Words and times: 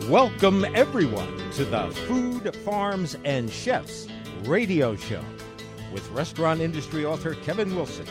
Welcome, 0.00 0.64
everyone, 0.74 1.50
to 1.52 1.64
the 1.64 1.88
Food, 2.08 2.56
Farms, 2.64 3.16
and 3.24 3.48
Chefs 3.48 4.08
radio 4.44 4.96
show 4.96 5.22
with 5.92 6.10
restaurant 6.10 6.60
industry 6.60 7.04
author 7.04 7.34
Kevin 7.34 7.76
Wilson, 7.76 8.06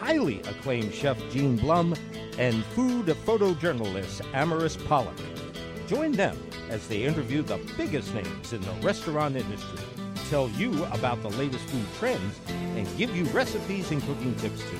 highly 0.00 0.40
acclaimed 0.42 0.94
chef 0.94 1.18
Gene 1.30 1.56
Blum, 1.56 1.94
and 2.38 2.64
food 2.66 3.06
photojournalist 3.06 4.22
Amaris 4.32 4.82
Pollock. 4.86 5.18
Join 5.86 6.12
them 6.12 6.38
as 6.70 6.88
they 6.88 7.02
interview 7.02 7.42
the 7.42 7.58
biggest 7.76 8.14
names 8.14 8.52
in 8.52 8.62
the 8.62 8.72
restaurant 8.80 9.36
industry, 9.36 9.80
tell 10.30 10.48
you 10.50 10.84
about 10.86 11.20
the 11.20 11.30
latest 11.30 11.66
food 11.68 11.86
trends, 11.98 12.40
and 12.48 12.96
give 12.96 13.14
you 13.14 13.24
recipes 13.26 13.90
and 13.90 14.00
cooking 14.02 14.34
tips 14.36 14.60
too. 14.60 14.78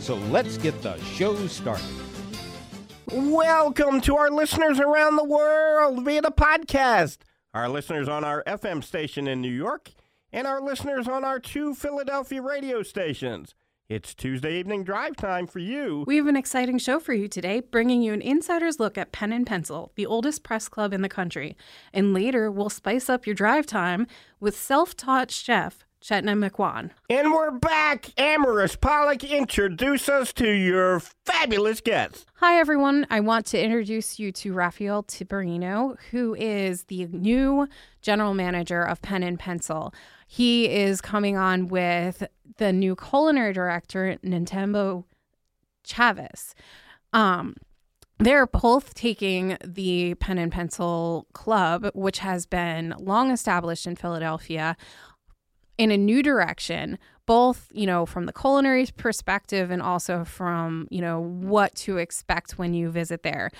So 0.00 0.16
let's 0.16 0.58
get 0.58 0.80
the 0.82 1.00
show 1.02 1.34
started. 1.48 2.03
Welcome 3.16 4.00
to 4.00 4.16
our 4.16 4.28
listeners 4.28 4.80
around 4.80 5.14
the 5.14 5.24
world 5.24 6.04
via 6.04 6.20
the 6.20 6.32
podcast, 6.32 7.18
our 7.54 7.68
listeners 7.68 8.08
on 8.08 8.24
our 8.24 8.42
FM 8.44 8.82
station 8.82 9.28
in 9.28 9.40
New 9.40 9.52
York, 9.52 9.92
and 10.32 10.48
our 10.48 10.60
listeners 10.60 11.06
on 11.06 11.22
our 11.22 11.38
two 11.38 11.76
Philadelphia 11.76 12.42
radio 12.42 12.82
stations. 12.82 13.54
It's 13.88 14.16
Tuesday 14.16 14.58
evening 14.58 14.82
drive 14.82 15.14
time 15.14 15.46
for 15.46 15.60
you. 15.60 16.02
We 16.08 16.16
have 16.16 16.26
an 16.26 16.34
exciting 16.34 16.78
show 16.78 16.98
for 16.98 17.12
you 17.12 17.28
today, 17.28 17.60
bringing 17.60 18.02
you 18.02 18.12
an 18.12 18.20
insider's 18.20 18.80
look 18.80 18.98
at 18.98 19.12
Pen 19.12 19.32
and 19.32 19.46
Pencil, 19.46 19.92
the 19.94 20.06
oldest 20.06 20.42
press 20.42 20.68
club 20.68 20.92
in 20.92 21.02
the 21.02 21.08
country. 21.08 21.56
And 21.92 22.14
later, 22.14 22.50
we'll 22.50 22.68
spice 22.68 23.08
up 23.08 23.28
your 23.28 23.34
drive 23.36 23.64
time 23.64 24.08
with 24.40 24.58
self 24.58 24.96
taught 24.96 25.30
chef 25.30 25.83
Chetna 26.04 26.36
McQuan. 26.36 26.90
And 27.08 27.32
we're 27.32 27.50
back. 27.50 28.02
Amaris 28.18 28.78
Pollock, 28.78 29.24
introduce 29.24 30.06
us 30.06 30.34
to 30.34 30.46
your 30.46 31.00
fabulous 31.00 31.80
guest. 31.80 32.26
Hi, 32.34 32.58
everyone. 32.58 33.06
I 33.08 33.20
want 33.20 33.46
to 33.46 33.62
introduce 33.62 34.18
you 34.18 34.30
to 34.32 34.52
Rafael 34.52 35.04
Tiberino, 35.04 35.96
who 36.10 36.34
is 36.34 36.84
the 36.84 37.06
new 37.06 37.68
general 38.02 38.34
manager 38.34 38.82
of 38.82 39.00
Pen 39.00 39.22
and 39.22 39.38
Pencil. 39.38 39.94
He 40.26 40.68
is 40.68 41.00
coming 41.00 41.38
on 41.38 41.68
with 41.68 42.22
the 42.58 42.70
new 42.70 42.96
culinary 42.96 43.54
director, 43.54 44.18
Nantambu 44.22 45.04
Shavis. 45.86 46.52
Um, 47.14 47.56
they're 48.18 48.46
both 48.46 48.92
taking 48.92 49.56
the 49.64 50.14
Pen 50.16 50.36
and 50.36 50.52
Pencil 50.52 51.26
Club, 51.32 51.90
which 51.94 52.18
has 52.18 52.44
been 52.44 52.94
long 52.98 53.30
established 53.30 53.86
in 53.86 53.96
Philadelphia, 53.96 54.76
in 55.78 55.90
a 55.90 55.96
new 55.96 56.22
direction 56.22 56.98
both 57.26 57.68
you 57.72 57.86
know 57.86 58.04
from 58.06 58.26
the 58.26 58.32
culinary 58.32 58.86
perspective 58.96 59.70
and 59.70 59.82
also 59.82 60.24
from 60.24 60.86
you 60.90 61.00
know 61.00 61.20
what 61.20 61.74
to 61.74 61.98
expect 61.98 62.58
when 62.58 62.74
you 62.74 62.90
visit 62.90 63.22
there. 63.22 63.50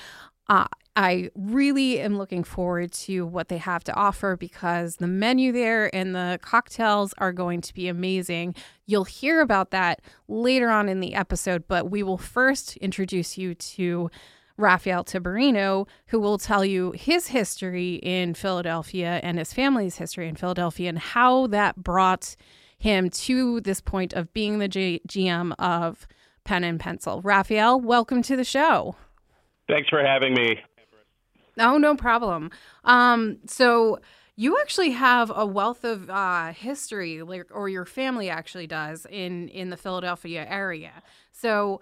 Uh, 0.48 0.66
i 0.94 1.30
really 1.34 1.98
am 2.00 2.18
looking 2.18 2.44
forward 2.44 2.92
to 2.92 3.24
what 3.24 3.48
they 3.48 3.56
have 3.56 3.82
to 3.82 3.94
offer 3.94 4.36
because 4.36 4.96
the 4.96 5.06
menu 5.06 5.50
there 5.52 5.92
and 5.94 6.14
the 6.14 6.38
cocktails 6.42 7.14
are 7.18 7.32
going 7.32 7.60
to 7.60 7.72
be 7.72 7.88
amazing. 7.88 8.54
You'll 8.86 9.04
hear 9.04 9.40
about 9.40 9.70
that 9.70 10.02
later 10.28 10.68
on 10.68 10.88
in 10.88 11.00
the 11.00 11.14
episode 11.14 11.66
but 11.66 11.90
we 11.90 12.02
will 12.02 12.18
first 12.18 12.76
introduce 12.76 13.38
you 13.38 13.54
to 13.54 14.10
Rafael 14.56 15.04
Tiberino, 15.04 15.88
who 16.08 16.20
will 16.20 16.38
tell 16.38 16.64
you 16.64 16.92
his 16.92 17.28
history 17.28 17.94
in 17.96 18.34
Philadelphia 18.34 19.20
and 19.22 19.38
his 19.38 19.52
family's 19.52 19.96
history 19.96 20.28
in 20.28 20.36
Philadelphia 20.36 20.88
and 20.88 20.98
how 20.98 21.46
that 21.48 21.76
brought 21.82 22.36
him 22.78 23.10
to 23.10 23.60
this 23.60 23.80
point 23.80 24.12
of 24.12 24.32
being 24.32 24.58
the 24.58 24.68
G- 24.68 25.00
GM 25.08 25.54
of 25.58 26.06
Pen 26.44 26.62
and 26.64 26.78
Pencil. 26.78 27.20
Rafael, 27.22 27.80
welcome 27.80 28.22
to 28.22 28.36
the 28.36 28.44
show. 28.44 28.94
Thanks 29.68 29.88
for 29.88 30.04
having 30.04 30.34
me. 30.34 30.60
Oh, 31.58 31.78
no 31.78 31.96
problem. 31.96 32.50
Um, 32.84 33.38
so 33.46 33.98
you 34.36 34.60
actually 34.60 34.90
have 34.90 35.32
a 35.34 35.46
wealth 35.46 35.84
of 35.84 36.10
uh, 36.10 36.52
history, 36.52 37.22
like, 37.22 37.46
or 37.50 37.68
your 37.68 37.84
family 37.84 38.28
actually 38.28 38.66
does 38.66 39.06
in 39.08 39.48
in 39.48 39.70
the 39.70 39.76
Philadelphia 39.76 40.44
area. 40.48 41.02
So 41.32 41.80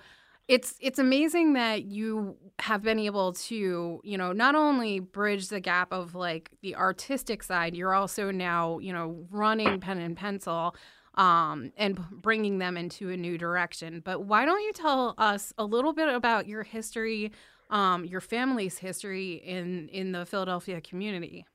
it's 0.52 0.74
it's 0.80 0.98
amazing 0.98 1.54
that 1.54 1.84
you 1.84 2.36
have 2.58 2.82
been 2.82 2.98
able 2.98 3.32
to 3.32 4.02
you 4.04 4.18
know 4.18 4.32
not 4.32 4.54
only 4.54 5.00
bridge 5.00 5.48
the 5.48 5.60
gap 5.60 5.90
of 5.92 6.14
like 6.14 6.50
the 6.60 6.76
artistic 6.76 7.42
side 7.42 7.74
you're 7.74 7.94
also 7.94 8.30
now 8.30 8.78
you 8.78 8.92
know 8.92 9.26
running 9.30 9.80
pen 9.80 9.96
and 9.96 10.14
pencil 10.14 10.76
um, 11.14 11.72
and 11.78 11.98
bringing 12.10 12.58
them 12.58 12.78
into 12.78 13.10
a 13.10 13.18
new 13.18 13.36
direction. 13.36 14.00
But 14.02 14.24
why 14.24 14.46
don't 14.46 14.62
you 14.62 14.72
tell 14.72 15.14
us 15.18 15.52
a 15.58 15.64
little 15.64 15.92
bit 15.92 16.08
about 16.08 16.46
your 16.46 16.62
history 16.62 17.32
um, 17.70 18.04
your 18.04 18.20
family's 18.20 18.76
history 18.76 19.36
in 19.36 19.88
in 19.88 20.12
the 20.12 20.26
philadelphia 20.26 20.82
community? 20.82 21.46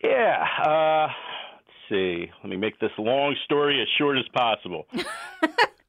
Yeah 0.00 0.46
uh, 0.64 1.08
let's 1.56 1.76
see. 1.88 2.30
Let 2.44 2.50
me 2.50 2.56
make 2.56 2.78
this 2.78 2.92
long 2.98 3.34
story 3.44 3.82
as 3.82 3.88
short 3.98 4.16
as 4.16 4.28
possible 4.32 4.86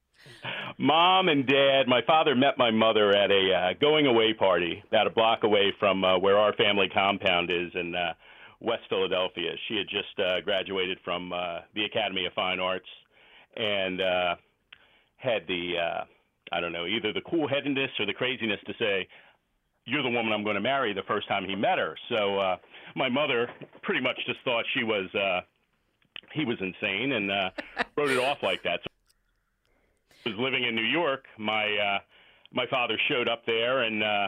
mom 0.77 1.29
and 1.29 1.45
dad, 1.47 1.87
my 1.87 2.01
father 2.05 2.35
met 2.35 2.57
my 2.57 2.71
mother 2.71 3.15
at 3.15 3.31
a 3.31 3.53
uh, 3.53 3.73
going 3.79 4.05
away 4.07 4.33
party 4.33 4.83
about 4.87 5.07
a 5.07 5.09
block 5.09 5.43
away 5.43 5.73
from 5.79 6.03
uh, 6.03 6.17
where 6.19 6.37
our 6.37 6.53
family 6.53 6.89
compound 6.93 7.49
is 7.49 7.71
in 7.73 7.95
uh, 7.95 8.13
West 8.59 8.83
Philadelphia. 8.89 9.51
She 9.67 9.77
had 9.77 9.87
just 9.87 10.19
uh, 10.19 10.41
graduated 10.41 10.97
from 11.03 11.31
uh, 11.33 11.59
the 11.75 11.85
Academy 11.85 12.25
of 12.25 12.33
Fine 12.33 12.59
Arts 12.59 12.87
and 13.55 14.01
uh, 14.01 14.35
had 15.17 15.47
the, 15.47 15.73
uh, 15.77 16.03
I 16.51 16.59
don't 16.59 16.73
know, 16.73 16.85
either 16.85 17.13
the 17.13 17.21
cool 17.29 17.47
headedness 17.47 17.91
or 17.99 18.05
the 18.05 18.13
craziness 18.13 18.59
to 18.67 18.73
say, 18.79 19.07
you're 19.85 20.03
the 20.03 20.09
woman 20.09 20.33
I'm 20.33 20.43
going 20.43 20.55
to 20.55 20.61
marry 20.61 20.93
the 20.93 21.03
first 21.03 21.27
time 21.27 21.45
he 21.45 21.55
met 21.55 21.77
her. 21.77 21.95
So 22.09 22.39
uh, 22.39 22.57
my 22.95 23.07
mother 23.07 23.49
pretty 23.83 24.01
much 24.01 24.17
just 24.25 24.39
thought 24.43 24.65
she 24.73 24.83
was, 24.83 25.13
uh, 25.13 25.41
he 26.33 26.43
was 26.43 26.57
insane 26.59 27.13
and 27.13 27.31
uh, 27.31 27.49
wrote 27.95 28.09
it 28.09 28.17
off 28.17 28.39
like 28.41 28.63
that. 28.63 28.79
So 28.83 28.94
was 30.25 30.35
living 30.39 30.63
in 30.63 30.75
New 30.75 30.85
York, 30.85 31.25
my 31.37 31.65
uh, 31.65 31.99
my 32.53 32.65
father 32.67 32.97
showed 33.09 33.27
up 33.27 33.45
there, 33.45 33.83
and 33.83 34.03
uh, 34.03 34.27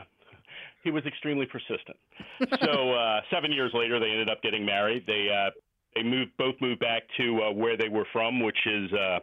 he 0.84 0.92
was 0.92 1.06
extremely 1.06 1.46
persistent. 1.46 1.98
so 2.64 2.94
uh, 2.94 3.22
seven 3.32 3.52
years 3.52 3.72
later, 3.74 4.00
they 4.00 4.10
ended 4.10 4.30
up 4.30 4.42
getting 4.42 4.66
married. 4.66 5.04
They 5.08 5.28
uh, 5.30 5.52
they 5.96 6.04
moved 6.04 6.32
both 6.38 6.56
moved 6.62 6.80
back 6.80 7.04
to 7.18 7.44
uh, 7.44 7.52
where 7.52 7.78
they 7.78 7.90
were 7.90 8.06
from, 8.14 8.42
which 8.42 8.58
is 8.66 8.94
uh, 8.94 9.20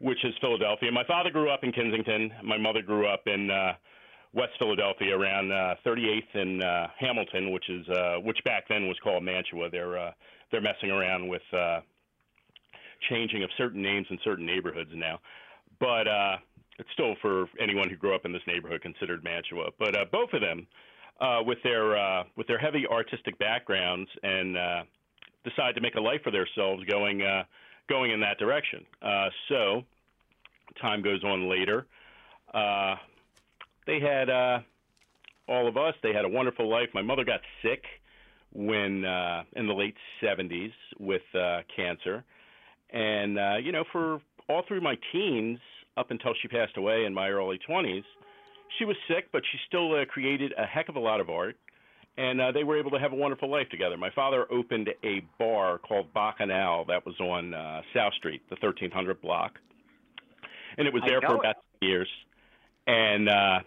which 0.00 0.22
is 0.24 0.34
Philadelphia. 0.40 0.90
My 0.92 1.04
father 1.04 1.30
grew 1.30 1.50
up 1.50 1.60
in 1.62 1.72
Kensington. 1.72 2.32
My 2.42 2.58
mother 2.58 2.82
grew 2.82 3.06
up 3.06 3.22
in 3.26 3.50
uh, 3.50 3.74
West 4.32 4.52
Philadelphia, 4.58 5.16
around 5.16 5.52
uh, 5.52 5.74
38th 5.84 6.34
and 6.34 6.62
uh, 6.62 6.86
Hamilton, 6.98 7.52
which 7.52 7.68
is 7.68 7.88
uh, 7.88 8.16
which 8.22 8.38
back 8.44 8.64
then 8.68 8.88
was 8.88 8.96
called 9.02 9.22
Mantua. 9.22 9.70
They're 9.70 9.98
uh, 9.98 10.12
they're 10.50 10.60
messing 10.60 10.90
around 10.90 11.28
with 11.28 11.42
uh, 11.52 11.80
changing 13.08 13.42
of 13.42 13.50
certain 13.56 13.82
names 13.82 14.06
in 14.10 14.18
certain 14.24 14.46
neighborhoods 14.46 14.90
now. 14.94 15.20
But 15.78 16.06
uh, 16.08 16.36
it's 16.78 16.88
still 16.92 17.14
for 17.22 17.46
anyone 17.60 17.88
who 17.88 17.96
grew 17.96 18.14
up 18.14 18.24
in 18.24 18.32
this 18.32 18.42
neighborhood 18.46 18.82
considered 18.82 19.24
Mantua. 19.24 19.70
But 19.78 19.96
uh, 19.96 20.04
both 20.10 20.32
of 20.32 20.40
them, 20.40 20.66
uh, 21.20 21.40
with 21.44 21.58
their 21.62 21.96
uh, 21.96 22.24
with 22.36 22.46
their 22.46 22.58
heavy 22.58 22.86
artistic 22.86 23.38
backgrounds, 23.38 24.08
and 24.22 24.56
uh, 24.56 24.82
decide 25.44 25.74
to 25.74 25.80
make 25.80 25.94
a 25.94 26.00
life 26.00 26.20
for 26.24 26.30
themselves 26.30 26.82
going 26.84 27.22
uh, 27.22 27.44
going 27.88 28.10
in 28.10 28.20
that 28.20 28.38
direction. 28.38 28.84
Uh, 29.02 29.28
so 29.48 29.82
time 30.80 31.02
goes 31.02 31.22
on 31.24 31.48
later. 31.50 31.86
Uh, 32.52 32.94
they 33.86 34.00
had 34.00 34.30
uh, 34.30 34.60
all 35.48 35.68
of 35.68 35.76
us. 35.76 35.94
They 36.02 36.12
had 36.12 36.24
a 36.24 36.28
wonderful 36.28 36.68
life. 36.68 36.88
My 36.94 37.02
mother 37.02 37.24
got 37.24 37.40
sick 37.62 37.82
when 38.52 39.04
uh, 39.04 39.42
in 39.54 39.66
the 39.66 39.74
late 39.74 39.96
70s 40.22 40.72
with 40.98 41.22
uh, 41.34 41.60
cancer 41.74 42.24
and 42.92 43.38
uh, 43.38 43.56
you 43.62 43.72
know, 43.72 43.84
for 43.92 44.20
all 44.48 44.62
through 44.66 44.80
my 44.80 44.96
teens, 45.12 45.58
up 45.96 46.10
until 46.10 46.32
she 46.40 46.48
passed 46.48 46.76
away 46.76 47.04
in 47.04 47.14
my 47.14 47.28
early 47.28 47.58
20s, 47.68 48.04
she 48.78 48.84
was 48.84 48.96
sick, 49.08 49.26
but 49.32 49.42
she 49.50 49.58
still 49.66 49.94
uh, 49.94 50.04
created 50.06 50.52
a 50.56 50.64
heck 50.64 50.88
of 50.88 50.96
a 50.96 51.00
lot 51.00 51.20
of 51.20 51.28
art, 51.28 51.56
and 52.16 52.40
uh, 52.40 52.52
they 52.52 52.64
were 52.64 52.78
able 52.78 52.90
to 52.92 52.98
have 52.98 53.12
a 53.12 53.16
wonderful 53.16 53.50
life 53.50 53.68
together. 53.70 53.96
My 53.96 54.10
father 54.10 54.46
opened 54.50 54.88
a 55.04 55.22
bar 55.38 55.78
called 55.78 56.12
Bacchanal 56.14 56.84
that 56.86 57.04
was 57.04 57.18
on 57.20 57.54
uh, 57.54 57.82
South 57.94 58.14
Street, 58.14 58.42
the 58.48 58.56
1300 58.60 59.20
block, 59.20 59.58
and 60.78 60.86
it 60.86 60.94
was 60.94 61.02
there 61.06 61.20
for 61.20 61.36
about 61.36 61.56
it. 61.80 61.86
years. 61.86 62.08
And 62.86 63.28
uh, 63.28 63.60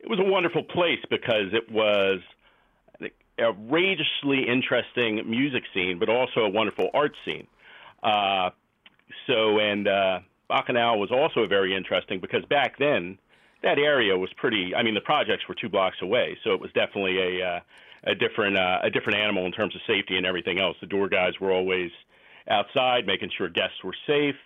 it 0.00 0.08
was 0.08 0.18
a 0.18 0.24
wonderful 0.24 0.62
place 0.62 1.00
because 1.08 1.52
it 1.52 1.70
was 1.70 2.20
an 3.00 3.10
outrageously 3.40 4.46
interesting 4.48 5.28
music 5.28 5.62
scene, 5.72 5.98
but 5.98 6.08
also 6.08 6.40
a 6.40 6.50
wonderful 6.50 6.90
art 6.92 7.12
scene. 7.24 7.46
Uh, 8.02 8.50
so, 9.26 9.58
and 9.58 9.86
uh, 9.86 10.20
Bacchanal 10.48 10.98
was 10.98 11.10
also 11.10 11.46
very 11.46 11.74
interesting 11.74 12.20
because 12.20 12.44
back 12.46 12.78
then 12.78 13.18
that 13.62 13.78
area 13.78 14.16
was 14.16 14.30
pretty. 14.36 14.74
I 14.74 14.82
mean, 14.82 14.94
the 14.94 15.00
projects 15.00 15.44
were 15.48 15.54
two 15.54 15.68
blocks 15.68 15.96
away, 16.02 16.36
so 16.44 16.52
it 16.52 16.60
was 16.60 16.70
definitely 16.72 17.18
a 17.18 17.46
uh, 17.46 17.60
a 18.04 18.14
different 18.14 18.58
uh, 18.58 18.78
a 18.82 18.90
different 18.90 19.18
animal 19.18 19.46
in 19.46 19.52
terms 19.52 19.74
of 19.74 19.82
safety 19.86 20.16
and 20.16 20.26
everything 20.26 20.58
else. 20.58 20.76
The 20.80 20.86
door 20.86 21.08
guys 21.08 21.32
were 21.40 21.52
always 21.52 21.90
outside, 22.48 23.06
making 23.06 23.30
sure 23.36 23.48
guests 23.48 23.84
were 23.84 23.94
safe, 24.06 24.36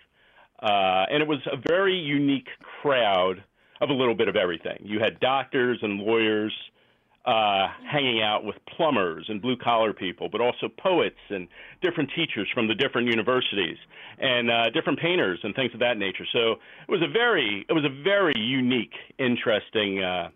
uh, 0.61 1.05
and 1.09 1.21
it 1.21 1.27
was 1.27 1.39
a 1.51 1.57
very 1.67 1.95
unique 1.95 2.49
crowd 2.81 3.43
of 3.81 3.89
a 3.89 3.93
little 3.93 4.15
bit 4.15 4.27
of 4.27 4.35
everything. 4.35 4.79
You 4.81 4.99
had 4.99 5.19
doctors 5.19 5.79
and 5.81 5.99
lawyers, 5.99 6.53
uh, 7.25 7.69
hanging 7.91 8.21
out 8.21 8.43
with 8.43 8.55
plumbers 8.77 9.25
and 9.29 9.41
blue 9.41 9.57
collar 9.57 9.93
people, 9.93 10.29
but 10.29 10.41
also 10.41 10.69
poets 10.69 11.17
and 11.29 11.47
different 11.81 12.11
teachers 12.15 12.47
from 12.53 12.67
the 12.67 12.75
different 12.75 13.07
universities 13.07 13.77
and 14.19 14.51
uh, 14.51 14.69
different 14.69 14.99
painters 14.99 15.39
and 15.43 15.55
things 15.55 15.73
of 15.73 15.79
that 15.79 15.97
nature. 15.97 16.25
So 16.31 16.53
it 16.87 16.91
was 16.91 17.01
a 17.01 17.07
very 17.07 17.65
it 17.67 17.73
was 17.73 17.83
a 17.83 18.03
very 18.03 18.37
unique, 18.37 18.93
interesting 19.17 20.03
uh, 20.03 20.29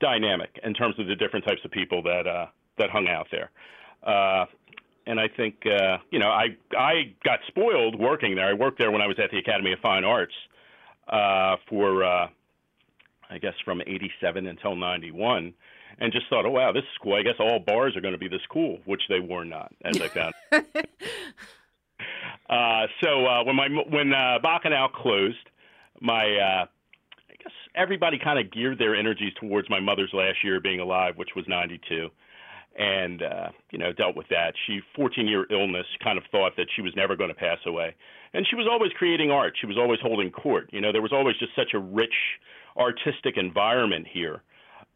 dynamic 0.00 0.58
in 0.64 0.74
terms 0.74 0.98
of 0.98 1.06
the 1.06 1.14
different 1.14 1.44
types 1.44 1.60
of 1.64 1.70
people 1.70 2.02
that 2.02 2.26
uh, 2.26 2.46
that 2.78 2.90
hung 2.90 3.06
out 3.08 3.28
there. 3.30 3.50
Uh, 4.02 4.46
and 5.06 5.20
I 5.20 5.28
think 5.28 5.64
uh, 5.64 5.98
you 6.10 6.18
know 6.18 6.28
I 6.28 6.56
I 6.76 7.14
got 7.24 7.38
spoiled 7.46 7.98
working 7.98 8.34
there. 8.34 8.48
I 8.48 8.52
worked 8.52 8.78
there 8.78 8.90
when 8.90 9.00
I 9.00 9.06
was 9.06 9.18
at 9.22 9.30
the 9.30 9.38
Academy 9.38 9.72
of 9.72 9.78
Fine 9.78 10.04
Arts 10.04 10.34
uh, 11.06 11.56
for 11.68 12.02
uh, 12.02 12.26
I 13.32 13.38
guess 13.38 13.54
from 13.64 13.80
87 13.80 14.46
until 14.46 14.76
91 14.76 15.54
and 15.98 16.12
just 16.12 16.26
thought, 16.28 16.44
oh, 16.44 16.50
wow, 16.50 16.72
this 16.72 16.82
is 16.82 16.98
cool. 17.02 17.14
I 17.14 17.22
guess 17.22 17.36
all 17.38 17.58
bars 17.58 17.96
are 17.96 18.00
going 18.00 18.12
to 18.12 18.18
be 18.18 18.28
this 18.28 18.42
cool, 18.50 18.78
which 18.84 19.02
they 19.08 19.20
were 19.20 19.44
not, 19.44 19.72
as 19.84 20.00
I 20.00 20.08
found. 20.08 20.34
uh, 22.50 22.86
so 23.02 23.26
uh, 23.26 23.44
when 23.44 23.56
my 23.56 23.68
when 23.88 24.12
uh, 24.12 24.38
Bacchanal 24.42 24.88
closed, 24.88 25.48
my 26.00 26.24
uh, 26.24 26.66
I 27.30 27.34
guess 27.42 27.52
everybody 27.74 28.18
kind 28.22 28.38
of 28.38 28.52
geared 28.52 28.78
their 28.78 28.94
energies 28.94 29.32
towards 29.40 29.70
my 29.70 29.80
mother's 29.80 30.10
last 30.12 30.44
year 30.44 30.60
being 30.60 30.80
alive, 30.80 31.16
which 31.16 31.30
was 31.34 31.46
92 31.48 32.10
and 32.78 33.22
uh, 33.22 33.48
you 33.70 33.78
know 33.78 33.92
dealt 33.92 34.16
with 34.16 34.28
that. 34.28 34.54
She 34.66 34.80
14 34.96 35.26
year 35.26 35.46
illness 35.50 35.86
kind 36.02 36.18
of 36.18 36.24
thought 36.30 36.52
that 36.56 36.66
she 36.74 36.82
was 36.82 36.92
never 36.96 37.16
going 37.16 37.28
to 37.28 37.34
pass 37.34 37.58
away, 37.66 37.94
and 38.32 38.46
she 38.48 38.56
was 38.56 38.66
always 38.70 38.92
creating 38.92 39.30
art. 39.30 39.54
She 39.60 39.66
was 39.66 39.76
always 39.76 40.00
holding 40.00 40.30
court. 40.30 40.70
You 40.72 40.80
know, 40.80 40.92
there 40.92 41.02
was 41.02 41.12
always 41.12 41.36
just 41.38 41.54
such 41.54 41.74
a 41.74 41.78
rich 41.78 42.14
artistic 42.76 43.36
environment 43.36 44.06
here. 44.10 44.42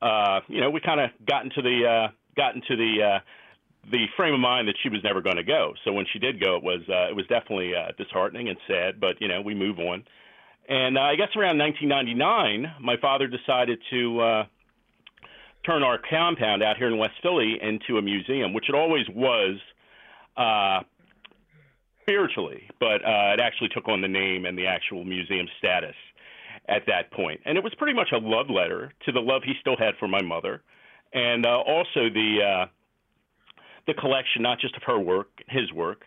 Uh, 0.01 0.41
you 0.49 0.61
know, 0.61 0.71
we 0.71 0.81
kind 0.81 1.01
of 1.01 1.11
got 1.27 1.45
into 1.45 1.63
the 1.63 1.87
uh, 1.87 2.13
got 2.37 2.55
into 2.55 2.77
the 2.77 3.03
uh, 3.03 3.19
the 3.91 4.07
frame 4.17 4.35
of 4.35 4.41
mind 4.41 4.69
that 4.69 4.75
she 4.83 4.89
was 4.89 5.01
never 5.05 5.21
going 5.21 5.37
to 5.37 5.45
go. 5.45 5.75
So 5.85 5.93
when 5.93 6.07
she 6.13 6.19
did 6.19 6.41
go, 6.41 6.57
it 6.57 6.63
was 6.63 6.81
uh, 6.89 7.09
it 7.11 7.17
was 7.17 7.27
definitely 7.29 7.73
uh, 7.75 7.93
disheartening 7.97 8.49
and 8.49 8.59
sad. 8.67 9.01
But 9.01 9.21
you 9.21 9.29
know, 9.29 9.41
we 9.41 9.55
move 9.55 9.79
on. 9.79 10.05
And 10.69 10.99
uh, 10.99 11.03
I 11.03 11.15
guess 11.15 11.29
around 11.37 11.59
1999, 11.59 12.75
my 12.81 12.97
father 12.97 13.29
decided 13.29 13.79
to 13.91 14.21
uh, 14.21 14.45
turn 15.65 15.83
our 15.85 15.99
compound 16.11 16.63
out 16.63 16.77
here 16.77 16.89
in 16.89 16.99
West 16.99 17.15
Philly 17.23 17.59
into 17.63 17.99
a 17.99 18.03
museum, 18.03 18.53
which 18.53 18.69
it 18.69 18.75
always 18.75 19.07
was 19.09 19.59
uh, 20.37 20.81
spiritually, 22.03 22.69
but 22.81 23.05
uh, 23.05 23.35
it 23.35 23.41
actually 23.41 23.69
took 23.69 23.89
on 23.89 24.01
the 24.01 24.09
name 24.09 24.45
and 24.45 24.59
the 24.59 24.67
actual 24.67 25.05
museum 25.05 25.47
status 25.59 25.95
at 26.69 26.83
that 26.87 27.11
point. 27.13 27.41
And 27.45 27.57
it 27.57 27.65
was 27.65 27.75
pretty 27.75 27.95
much 27.95 28.09
a 28.13 28.19
love 28.19 28.51
letter 28.51 28.93
to 29.05 29.13
the 29.13 29.21
love 29.21 29.43
he 29.45 29.55
still 29.61 29.77
had 29.77 29.95
for 29.99 30.09
my 30.09 30.23
mother, 30.23 30.63
and 31.13 31.47
uh, 31.47 31.59
also 31.59 32.09
the 32.13 32.39
uh, 32.43 32.67
the 33.87 33.95
collection, 33.95 34.43
not 34.43 34.59
just 34.61 34.77
of 34.77 34.83
her 34.85 34.99
work, 34.99 35.29
his 35.49 35.73
work, 35.73 36.03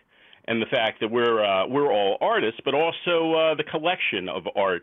and 0.46 0.60
the 0.60 0.66
fact 0.66 1.00
that 1.00 1.10
we're 1.10 1.42
uh, 1.44 1.66
we're 1.66 1.92
all 1.92 2.18
artists, 2.20 2.60
but 2.64 2.74
also 2.74 3.34
uh, 3.34 3.54
the 3.54 3.64
collection 3.64 4.28
of 4.28 4.44
art 4.56 4.82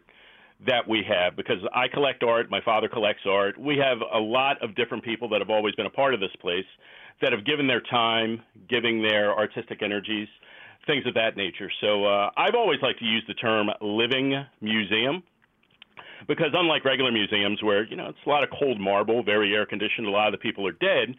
that 0.66 0.88
we 0.88 1.04
have. 1.08 1.36
Because 1.36 1.60
I 1.74 1.88
collect 1.88 2.24
art, 2.24 2.50
my 2.50 2.62
father 2.62 2.88
collects 2.88 3.24
art. 3.30 3.60
We 3.60 3.78
have 3.78 4.00
a 4.14 4.20
lot 4.20 4.62
of 4.64 4.76
different 4.76 5.04
people 5.04 5.30
that 5.30 5.40
have 5.40 5.50
always 5.50 5.76
been 5.76 5.86
a 5.86 5.92
part 5.92 6.14
of 6.14 6.20
this 6.20 6.36
place 6.42 6.66
that 7.22 7.32
have 7.32 7.46
given 7.46 7.68
their 7.68 7.82
time, 7.82 8.42
giving 8.70 9.02
their 9.02 9.36
artistic 9.36 9.82
energies, 9.82 10.28
things 10.86 11.06
of 11.06 11.14
that 11.16 11.36
nature. 11.36 11.72
So 11.82 12.06
uh, 12.06 12.30
I've 12.38 12.56
always 12.56 12.80
liked 12.82 13.00
to 13.00 13.06
use 13.06 13.24
the 13.28 13.34
term 13.34 13.70
living 13.82 14.34
museum 14.62 15.24
because 16.28 16.48
unlike 16.54 16.86
regular 16.86 17.12
museums 17.12 17.62
where 17.62 17.86
you 17.86 17.96
know 17.96 18.08
it's 18.08 18.20
a 18.26 18.30
lot 18.30 18.44
of 18.44 18.50
cold 18.50 18.80
marble, 18.80 19.24
very 19.24 19.54
air 19.54 19.66
conditioned, 19.66 20.08
a 20.08 20.12
lot 20.12 20.28
of 20.28 20.32
the 20.32 20.38
people 20.38 20.66
are 20.68 20.74
dead. 20.74 21.16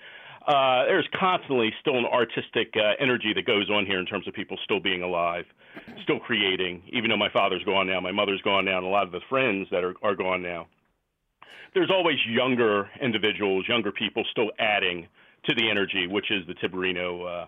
Uh, 0.47 0.85
there's 0.87 1.07
constantly 1.19 1.71
still 1.81 1.99
an 1.99 2.07
artistic 2.07 2.73
uh, 2.77 2.93
energy 2.99 3.33
that 3.35 3.45
goes 3.45 3.69
on 3.69 3.85
here 3.85 3.99
in 3.99 4.07
terms 4.07 4.27
of 4.27 4.33
people 4.33 4.57
still 4.65 4.81
being 4.81 5.03
alive, 5.03 5.45
still 6.03 6.19
creating. 6.19 6.83
Even 6.91 7.11
though 7.11 7.19
my 7.19 7.31
father's 7.31 7.63
gone 7.65 7.87
now, 7.87 8.01
my 8.01 8.13
mother's 8.13 8.41
gone 8.43 8.65
now, 8.65 8.79
and 8.79 8.87
a 8.87 8.91
lot 8.91 9.05
of 9.05 9.13
the 9.13 9.21
friends 9.29 9.69
that 9.71 9.85
are 9.85 9.95
are 10.03 10.15
gone 10.15 10.43
now. 10.43 10.67
There's 11.75 11.91
always 11.91 12.17
younger 12.27 12.89
individuals, 13.03 13.67
younger 13.69 13.93
people 13.93 14.25
still 14.31 14.51
adding 14.59 15.07
to 15.49 15.55
the 15.55 15.71
energy, 15.71 16.07
which 16.07 16.31
is 16.31 16.47
the 16.47 16.55
Tiberino 16.55 17.43
uh, 17.43 17.47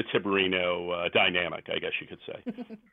the 0.00 0.18
Tiberino 0.18 1.06
uh, 1.06 1.08
dynamic, 1.10 1.66
I 1.74 1.78
guess 1.78 1.92
you 2.00 2.06
could 2.06 2.20
say. 2.26 2.76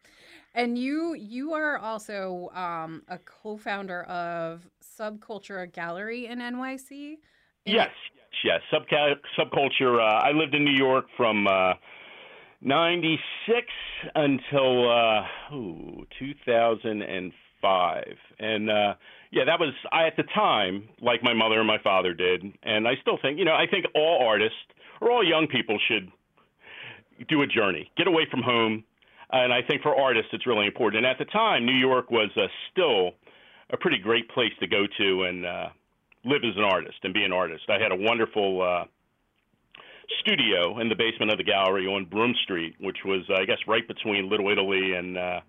And 0.55 0.77
you 0.77 1.13
you 1.13 1.53
are 1.53 1.77
also 1.77 2.49
um, 2.55 3.03
a 3.09 3.19
co-founder 3.19 4.03
of 4.03 4.67
Subculture 4.81 5.71
Gallery 5.71 6.25
in 6.25 6.39
NYC. 6.39 7.17
Yes, 7.65 7.91
yes, 8.43 8.61
Subca- 8.73 9.19
Subculture. 9.37 9.99
Uh, 9.99 10.27
I 10.27 10.31
lived 10.31 10.55
in 10.55 10.63
New 10.63 10.75
York 10.75 11.05
from 11.15 11.45
uh, 11.45 11.73
'96 12.61 13.67
until 14.15 14.89
uh, 14.89 15.53
ooh, 15.53 16.07
2005, 16.17 18.03
and 18.39 18.69
uh, 18.69 18.93
yeah, 19.31 19.43
that 19.45 19.59
was 19.59 19.73
I 19.91 20.07
at 20.07 20.15
the 20.15 20.23
time, 20.33 20.89
like 21.01 21.21
my 21.21 21.33
mother 21.35 21.59
and 21.59 21.67
my 21.67 21.77
father 21.83 22.15
did, 22.15 22.43
and 22.63 22.87
I 22.87 22.93
still 23.01 23.19
think, 23.21 23.37
you 23.37 23.45
know, 23.45 23.53
I 23.53 23.67
think 23.69 23.85
all 23.93 24.25
artists 24.25 24.57
or 25.01 25.11
all 25.11 25.23
young 25.23 25.47
people 25.47 25.77
should 25.87 26.11
do 27.27 27.41
a 27.41 27.47
journey, 27.47 27.91
get 27.97 28.07
away 28.07 28.27
from 28.29 28.41
home, 28.43 28.83
and 29.31 29.51
I 29.51 29.61
think 29.61 29.81
for 29.81 29.95
artists, 29.95 30.29
it's 30.33 30.47
really 30.47 30.65
important. 30.65 31.05
And 31.05 31.05
at 31.05 31.17
the 31.17 31.25
time, 31.25 31.65
New 31.65 31.75
York 31.75 32.09
was 32.09 32.29
uh, 32.37 32.47
still 32.71 33.11
a 33.69 33.77
pretty 33.77 33.97
great 33.97 34.29
place 34.29 34.53
to 34.61 34.67
go 34.67 34.85
to 34.99 35.23
and 35.23 35.45
uh, 35.45 35.67
live 36.23 36.41
as 36.47 36.55
an 36.55 36.63
artist 36.63 36.97
and 37.03 37.13
be 37.13 37.23
an 37.23 37.33
artist. 37.33 37.63
I 37.69 37.81
had 37.81 37.91
a 37.91 37.95
wonderful 37.95 38.61
uh, 38.61 38.85
studio 40.21 40.79
in 40.79 40.87
the 40.89 40.95
basement 40.95 41.31
of 41.31 41.37
the 41.37 41.43
gallery 41.43 41.85
on 41.85 42.05
Broome 42.05 42.35
Street, 42.43 42.75
which 42.79 42.97
was, 43.03 43.21
I 43.35 43.45
guess, 43.45 43.57
right 43.67 43.85
between 43.87 44.29
Little 44.29 44.49
Italy 44.49 44.93
and 44.93 45.17
uh, 45.17 45.39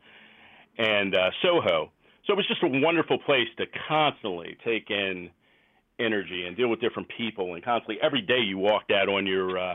and 0.78 1.14
uh, 1.14 1.30
Soho. 1.42 1.90
So 2.26 2.32
it 2.32 2.36
was 2.36 2.46
just 2.46 2.62
a 2.62 2.68
wonderful 2.68 3.18
place 3.18 3.48
to 3.58 3.66
constantly 3.88 4.56
take 4.64 4.90
in 4.90 5.30
energy 5.98 6.44
and 6.46 6.56
deal 6.56 6.68
with 6.68 6.80
different 6.80 7.08
people, 7.16 7.54
and 7.54 7.64
constantly 7.64 7.98
every 8.02 8.22
day 8.22 8.38
you 8.38 8.58
walked 8.58 8.92
out 8.92 9.08
on 9.08 9.26
your 9.26 9.58
uh, 9.58 9.74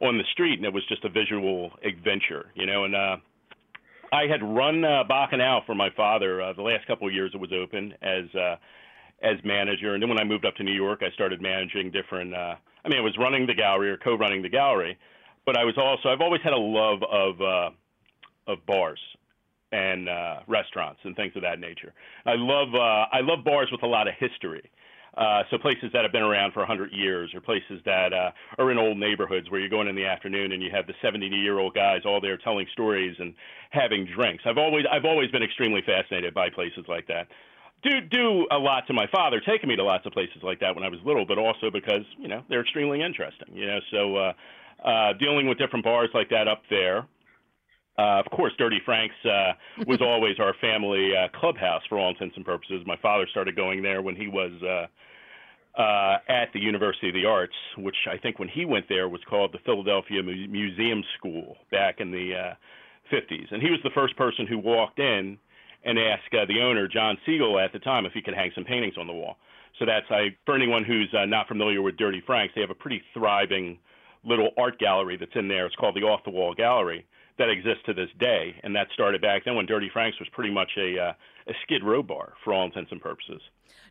on 0.00 0.18
the 0.18 0.24
street, 0.32 0.58
and 0.58 0.64
it 0.64 0.72
was 0.72 0.84
just 0.88 1.04
a 1.04 1.08
visual 1.08 1.70
adventure, 1.84 2.46
you 2.54 2.66
know. 2.66 2.84
And 2.84 2.94
uh, 2.94 3.16
I 4.12 4.26
had 4.26 4.42
run 4.42 4.84
uh, 4.84 5.04
Bacchanal 5.04 5.62
for 5.66 5.74
my 5.74 5.90
father 5.96 6.42
uh, 6.42 6.52
the 6.52 6.62
last 6.62 6.86
couple 6.86 7.06
of 7.06 7.14
years 7.14 7.32
it 7.34 7.40
was 7.40 7.50
open 7.52 7.94
as 8.02 8.34
uh, 8.34 8.56
as 9.22 9.36
manager, 9.44 9.94
and 9.94 10.02
then 10.02 10.08
when 10.08 10.20
I 10.20 10.24
moved 10.24 10.44
up 10.44 10.54
to 10.56 10.62
New 10.62 10.74
York, 10.74 11.00
I 11.02 11.10
started 11.12 11.40
managing 11.40 11.90
different. 11.90 12.34
Uh, 12.34 12.56
I 12.84 12.88
mean, 12.88 12.98
I 12.98 13.02
was 13.02 13.16
running 13.18 13.46
the 13.46 13.54
gallery 13.54 13.90
or 13.90 13.96
co-running 13.96 14.42
the 14.42 14.48
gallery, 14.48 14.98
but 15.44 15.56
I 15.56 15.64
was 15.64 15.74
also 15.78 16.10
I've 16.10 16.20
always 16.20 16.42
had 16.42 16.52
a 16.52 16.58
love 16.58 17.02
of 17.02 17.40
uh, 17.40 17.70
of 18.52 18.64
bars 18.66 19.00
and 19.72 20.08
uh, 20.08 20.40
restaurants 20.46 21.00
and 21.04 21.16
things 21.16 21.32
of 21.34 21.42
that 21.42 21.58
nature. 21.58 21.92
I 22.24 22.34
love 22.36 22.68
uh, 22.74 23.06
I 23.12 23.20
love 23.22 23.44
bars 23.44 23.68
with 23.72 23.82
a 23.82 23.86
lot 23.86 24.08
of 24.08 24.14
history. 24.18 24.70
So 25.50 25.58
places 25.58 25.90
that 25.92 26.02
have 26.02 26.12
been 26.12 26.22
around 26.22 26.52
for 26.52 26.60
100 26.60 26.92
years, 26.92 27.32
or 27.34 27.40
places 27.40 27.80
that 27.84 28.12
uh, 28.12 28.30
are 28.58 28.70
in 28.70 28.78
old 28.78 28.98
neighborhoods 28.98 29.50
where 29.50 29.60
you're 29.60 29.70
going 29.70 29.88
in 29.88 29.96
the 29.96 30.04
afternoon 30.04 30.52
and 30.52 30.62
you 30.62 30.70
have 30.70 30.86
the 30.86 30.94
70-year-old 31.02 31.74
guys 31.74 32.02
all 32.04 32.20
there 32.20 32.36
telling 32.36 32.66
stories 32.72 33.16
and 33.18 33.34
having 33.70 34.06
drinks. 34.06 34.44
I've 34.46 34.58
always 34.58 34.84
I've 34.90 35.04
always 35.04 35.30
been 35.30 35.42
extremely 35.42 35.82
fascinated 35.84 36.34
by 36.34 36.50
places 36.50 36.84
like 36.88 37.06
that. 37.08 37.28
Do 37.82 38.00
do 38.00 38.46
a 38.50 38.58
lot 38.58 38.86
to 38.88 38.92
my 38.92 39.06
father, 39.12 39.40
taking 39.40 39.68
me 39.68 39.76
to 39.76 39.84
lots 39.84 40.06
of 40.06 40.12
places 40.12 40.42
like 40.42 40.60
that 40.60 40.74
when 40.74 40.84
I 40.84 40.88
was 40.88 41.00
little, 41.04 41.26
but 41.26 41.38
also 41.38 41.70
because 41.70 42.02
you 42.18 42.28
know 42.28 42.42
they're 42.48 42.62
extremely 42.62 43.02
interesting. 43.02 43.48
You 43.54 43.66
know, 43.66 43.78
so 43.90 44.16
uh, 44.16 44.32
uh, 44.84 45.12
dealing 45.14 45.48
with 45.48 45.58
different 45.58 45.84
bars 45.84 46.10
like 46.14 46.30
that 46.30 46.48
up 46.48 46.62
there. 46.68 47.06
Uh, 47.98 48.20
of 48.20 48.26
course, 48.26 48.52
Dirty 48.58 48.80
Frank's 48.84 49.14
uh, 49.24 49.52
was 49.86 50.00
always 50.02 50.38
our 50.38 50.54
family 50.60 51.12
uh, 51.16 51.28
clubhouse 51.38 51.82
for 51.88 51.98
all 51.98 52.10
intents 52.10 52.36
and 52.36 52.44
purposes. 52.44 52.82
My 52.86 52.96
father 53.00 53.26
started 53.30 53.56
going 53.56 53.82
there 53.82 54.02
when 54.02 54.16
he 54.16 54.28
was 54.28 54.52
uh, 54.62 55.80
uh, 55.80 56.18
at 56.28 56.52
the 56.52 56.60
University 56.60 57.08
of 57.08 57.14
the 57.14 57.24
Arts, 57.24 57.54
which 57.78 57.96
I 58.10 58.18
think 58.18 58.38
when 58.38 58.48
he 58.48 58.64
went 58.64 58.86
there 58.88 59.08
was 59.08 59.20
called 59.28 59.52
the 59.52 59.58
Philadelphia 59.64 60.22
Mu- 60.22 60.48
Museum 60.48 61.02
School 61.18 61.56
back 61.70 62.00
in 62.00 62.10
the 62.10 62.34
uh, 62.34 62.54
50s. 63.12 63.52
And 63.52 63.62
he 63.62 63.70
was 63.70 63.80
the 63.82 63.90
first 63.94 64.16
person 64.16 64.46
who 64.46 64.58
walked 64.58 64.98
in 64.98 65.38
and 65.84 65.98
asked 65.98 66.32
uh, 66.32 66.44
the 66.46 66.60
owner, 66.60 66.88
John 66.88 67.16
Siegel, 67.24 67.58
at 67.58 67.72
the 67.72 67.78
time, 67.78 68.06
if 68.06 68.12
he 68.12 68.22
could 68.22 68.34
hang 68.34 68.50
some 68.54 68.64
paintings 68.64 68.94
on 68.98 69.06
the 69.06 69.12
wall. 69.12 69.36
So 69.78 69.84
that's 69.84 70.06
I, 70.10 70.34
for 70.44 70.54
anyone 70.54 70.84
who's 70.84 71.12
uh, 71.16 71.26
not 71.26 71.48
familiar 71.48 71.82
with 71.82 71.96
Dirty 71.96 72.22
Franks, 72.26 72.54
they 72.54 72.62
have 72.62 72.70
a 72.70 72.74
pretty 72.74 73.02
thriving 73.14 73.78
little 74.24 74.50
art 74.58 74.78
gallery 74.78 75.16
that's 75.16 75.34
in 75.34 75.48
there. 75.48 75.66
It's 75.66 75.76
called 75.76 75.94
the 75.94 76.00
Off 76.00 76.24
the 76.24 76.30
Wall 76.30 76.54
Gallery 76.54 77.06
that 77.38 77.48
exists 77.48 77.82
to 77.86 77.94
this 77.94 78.08
day, 78.18 78.54
and 78.62 78.74
that 78.74 78.88
started 78.94 79.20
back 79.20 79.44
then 79.44 79.54
when 79.56 79.66
Dirty 79.66 79.90
Franks 79.92 80.18
was 80.18 80.28
pretty 80.30 80.50
much 80.52 80.70
a 80.78 80.98
uh, 80.98 81.12
a 81.48 81.52
Skid 81.62 81.82
Row 81.84 82.02
bar 82.02 82.32
for 82.44 82.52
all 82.52 82.64
intents 82.64 82.92
and 82.92 83.00
purposes. 83.00 83.40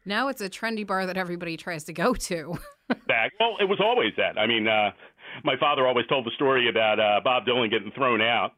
Now 0.06 0.28
it's 0.28 0.42
a 0.42 0.50
trendy 0.50 0.86
bar 0.86 1.06
that 1.06 1.18
everybody 1.18 1.58
tries 1.58 1.84
to 1.86 1.94
go 1.94 2.14
to. 2.14 2.58
back, 3.08 3.34
well, 3.40 3.58
it 3.60 3.66
was 3.68 3.80
always 3.80 4.14
that. 4.18 4.38
I 4.38 4.46
mean, 4.46 4.68
uh, 4.68 4.92
my 5.44 5.58
father 5.58 5.88
always 5.88 6.06
told 6.08 6.25
the 6.25 6.32
story 6.32 6.70
about 6.70 7.00
uh, 7.00 7.22
Bob 7.24 7.46
Dylan 7.46 7.70
getting 7.72 7.92
thrown 7.92 8.22
out 8.22 8.52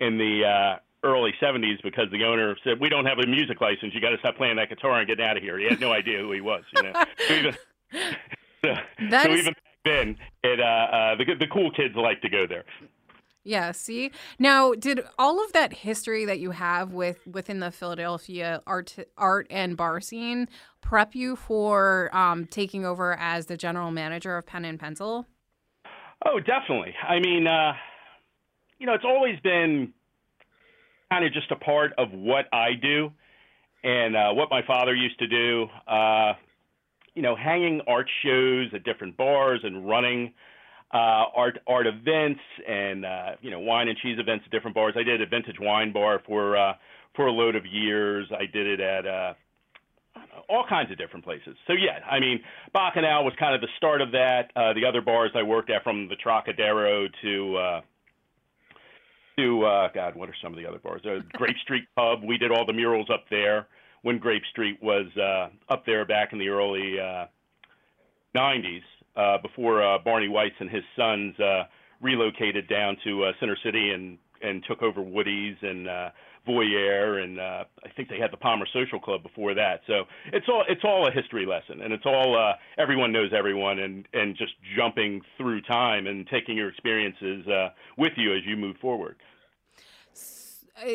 in 0.00 0.16
the 0.18 0.44
uh, 0.44 1.06
early 1.06 1.32
70s 1.42 1.82
because 1.82 2.06
the 2.10 2.24
owner 2.24 2.56
said, 2.64 2.80
"We 2.80 2.88
don't 2.88 3.04
have 3.06 3.18
a 3.18 3.26
music 3.26 3.60
license. 3.60 3.94
You 3.94 4.00
got 4.00 4.10
to 4.10 4.18
stop 4.18 4.36
playing 4.36 4.56
that 4.56 4.68
guitar 4.70 4.98
and 4.98 5.06
get 5.06 5.20
out 5.20 5.36
of 5.36 5.42
here." 5.42 5.58
He 5.58 5.66
had 5.66 5.80
no 5.80 5.92
idea 5.92 6.18
who 6.18 6.32
he 6.32 6.40
was, 6.40 6.64
you 6.76 6.82
know. 6.82 7.04
So, 8.64 8.74
That 9.10 9.24
so 9.26 9.32
is- 9.32 9.40
even 9.40 9.52
back 9.52 9.62
then, 9.84 10.16
it 10.42 10.58
uh, 10.58 10.64
uh, 10.64 11.16
the 11.16 11.34
the 11.38 11.46
cool 11.52 11.70
kids 11.70 11.94
like 11.96 12.22
to 12.22 12.30
go 12.30 12.46
there. 12.46 12.64
Yeah, 13.44 13.72
see? 13.72 14.10
Now, 14.38 14.72
did 14.72 15.02
all 15.18 15.44
of 15.44 15.52
that 15.52 15.74
history 15.74 16.24
that 16.24 16.40
you 16.40 16.52
have 16.52 16.94
with 16.94 17.26
within 17.26 17.60
the 17.60 17.70
Philadelphia 17.70 18.62
art 18.66 18.96
art 19.18 19.46
and 19.50 19.76
bar 19.76 20.00
scene 20.00 20.48
prep 20.80 21.14
you 21.14 21.36
for 21.36 22.14
um, 22.16 22.46
taking 22.46 22.86
over 22.86 23.14
as 23.18 23.46
the 23.46 23.56
general 23.56 23.90
manager 23.90 24.38
of 24.38 24.46
Pen 24.46 24.64
and 24.64 24.80
Pencil? 24.80 25.26
Oh, 26.24 26.40
definitely. 26.40 26.94
I 27.06 27.20
mean, 27.20 27.46
uh, 27.46 27.74
you 28.78 28.86
know, 28.86 28.94
it's 28.94 29.04
always 29.04 29.38
been 29.40 29.92
kind 31.10 31.24
of 31.26 31.32
just 31.34 31.50
a 31.50 31.56
part 31.56 31.92
of 31.98 32.08
what 32.12 32.46
I 32.50 32.70
do 32.80 33.12
and 33.82 34.16
uh, 34.16 34.32
what 34.32 34.50
my 34.50 34.62
father 34.66 34.94
used 34.94 35.18
to 35.18 35.26
do. 35.26 35.66
Uh, 35.86 36.32
you 37.14 37.20
know, 37.20 37.36
hanging 37.36 37.82
art 37.86 38.08
shows 38.24 38.68
at 38.72 38.84
different 38.84 39.18
bars 39.18 39.60
and 39.62 39.86
running 39.86 40.32
uh, 40.94 41.26
art 41.34 41.58
art 41.66 41.86
events 41.86 42.40
and 42.66 43.04
uh, 43.04 43.30
you 43.42 43.50
know 43.50 43.58
wine 43.58 43.88
and 43.88 43.98
cheese 43.98 44.18
events 44.18 44.44
at 44.46 44.52
different 44.52 44.74
bars. 44.74 44.94
I 44.96 45.02
did 45.02 45.20
a 45.20 45.26
vintage 45.26 45.56
wine 45.60 45.92
bar 45.92 46.22
for 46.24 46.56
uh, 46.56 46.74
for 47.16 47.26
a 47.26 47.32
load 47.32 47.56
of 47.56 47.66
years. 47.66 48.30
I 48.32 48.46
did 48.46 48.66
it 48.66 48.80
at 48.80 49.06
uh, 49.06 49.34
all 50.48 50.64
kinds 50.68 50.92
of 50.92 50.98
different 50.98 51.24
places. 51.24 51.56
So 51.66 51.72
yeah, 51.72 51.98
I 52.08 52.20
mean, 52.20 52.40
Bacchanal 52.72 53.24
was 53.24 53.34
kind 53.38 53.54
of 53.54 53.60
the 53.60 53.68
start 53.76 54.00
of 54.00 54.12
that. 54.12 54.50
Uh, 54.54 54.72
the 54.72 54.86
other 54.86 55.00
bars 55.00 55.32
I 55.34 55.42
worked 55.42 55.68
at, 55.68 55.82
from 55.82 56.08
the 56.08 56.16
Trocadero 56.16 57.08
to 57.22 57.56
uh, 57.56 57.80
to 59.36 59.64
uh, 59.64 59.88
God, 59.92 60.14
what 60.14 60.28
are 60.28 60.36
some 60.40 60.52
of 60.52 60.58
the 60.58 60.66
other 60.66 60.78
bars? 60.78 61.02
Uh, 61.04 61.20
Grape 61.32 61.56
Street 61.64 61.84
Pub. 61.96 62.22
We 62.22 62.38
did 62.38 62.52
all 62.52 62.64
the 62.64 62.72
murals 62.72 63.08
up 63.12 63.24
there 63.30 63.66
when 64.02 64.18
Grape 64.18 64.44
Street 64.52 64.80
was 64.80 65.06
uh, 65.16 65.48
up 65.72 65.84
there 65.86 66.04
back 66.04 66.32
in 66.32 66.38
the 66.38 66.48
early 66.48 67.00
uh, 67.00 67.26
90s, 68.36 68.82
uh, 69.16 69.38
before 69.38 69.82
uh, 69.82 69.98
Barney 69.98 70.28
Weiss 70.28 70.52
and 70.58 70.70
his 70.70 70.82
sons 70.96 71.38
uh, 71.40 71.64
relocated 72.00 72.68
down 72.68 72.96
to 73.04 73.24
uh, 73.24 73.32
Center 73.40 73.56
City 73.64 73.90
and 73.90 74.18
and 74.42 74.62
took 74.68 74.82
over 74.82 75.00
Woody's 75.00 75.56
and 75.62 75.88
uh, 75.88 76.10
Voyeur, 76.46 77.22
and 77.22 77.40
uh, 77.40 77.64
I 77.82 77.88
think 77.96 78.10
they 78.10 78.18
had 78.18 78.30
the 78.30 78.36
Palmer 78.36 78.66
Social 78.72 79.00
Club 79.00 79.22
before 79.22 79.54
that. 79.54 79.80
So 79.86 80.04
it's 80.32 80.46
all 80.48 80.64
it's 80.68 80.82
all 80.84 81.08
a 81.08 81.10
history 81.10 81.46
lesson, 81.46 81.80
and 81.80 81.92
it's 81.92 82.04
all 82.04 82.36
uh, 82.36 82.52
everyone 82.76 83.12
knows 83.12 83.30
everyone, 83.36 83.78
and 83.78 84.06
and 84.12 84.36
just 84.36 84.52
jumping 84.76 85.22
through 85.38 85.62
time 85.62 86.06
and 86.06 86.26
taking 86.26 86.56
your 86.56 86.68
experiences 86.68 87.46
uh, 87.48 87.70
with 87.96 88.12
you 88.16 88.34
as 88.34 88.42
you 88.46 88.56
move 88.56 88.76
forward. 88.76 89.16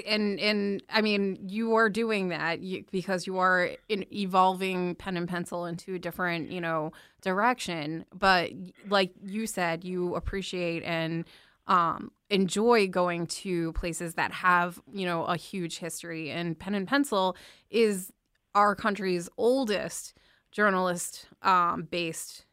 And 0.05 0.39
and 0.39 0.83
I 0.89 1.01
mean 1.01 1.38
you 1.48 1.75
are 1.75 1.89
doing 1.89 2.29
that 2.29 2.59
because 2.91 3.25
you 3.25 3.38
are 3.38 3.71
in 3.88 4.05
evolving 4.13 4.95
pen 4.95 5.17
and 5.17 5.27
pencil 5.27 5.65
into 5.65 5.95
a 5.95 6.00
different 6.00 6.51
you 6.51 6.62
know 6.62 6.91
direction. 7.21 8.05
But 8.13 8.51
like 8.88 9.12
you 9.24 9.48
said 9.48 9.83
you 9.83 10.15
appreciate 10.15 10.83
and 10.83 11.25
um, 11.67 12.12
enjoy 12.29 12.88
going 12.88 13.27
to 13.27 13.71
places 13.74 14.15
that 14.15 14.31
have 14.31 14.81
you 14.91 15.05
know 15.05 15.24
a 15.25 15.38
huge 15.38 15.79
history. 15.79 16.29
And 16.29 16.59
pen 16.59 16.75
and 16.75 16.88
pencil 16.88 17.38
is 17.69 18.12
our 18.55 18.75
country's 18.75 19.29
oldest 19.38 20.13
journalist 20.51 21.27
um, 21.43 21.88
based 21.89 22.45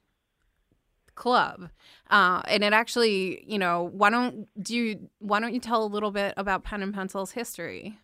club 1.17 1.69
uh, 2.11 2.41
and 2.47 2.63
it 2.63 2.73
actually 2.73 3.45
you 3.47 3.59
know 3.59 3.91
why 3.93 4.11
don't 4.11 4.47
do 4.63 4.77
you 4.77 5.09
why 5.19 5.41
don't 5.41 5.55
you 5.55 5.61
tell 5.61 5.83
a 5.83 5.89
little 5.89 6.13
bit 6.13 6.35
about 6.37 6.63
pen 6.63 6.83
and 6.83 6.95
pencil's 6.95 7.33
history 7.33 7.99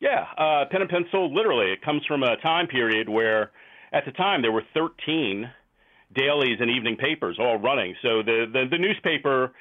Yeah, 0.00 0.26
uh, 0.36 0.64
pen 0.70 0.82
and 0.82 0.90
pencil. 0.90 1.32
Literally, 1.34 1.72
it 1.72 1.80
comes 1.82 2.02
from 2.06 2.22
a 2.22 2.36
time 2.42 2.66
period 2.66 3.08
where, 3.08 3.52
at 3.92 4.04
the 4.04 4.12
time, 4.12 4.42
there 4.42 4.52
were 4.52 4.64
13 4.74 5.50
dailies 6.14 6.58
and 6.60 6.70
evening 6.70 6.96
papers 6.96 7.36
all 7.38 7.58
running. 7.58 7.94
So 8.02 8.22
the 8.22 8.46
the, 8.52 8.64
the 8.70 8.78
newspaper 8.78 9.52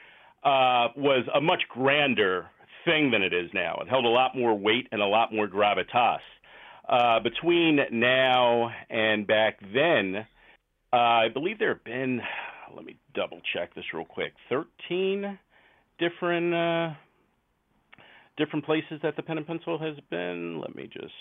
uh, 0.44 0.90
was 0.98 1.26
a 1.34 1.40
much 1.40 1.62
grander 1.70 2.48
thing 2.86 3.12
than 3.12 3.22
it 3.22 3.34
is 3.34 3.50
now. 3.54 3.80
It 3.82 3.88
held 3.90 4.06
a 4.06 4.10
lot 4.10 4.36
more 4.36 4.54
weight 4.58 4.88
and 4.92 5.02
a 5.02 5.06
lot 5.06 5.34
more 5.34 5.48
gravitas. 5.48 6.20
Uh, 6.90 7.20
between 7.22 7.80
now 7.92 8.70
and 8.90 9.26
back 9.26 9.60
then, 9.74 10.28
uh, 10.92 10.96
I 10.96 11.30
believe 11.34 11.60
there 11.60 11.76
have 11.76 11.84
been. 11.86 12.22
Let 12.76 12.86
me 12.86 12.98
double 13.14 13.40
check 13.54 13.74
this 13.76 13.86
real 13.94 14.06
quick. 14.06 14.34
13 14.50 15.38
different. 16.00 16.54
Uh, 16.54 16.94
different 18.38 18.66
places 18.66 19.00
that 19.04 19.16
the 19.16 19.22
pen 19.22 19.38
and 19.38 19.46
pencil 19.46 19.78
has 19.78 19.96
been. 20.10 20.60
Let 20.60 20.76
me 20.76 20.90
just. 20.92 21.14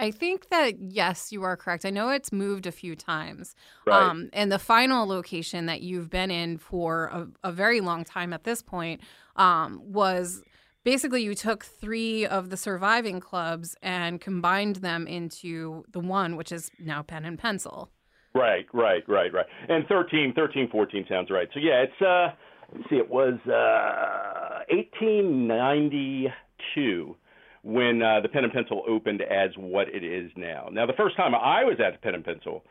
i 0.00 0.10
think 0.12 0.48
that 0.50 0.74
yes 0.80 1.32
you 1.32 1.42
are 1.42 1.56
correct 1.56 1.84
i 1.84 1.90
know 1.90 2.08
it's 2.08 2.30
moved 2.32 2.66
a 2.66 2.72
few 2.72 2.94
times 2.94 3.56
Right. 3.84 4.00
um, 4.00 4.30
and 4.32 4.50
the 4.52 4.58
final 4.58 5.06
location 5.08 5.66
that 5.66 5.80
you've 5.82 6.08
been 6.08 6.30
in 6.30 6.58
for 6.58 7.06
a, 7.06 7.48
a 7.48 7.52
very 7.52 7.80
long 7.80 8.04
time 8.04 8.32
at 8.32 8.44
this 8.44 8.62
point 8.62 9.00
um, 9.34 9.80
was 9.84 10.42
basically 10.84 11.22
you 11.22 11.34
took 11.34 11.64
three 11.64 12.24
of 12.24 12.50
the 12.50 12.56
surviving 12.56 13.18
clubs 13.18 13.74
and 13.82 14.20
combined 14.20 14.76
them 14.76 15.06
into 15.08 15.84
the 15.90 16.00
one 16.00 16.36
which 16.36 16.52
is 16.52 16.70
now 16.78 17.02
pen 17.02 17.24
and 17.24 17.38
pencil 17.38 17.90
Right, 18.34 18.66
right, 18.72 19.04
right, 19.08 19.32
right. 19.32 19.46
And 19.68 19.86
13, 19.86 20.32
13, 20.34 20.68
14 20.70 21.06
sounds 21.08 21.30
right. 21.30 21.48
So 21.54 21.60
yeah, 21.60 21.84
it's 21.84 22.02
uh 22.02 22.32
let's 22.74 22.90
see, 22.90 22.96
it 22.96 23.08
was 23.08 23.38
uh 23.46 24.64
1892 24.70 27.16
when 27.62 28.02
uh, 28.02 28.20
the 28.20 28.28
Pen 28.28 28.44
and 28.44 28.52
Pencil 28.52 28.82
opened 28.88 29.22
as 29.22 29.50
what 29.56 29.88
it 29.88 30.04
is 30.04 30.30
now. 30.36 30.68
Now, 30.70 30.86
the 30.86 30.92
first 30.94 31.16
time 31.16 31.34
I 31.34 31.64
was 31.64 31.78
at 31.84 31.92
the 31.92 31.98
Pen 31.98 32.14
and 32.14 32.24
Pencil, 32.24 32.62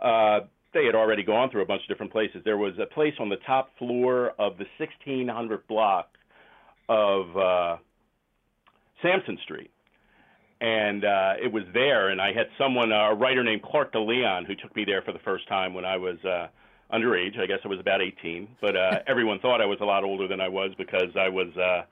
uh, 0.00 0.40
they 0.72 0.86
had 0.86 0.94
already 0.94 1.22
gone 1.22 1.50
through 1.50 1.62
a 1.62 1.66
bunch 1.66 1.82
of 1.82 1.88
different 1.88 2.12
places. 2.12 2.42
There 2.44 2.56
was 2.56 2.74
a 2.80 2.86
place 2.86 3.14
on 3.18 3.28
the 3.28 3.36
top 3.46 3.76
floor 3.78 4.30
of 4.38 4.56
the 4.58 4.66
1600 4.78 5.66
block 5.66 6.10
of 6.88 7.36
uh, 7.36 7.76
Sansom 9.02 9.38
Street 9.44 9.70
and 10.60 11.04
uh, 11.04 11.34
it 11.42 11.52
was 11.52 11.64
there. 11.74 12.08
And 12.08 12.20
I 12.20 12.32
had 12.32 12.46
someone, 12.58 12.92
uh, 12.92 13.10
a 13.10 13.14
writer 13.14 13.44
named 13.44 13.62
Clark 13.62 13.92
DeLeon, 13.92 14.46
who 14.46 14.54
took 14.54 14.74
me 14.74 14.84
there 14.84 15.02
for 15.02 15.12
the 15.12 15.18
first 15.20 15.48
time 15.48 15.74
when 15.74 15.84
I 15.84 15.96
was 15.96 16.16
uh, 16.24 16.48
underage. 16.92 17.38
I 17.38 17.46
guess 17.46 17.58
I 17.64 17.68
was 17.68 17.80
about 17.80 18.00
18, 18.00 18.48
but 18.60 18.76
uh, 18.76 18.98
everyone 19.06 19.38
thought 19.40 19.60
I 19.60 19.66
was 19.66 19.78
a 19.80 19.84
lot 19.84 20.04
older 20.04 20.28
than 20.28 20.40
I 20.40 20.48
was 20.48 20.70
because 20.78 21.14
I 21.18 21.28
was 21.28 21.48
uh, 21.56 21.82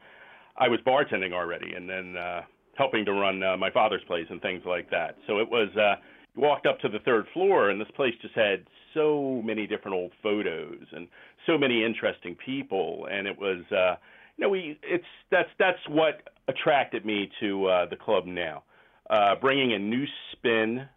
I 0.56 0.68
was 0.68 0.80
bartending 0.87 1.33
already, 1.33 1.75
and 1.75 1.88
then 1.88 2.16
uh, 2.16 2.42
helping 2.76 3.04
to 3.04 3.12
run 3.12 3.42
uh, 3.42 3.56
my 3.56 3.71
father's 3.71 4.04
place 4.06 4.26
and 4.30 4.40
things 4.40 4.62
like 4.64 4.90
that. 4.90 5.16
So 5.26 5.38
it 5.38 5.49
was. 5.49 5.68
Uh, 5.76 5.97
you 6.35 6.42
walked 6.42 6.66
up 6.66 6.80
to 6.80 6.88
the 6.88 6.99
third 7.00 7.26
floor, 7.33 7.71
and 7.71 7.80
this 7.80 7.90
place 7.94 8.14
just 8.21 8.35
had 8.35 8.64
so 8.92 9.40
many 9.44 9.68
different 9.68 9.94
old 9.94 10.11
photos 10.21 10.85
and 10.92 11.06
so 11.47 11.56
many 11.56 11.85
interesting 11.85 12.37
people, 12.44 13.09
and 13.11 13.26
it 13.26 13.38
was. 13.38 13.62
Uh, 13.71 13.97
you 14.37 14.45
know, 14.45 14.49
we 14.49 14.79
it's 14.83 15.05
that's 15.31 15.49
that's 15.59 15.79
what 15.88 16.29
attracted 16.49 17.05
me 17.05 17.31
to 17.41 17.67
uh, 17.67 17.87
the 17.88 17.97
club 17.97 18.26
now, 18.26 18.62
uh, 19.11 19.35
bringing 19.41 19.73
a 19.73 19.79
new 19.79 20.05
spin, 20.33 20.88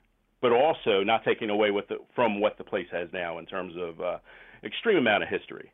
but 0.41 0.51
also 0.51 1.03
not 1.03 1.23
taking 1.23 1.49
away 1.49 1.71
what 1.71 1.87
the, 1.87 1.97
from 2.15 2.39
what 2.39 2.57
the 2.57 2.63
place 2.63 2.87
has 2.91 3.09
now 3.13 3.37
in 3.37 3.45
terms 3.45 3.73
of 3.77 4.01
uh, 4.01 4.17
extreme 4.63 4.97
amount 4.97 5.23
of 5.23 5.29
history. 5.29 5.71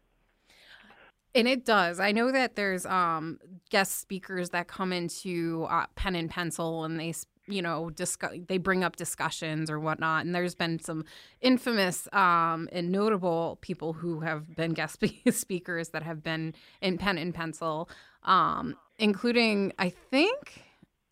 And 1.36 1.48
it 1.48 1.66
does. 1.66 2.00
I 2.00 2.12
know 2.12 2.32
that 2.32 2.56
there's 2.56 2.86
um, 2.86 3.40
guest 3.72 4.00
speakers 4.00 4.52
that 4.52 4.68
come 4.68 4.94
into 4.94 5.66
uh, 5.70 5.88
pen 5.96 6.16
and 6.16 6.30
pencil, 6.30 6.84
and 6.84 7.00
they, 7.00 7.14
you 7.48 7.62
know, 7.62 7.90
discuss. 7.90 8.32
They 8.48 8.58
bring 8.58 8.84
up 8.84 8.96
discussions 8.96 9.70
or 9.70 9.80
whatnot. 9.80 10.26
And 10.26 10.34
there's 10.34 10.56
been 10.56 10.80
some 10.80 11.06
infamous 11.42 12.08
um, 12.14 12.70
and 12.72 12.92
notable 12.92 13.58
people 13.62 13.94
who 13.94 14.22
have 14.22 14.56
been 14.56 14.74
guest 14.74 15.04
speakers 15.32 15.90
that 15.90 16.04
have 16.04 16.24
been 16.24 16.54
in 16.82 16.98
pen 16.98 17.18
and 17.18 17.34
pencil, 17.34 17.90
um, 18.24 18.76
including 18.98 19.74
I 19.78 19.90
think 19.90 20.64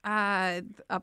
uh, 0.03 0.61
a 0.89 1.01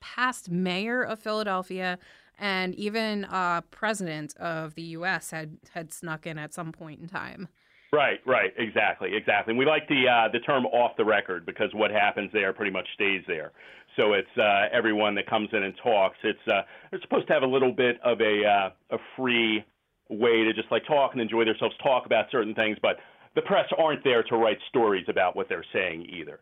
past 0.00 0.50
mayor 0.50 1.02
of 1.02 1.18
Philadelphia. 1.18 1.98
And 2.40 2.72
even 2.76 3.24
uh, 3.24 3.62
president 3.72 4.36
of 4.36 4.76
the 4.76 4.82
U.S. 4.82 5.32
had 5.32 5.58
had 5.70 5.92
snuck 5.92 6.24
in 6.24 6.38
at 6.38 6.54
some 6.54 6.70
point 6.70 7.00
in 7.00 7.08
time. 7.08 7.48
Right, 7.92 8.20
right, 8.26 8.52
exactly, 8.58 9.16
exactly. 9.16 9.52
And 9.52 9.58
we 9.58 9.64
like 9.64 9.88
the 9.88 10.04
uh, 10.08 10.30
the 10.30 10.40
term 10.40 10.66
off 10.66 10.96
the 10.96 11.04
record 11.04 11.46
because 11.46 11.70
what 11.72 11.90
happens 11.90 12.30
there 12.32 12.52
pretty 12.52 12.70
much 12.70 12.86
stays 12.94 13.22
there. 13.26 13.52
So 13.98 14.12
it's 14.12 14.38
uh, 14.38 14.68
everyone 14.72 15.16
that 15.16 15.26
comes 15.28 15.48
in 15.52 15.64
and 15.64 15.74
talks. 15.82 16.16
It's 16.22 16.38
uh, 16.46 16.62
they're 16.90 17.00
supposed 17.02 17.26
to 17.26 17.32
have 17.32 17.42
a 17.42 17.46
little 17.46 17.72
bit 17.72 17.98
of 18.04 18.20
a 18.20 18.44
uh, 18.46 18.96
a 18.96 18.98
free 19.16 19.64
way 20.08 20.44
to 20.44 20.52
just 20.54 20.70
like 20.70 20.86
talk 20.86 21.12
and 21.12 21.20
enjoy 21.20 21.44
themselves, 21.44 21.74
talk 21.82 22.06
about 22.06 22.26
certain 22.30 22.54
things, 22.54 22.78
but 22.80 22.96
the 23.34 23.42
press 23.42 23.66
aren't 23.76 24.02
there 24.04 24.22
to 24.22 24.36
write 24.36 24.58
stories 24.68 25.04
about 25.08 25.36
what 25.36 25.48
they're 25.48 25.66
saying 25.72 26.06
either. 26.10 26.40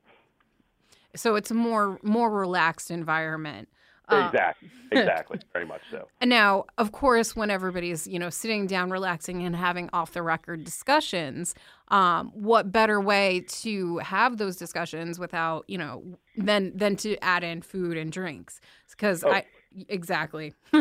so 1.14 1.34
it's 1.34 1.50
a 1.50 1.54
more 1.54 1.98
more 2.02 2.30
relaxed 2.30 2.90
environment. 2.90 3.68
Uh, 4.08 4.28
exactly, 4.30 4.70
exactly, 4.92 5.38
very 5.52 5.66
much 5.66 5.80
so. 5.90 6.06
and 6.20 6.30
now, 6.30 6.64
of 6.78 6.92
course, 6.92 7.34
when 7.34 7.50
everybody's 7.50 8.06
you 8.06 8.18
know 8.18 8.30
sitting 8.30 8.66
down, 8.66 8.90
relaxing, 8.90 9.42
and 9.44 9.56
having 9.56 9.90
off 9.92 10.12
the 10.12 10.22
record 10.22 10.62
discussions, 10.64 11.54
um, 11.88 12.30
what 12.34 12.70
better 12.70 13.00
way 13.00 13.44
to 13.48 13.98
have 13.98 14.38
those 14.38 14.56
discussions 14.56 15.18
without 15.18 15.64
you 15.68 15.78
know 15.78 16.04
than 16.36 16.76
than 16.76 16.94
to 16.96 17.16
add 17.24 17.42
in 17.42 17.62
food 17.62 17.96
and 17.96 18.12
drinks? 18.12 18.60
Because 18.90 19.24
Oh. 19.24 19.32
I 19.32 19.44
Exactly. 19.88 20.54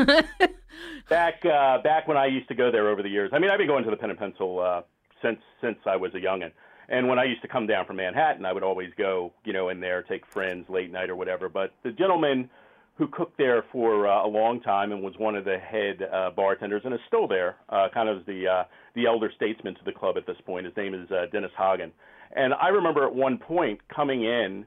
back 1.10 1.44
uh, 1.46 1.82
back 1.82 2.08
when 2.08 2.18
I 2.18 2.28
used 2.28 2.48
to 2.48 2.56
go 2.56 2.72
there 2.72 2.90
over 2.90 3.02
the 3.04 3.10
years. 3.10 3.32
I 3.34 3.40
mean, 3.40 3.50
I've 3.52 3.58
been 3.58 3.68
going 3.68 3.84
to 3.84 3.90
the 3.92 3.98
Pen 3.98 4.10
and 4.10 4.20
Pencil 4.20 4.60
uh, 4.60 4.82
since 5.22 5.40
since 5.62 5.78
I 5.86 5.96
was 5.96 6.14
a 6.16 6.20
youngin. 6.20 6.52
And 6.88 7.08
when 7.08 7.18
I 7.18 7.24
used 7.24 7.42
to 7.42 7.48
come 7.48 7.66
down 7.66 7.86
from 7.88 7.96
Manhattan, 7.96 8.46
I 8.46 8.54
would 8.54 8.62
always 8.62 8.92
go, 8.96 9.34
you 9.44 9.54
know, 9.54 9.70
in 9.70 9.80
there, 9.80 10.04
take 10.04 10.24
friends 10.28 10.70
late 10.70 10.92
night 10.92 11.10
or 11.10 11.16
whatever. 11.16 11.50
But 11.50 11.74
the 11.84 11.92
gentleman 11.92 12.48
who 12.96 13.08
cooked 13.08 13.38
there 13.38 13.64
for 13.72 14.08
uh, 14.08 14.26
a 14.26 14.28
long 14.28 14.62
time 14.62 14.92
and 14.92 15.02
was 15.02 15.14
one 15.18 15.36
of 15.36 15.44
the 15.44 15.58
head 15.58 16.02
uh, 16.02 16.32
bartenders 16.36 16.82
and 16.86 16.94
is 16.94 17.00
still 17.08 17.28
there, 17.28 17.58
uh, 17.70 17.88
kind 17.94 18.08
of 18.08 18.26
the 18.26 18.48
uh, 18.48 18.64
the 18.96 19.06
elder 19.06 19.32
statesman 19.36 19.76
to 19.76 19.82
the 19.86 19.92
club 19.92 20.16
at 20.18 20.26
this 20.26 20.38
point. 20.46 20.66
His 20.66 20.76
name 20.78 20.94
is 20.94 21.10
uh, 21.12 21.26
Dennis 21.32 21.52
Hagen. 21.58 21.92
And 22.36 22.54
I 22.54 22.70
remember 22.70 23.06
at 23.06 23.14
one 23.14 23.38
point 23.38 23.80
coming 23.94 24.24
in 24.24 24.66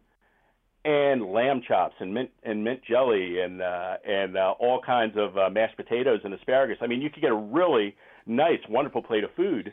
and 0.85 1.33
lamb 1.33 1.61
chops 1.67 1.95
and 2.01 2.15
mint 2.15 2.31
and 2.45 2.63
mint 2.63 2.81
jelly 2.89 3.41
and 3.41 3.61
uh, 3.61 3.97
and 4.07 4.37
uh, 4.37 4.55
all 4.59 4.81
kinds 4.81 5.15
of 5.17 5.37
uh, 5.37 5.51
mashed 5.51 5.77
potatoes 5.77 6.21
and 6.25 6.33
asparagus. 6.35 6.79
I 6.81 6.87
mean, 6.87 7.03
you 7.03 7.11
could 7.11 7.23
get 7.23 7.31
a 7.31 7.37
really 7.37 7.97
nice, 8.27 8.61
wonderful 8.69 9.03
plate 9.03 9.25
of 9.25 9.31
food 9.37 9.73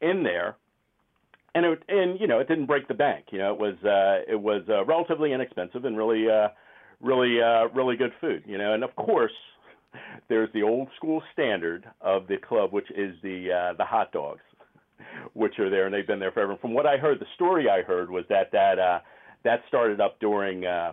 in 0.00 0.22
there, 0.22 0.56
and 1.54 1.66
it 1.66 1.82
and 1.88 2.18
you 2.20 2.26
know 2.26 2.38
it 2.38 2.48
didn't 2.48 2.66
break 2.66 2.88
the 2.88 2.94
bank. 2.94 3.26
You 3.30 3.38
know, 3.38 3.52
it 3.52 3.58
was 3.58 3.74
uh, 3.84 4.30
it 4.30 4.40
was 4.40 4.62
uh, 4.68 4.84
relatively 4.84 5.32
inexpensive 5.32 5.84
and 5.84 5.96
really 5.96 6.28
uh, 6.28 6.48
really 7.00 7.40
uh, 7.40 7.68
really 7.74 7.96
good 7.96 8.12
food. 8.20 8.44
You 8.46 8.58
know, 8.58 8.74
and 8.74 8.84
of 8.84 8.94
course. 8.96 9.32
There's 10.28 10.52
the 10.52 10.62
old 10.62 10.88
school 10.96 11.22
standard 11.32 11.88
of 12.02 12.26
the 12.26 12.36
club, 12.36 12.70
which 12.70 12.90
is 12.90 13.16
the 13.22 13.50
uh, 13.50 13.72
the 13.78 13.84
hot 13.84 14.12
dogs, 14.12 14.42
which 15.32 15.58
are 15.58 15.70
there, 15.70 15.86
and 15.86 15.94
they've 15.94 16.06
been 16.06 16.18
there 16.18 16.32
forever. 16.32 16.58
From 16.60 16.74
what 16.74 16.84
I 16.84 16.98
heard, 16.98 17.18
the 17.18 17.26
story 17.34 17.70
I 17.70 17.80
heard 17.80 18.10
was 18.10 18.24
that 18.28 18.52
that 18.52 18.78
uh, 18.78 18.98
that 19.44 19.62
started 19.68 19.98
up 20.00 20.20
during 20.20 20.66
uh, 20.66 20.92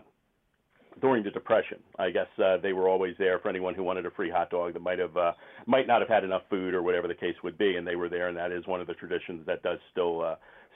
during 1.02 1.24
the 1.24 1.32
depression. 1.32 1.80
I 1.98 2.10
guess 2.12 2.28
uh, 2.44 2.58
they 2.58 2.74
were 2.74 2.88
always 2.88 3.16
there 3.18 3.40
for 3.40 3.50
anyone 3.50 3.74
who 3.74 3.84
wanted 3.84 4.06
a 4.06 4.12
free 4.12 4.30
hot 4.30 4.50
dog 4.50 4.74
that 4.74 4.82
might 4.82 5.00
have 5.00 5.16
uh, 5.18 5.34
might 5.66 5.88
not 5.88 6.02
have 6.02 6.10
had 6.10 6.24
enough 6.24 6.44
food 6.50 6.74
or 6.74 6.82
whatever 6.82 7.08
the 7.08 7.16
case 7.16 7.36
would 7.44 7.58
be, 7.58 7.76
and 7.76 7.86
they 7.86 7.96
were 7.96 8.10
there. 8.10 8.28
And 8.28 8.38
that 8.38 8.52
is 8.52 8.66
one 8.68 8.82
of 8.82 8.88
the 8.88 8.94
traditions 8.94 9.46
that 9.46 9.64
does 9.64 9.80
still 9.92 10.22
uh, 10.22 10.36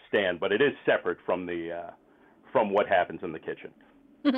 stand, 0.10 0.40
but 0.40 0.52
it 0.52 0.62
is 0.62 0.74
separate 0.86 1.18
from 1.26 1.46
the 1.46 1.72
uh, 1.72 1.92
from 2.52 2.72
what 2.72 2.88
happens 2.88 3.22
in 3.24 3.32
the 3.32 3.40
kitchen. 3.40 3.72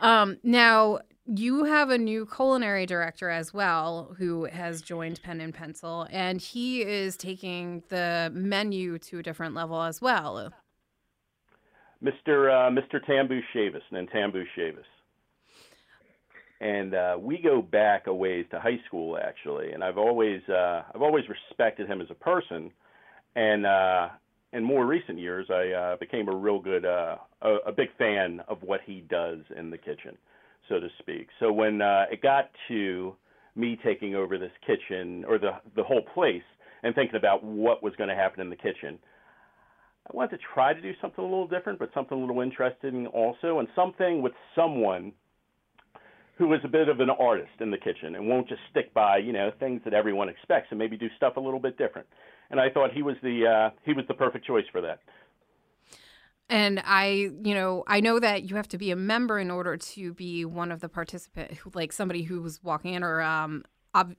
um, 0.00 0.38
now 0.42 1.00
you 1.26 1.64
have 1.64 1.90
a 1.90 1.98
new 1.98 2.26
culinary 2.26 2.86
director 2.86 3.30
as 3.30 3.54
well 3.54 4.14
who 4.18 4.44
has 4.46 4.82
joined 4.82 5.22
Pen 5.22 5.40
and 5.40 5.54
Pencil, 5.54 6.06
and 6.10 6.40
he 6.40 6.82
is 6.82 7.16
taking 7.16 7.82
the 7.88 8.30
menu 8.34 8.98
to 8.98 9.18
a 9.20 9.22
different 9.22 9.54
level 9.54 9.80
as 9.82 10.00
well. 10.00 10.52
Mr. 12.02 12.50
Uh, 12.50 12.70
Mr. 12.70 13.00
Tambu 13.08 13.40
Shavis, 13.54 13.82
Nantambu 13.92 14.44
Shavis. 14.58 14.82
And 16.60 16.94
uh, 16.94 17.16
we 17.18 17.38
go 17.38 17.60
back 17.60 18.06
a 18.06 18.14
ways 18.14 18.46
to 18.50 18.60
high 18.60 18.80
school 18.86 19.18
actually, 19.20 19.72
and 19.72 19.82
I've 19.82 19.98
always 19.98 20.40
uh, 20.48 20.82
I've 20.94 21.02
always 21.02 21.24
respected 21.28 21.88
him 21.88 22.00
as 22.00 22.08
a 22.10 22.14
person, 22.14 22.70
and 23.34 23.66
uh, 23.66 24.08
in 24.52 24.62
more 24.62 24.86
recent 24.86 25.18
years 25.18 25.46
I 25.50 25.72
uh, 25.72 25.96
became 25.96 26.28
a 26.28 26.34
real 26.34 26.58
good 26.58 26.84
uh, 26.84 27.16
a, 27.42 27.56
a 27.66 27.72
big 27.72 27.88
fan 27.98 28.40
of 28.48 28.62
what 28.62 28.80
he 28.84 29.04
does 29.08 29.40
in 29.56 29.70
the 29.70 29.78
kitchen, 29.78 30.16
so 30.68 30.78
to 30.80 30.88
speak. 30.98 31.28
So 31.40 31.52
when 31.52 31.80
uh, 31.82 32.04
it 32.10 32.22
got 32.22 32.50
to 32.68 33.14
me 33.54 33.78
taking 33.84 34.14
over 34.14 34.38
this 34.38 34.52
kitchen 34.66 35.24
or 35.26 35.38
the 35.38 35.52
the 35.76 35.82
whole 35.82 36.02
place 36.14 36.42
and 36.82 36.94
thinking 36.94 37.16
about 37.16 37.44
what 37.44 37.82
was 37.82 37.94
going 37.96 38.08
to 38.08 38.16
happen 38.16 38.40
in 38.40 38.50
the 38.50 38.56
kitchen, 38.56 38.98
I 40.06 40.16
wanted 40.16 40.38
to 40.38 40.42
try 40.54 40.74
to 40.74 40.80
do 40.80 40.92
something 41.00 41.24
a 41.24 41.28
little 41.28 41.46
different, 41.46 41.78
but 41.78 41.90
something 41.94 42.18
a 42.18 42.20
little 42.20 42.42
interesting 42.42 43.06
also, 43.08 43.60
and 43.60 43.68
something 43.74 44.20
with 44.20 44.32
someone 44.54 45.12
who 46.36 46.52
is 46.54 46.60
a 46.64 46.68
bit 46.68 46.88
of 46.88 46.98
an 47.00 47.10
artist 47.10 47.52
in 47.60 47.70
the 47.70 47.78
kitchen 47.78 48.16
and 48.16 48.26
won't 48.26 48.48
just 48.48 48.60
stick 48.70 48.92
by, 48.94 49.18
you 49.18 49.32
know, 49.32 49.52
things 49.60 49.80
that 49.84 49.94
everyone 49.94 50.28
expects 50.28 50.66
and 50.70 50.78
maybe 50.78 50.96
do 50.96 51.08
stuff 51.16 51.36
a 51.36 51.40
little 51.40 51.60
bit 51.60 51.78
different. 51.78 52.06
And 52.52 52.60
I 52.60 52.70
thought 52.70 52.92
he 52.92 53.02
was 53.02 53.16
the 53.22 53.46
uh, 53.46 53.70
he 53.84 53.94
was 53.94 54.04
the 54.06 54.14
perfect 54.14 54.46
choice 54.46 54.66
for 54.70 54.80
that. 54.82 55.00
And 56.48 56.82
I, 56.84 57.30
you 57.42 57.54
know, 57.54 57.82
I 57.86 58.00
know 58.00 58.20
that 58.20 58.48
you 58.48 58.56
have 58.56 58.68
to 58.68 58.78
be 58.78 58.90
a 58.90 58.96
member 58.96 59.38
in 59.38 59.50
order 59.50 59.78
to 59.78 60.12
be 60.12 60.44
one 60.44 60.70
of 60.70 60.80
the 60.80 60.88
participants, 60.88 61.58
like 61.74 61.92
somebody 61.92 62.22
who's 62.24 62.62
walking 62.62 62.92
in 62.92 63.02
or 63.02 63.22
um, 63.22 63.64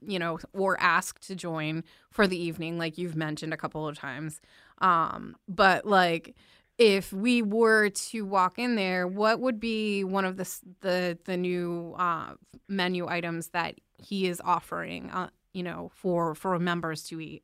you 0.05 0.19
know, 0.19 0.39
or 0.53 0.79
asked 0.79 1.27
to 1.27 1.35
join 1.35 1.83
for 2.09 2.27
the 2.27 2.37
evening, 2.37 2.77
like 2.77 2.97
you've 2.97 3.15
mentioned 3.15 3.53
a 3.53 3.57
couple 3.57 3.87
of 3.87 3.97
times. 3.97 4.41
Um, 4.79 5.35
but 5.47 5.85
like, 5.85 6.35
if 6.79 7.13
we 7.13 7.43
were 7.43 7.89
to 7.89 8.25
walk 8.25 8.57
in 8.57 8.75
there, 8.75 9.07
what 9.07 9.39
would 9.39 9.59
be 9.59 10.03
one 10.03 10.25
of 10.25 10.37
the 10.37 10.59
the 10.81 11.17
the 11.25 11.37
new 11.37 11.95
uh, 11.99 12.33
menu 12.67 13.07
items 13.07 13.49
that 13.49 13.75
he 13.97 14.27
is 14.27 14.41
offering? 14.43 15.11
Uh, 15.11 15.29
you 15.53 15.61
know, 15.61 15.91
for 15.93 16.33
for 16.33 16.57
members 16.57 17.03
to 17.03 17.21
eat. 17.21 17.43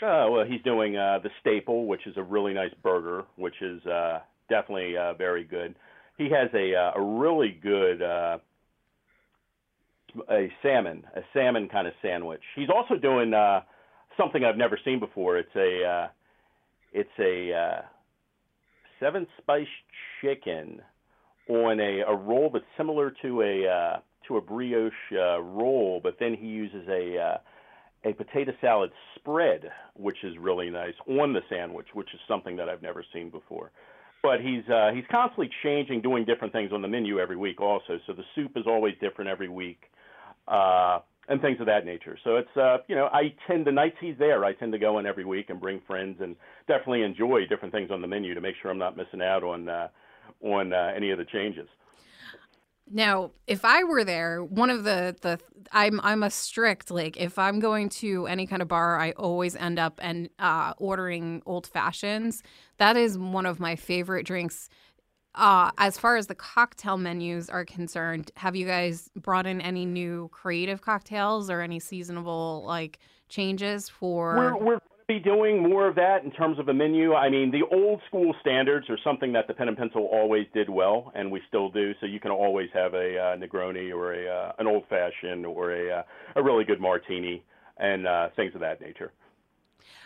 Uh, 0.00 0.26
well, 0.30 0.44
he's 0.48 0.62
doing 0.62 0.96
uh, 0.96 1.18
the 1.22 1.30
staple, 1.40 1.86
which 1.86 2.06
is 2.06 2.16
a 2.16 2.22
really 2.22 2.54
nice 2.54 2.72
burger, 2.82 3.24
which 3.36 3.60
is 3.60 3.84
uh, 3.86 4.20
definitely 4.48 4.96
uh, 4.96 5.14
very 5.14 5.42
good. 5.42 5.74
He 6.16 6.24
has 6.30 6.48
a 6.54 6.74
uh, 6.74 7.00
a 7.00 7.02
really 7.02 7.58
good 7.62 8.00
uh, 8.00 8.38
a 10.30 10.48
salmon, 10.62 11.04
a 11.16 11.20
salmon 11.32 11.68
kind 11.68 11.86
of 11.86 11.94
sandwich. 12.00 12.42
He's 12.54 12.68
also 12.74 12.96
doing 12.96 13.34
uh, 13.34 13.62
something 14.16 14.44
I've 14.44 14.56
never 14.56 14.78
seen 14.84 15.00
before. 15.00 15.38
It's 15.38 15.54
a 15.56 15.84
uh, 15.84 16.08
it's 16.92 17.10
a 17.18 17.52
uh, 17.52 17.82
seven 19.00 19.26
spice 19.40 19.66
chicken 20.20 20.80
on 21.48 21.80
a, 21.80 22.00
a 22.06 22.14
roll 22.14 22.50
that's 22.52 22.64
similar 22.76 23.12
to 23.22 23.42
a 23.42 23.66
uh, 23.66 23.96
to 24.28 24.36
a 24.36 24.40
brioche 24.40 24.92
uh, 25.12 25.40
roll, 25.40 26.00
but 26.02 26.16
then 26.20 26.34
he 26.34 26.46
uses 26.46 26.86
a 26.88 27.18
uh, 27.18 27.38
a 28.04 28.12
potato 28.12 28.52
salad 28.60 28.90
spread, 29.16 29.70
which 29.94 30.18
is 30.22 30.36
really 30.38 30.70
nice 30.70 30.94
on 31.08 31.32
the 31.32 31.40
sandwich, 31.48 31.88
which 31.94 32.08
is 32.14 32.20
something 32.28 32.56
that 32.56 32.68
I've 32.68 32.82
never 32.82 33.04
seen 33.12 33.30
before. 33.30 33.70
But 34.22 34.40
he's 34.40 34.68
uh, 34.68 34.90
he's 34.94 35.04
constantly 35.10 35.50
changing, 35.62 36.02
doing 36.02 36.24
different 36.24 36.52
things 36.52 36.72
on 36.72 36.82
the 36.82 36.88
menu 36.88 37.18
every 37.18 37.36
week, 37.36 37.60
also. 37.60 37.98
So 38.06 38.12
the 38.12 38.24
soup 38.34 38.52
is 38.56 38.64
always 38.66 38.94
different 39.00 39.30
every 39.30 39.48
week 39.48 39.82
uh, 40.48 41.00
and 41.28 41.40
things 41.40 41.60
of 41.60 41.66
that 41.66 41.84
nature. 41.84 42.18
So 42.24 42.36
it's 42.36 42.56
uh, 42.56 42.78
you 42.88 42.96
know 42.96 43.08
I 43.12 43.34
tend 43.46 43.66
the 43.66 43.72
nights 43.72 43.96
he's 44.00 44.16
there, 44.18 44.44
I 44.44 44.54
tend 44.54 44.72
to 44.72 44.78
go 44.78 44.98
in 44.98 45.06
every 45.06 45.24
week 45.24 45.50
and 45.50 45.60
bring 45.60 45.80
friends 45.86 46.16
and 46.20 46.34
definitely 46.66 47.02
enjoy 47.02 47.46
different 47.48 47.72
things 47.72 47.90
on 47.90 48.00
the 48.00 48.08
menu 48.08 48.34
to 48.34 48.40
make 48.40 48.56
sure 48.60 48.70
I'm 48.70 48.78
not 48.78 48.96
missing 48.96 49.22
out 49.22 49.44
on 49.44 49.68
uh, 49.68 49.88
on 50.42 50.72
uh, 50.72 50.92
any 50.96 51.10
of 51.10 51.18
the 51.18 51.24
changes. 51.24 51.68
Now, 52.90 53.32
if 53.46 53.64
I 53.64 53.84
were 53.84 54.04
there, 54.04 54.42
one 54.42 54.70
of 54.70 54.84
the 54.84 55.16
the 55.20 55.38
I'm 55.72 56.00
I'm 56.02 56.22
a 56.22 56.30
strict 56.30 56.90
like 56.90 57.16
if 57.16 57.38
I'm 57.38 57.60
going 57.60 57.88
to 57.90 58.26
any 58.26 58.46
kind 58.46 58.62
of 58.62 58.68
bar, 58.68 58.98
I 58.98 59.12
always 59.12 59.54
end 59.56 59.78
up 59.78 60.00
and 60.02 60.30
uh, 60.38 60.74
ordering 60.78 61.42
old 61.46 61.66
fashions. 61.66 62.42
That 62.78 62.96
is 62.96 63.18
one 63.18 63.46
of 63.46 63.60
my 63.60 63.76
favorite 63.76 64.26
drinks 64.26 64.68
uh, 65.38 65.70
as 65.78 65.96
far 65.96 66.16
as 66.16 66.26
the 66.26 66.34
cocktail 66.34 66.96
menus 66.96 67.48
are 67.48 67.64
concerned, 67.64 68.30
have 68.36 68.56
you 68.56 68.66
guys 68.66 69.08
brought 69.14 69.46
in 69.46 69.60
any 69.60 69.86
new 69.86 70.28
creative 70.32 70.80
cocktails 70.82 71.48
or 71.48 71.60
any 71.60 71.78
seasonable 71.78 72.64
like 72.66 72.98
changes 73.28 73.88
for? 73.88 74.36
We're, 74.36 74.56
we're 74.56 74.80
be 75.08 75.18
doing 75.18 75.62
more 75.62 75.88
of 75.88 75.94
that 75.94 76.22
in 76.22 76.30
terms 76.30 76.58
of 76.58 76.68
a 76.68 76.74
menu. 76.74 77.14
I 77.14 77.30
mean, 77.30 77.50
the 77.50 77.62
old 77.74 78.02
school 78.06 78.34
standards 78.42 78.90
are 78.90 78.98
something 79.02 79.32
that 79.32 79.48
the 79.48 79.54
Pen 79.54 79.68
and 79.68 79.76
Pencil 79.76 80.06
always 80.12 80.46
did 80.52 80.68
well, 80.68 81.10
and 81.14 81.32
we 81.32 81.40
still 81.48 81.70
do. 81.70 81.94
So 81.98 82.06
you 82.06 82.20
can 82.20 82.30
always 82.30 82.68
have 82.74 82.92
a 82.92 83.18
uh, 83.18 83.36
Negroni 83.36 83.90
or 83.90 84.12
a 84.12 84.28
uh, 84.28 84.52
an 84.58 84.66
old 84.66 84.84
fashioned 84.90 85.46
or 85.46 85.72
a 85.72 86.00
uh, 86.00 86.02
a 86.36 86.42
really 86.42 86.64
good 86.64 86.80
martini 86.80 87.42
and 87.78 88.06
uh, 88.06 88.28
things 88.36 88.54
of 88.54 88.60
that 88.60 88.80
nature 88.80 89.12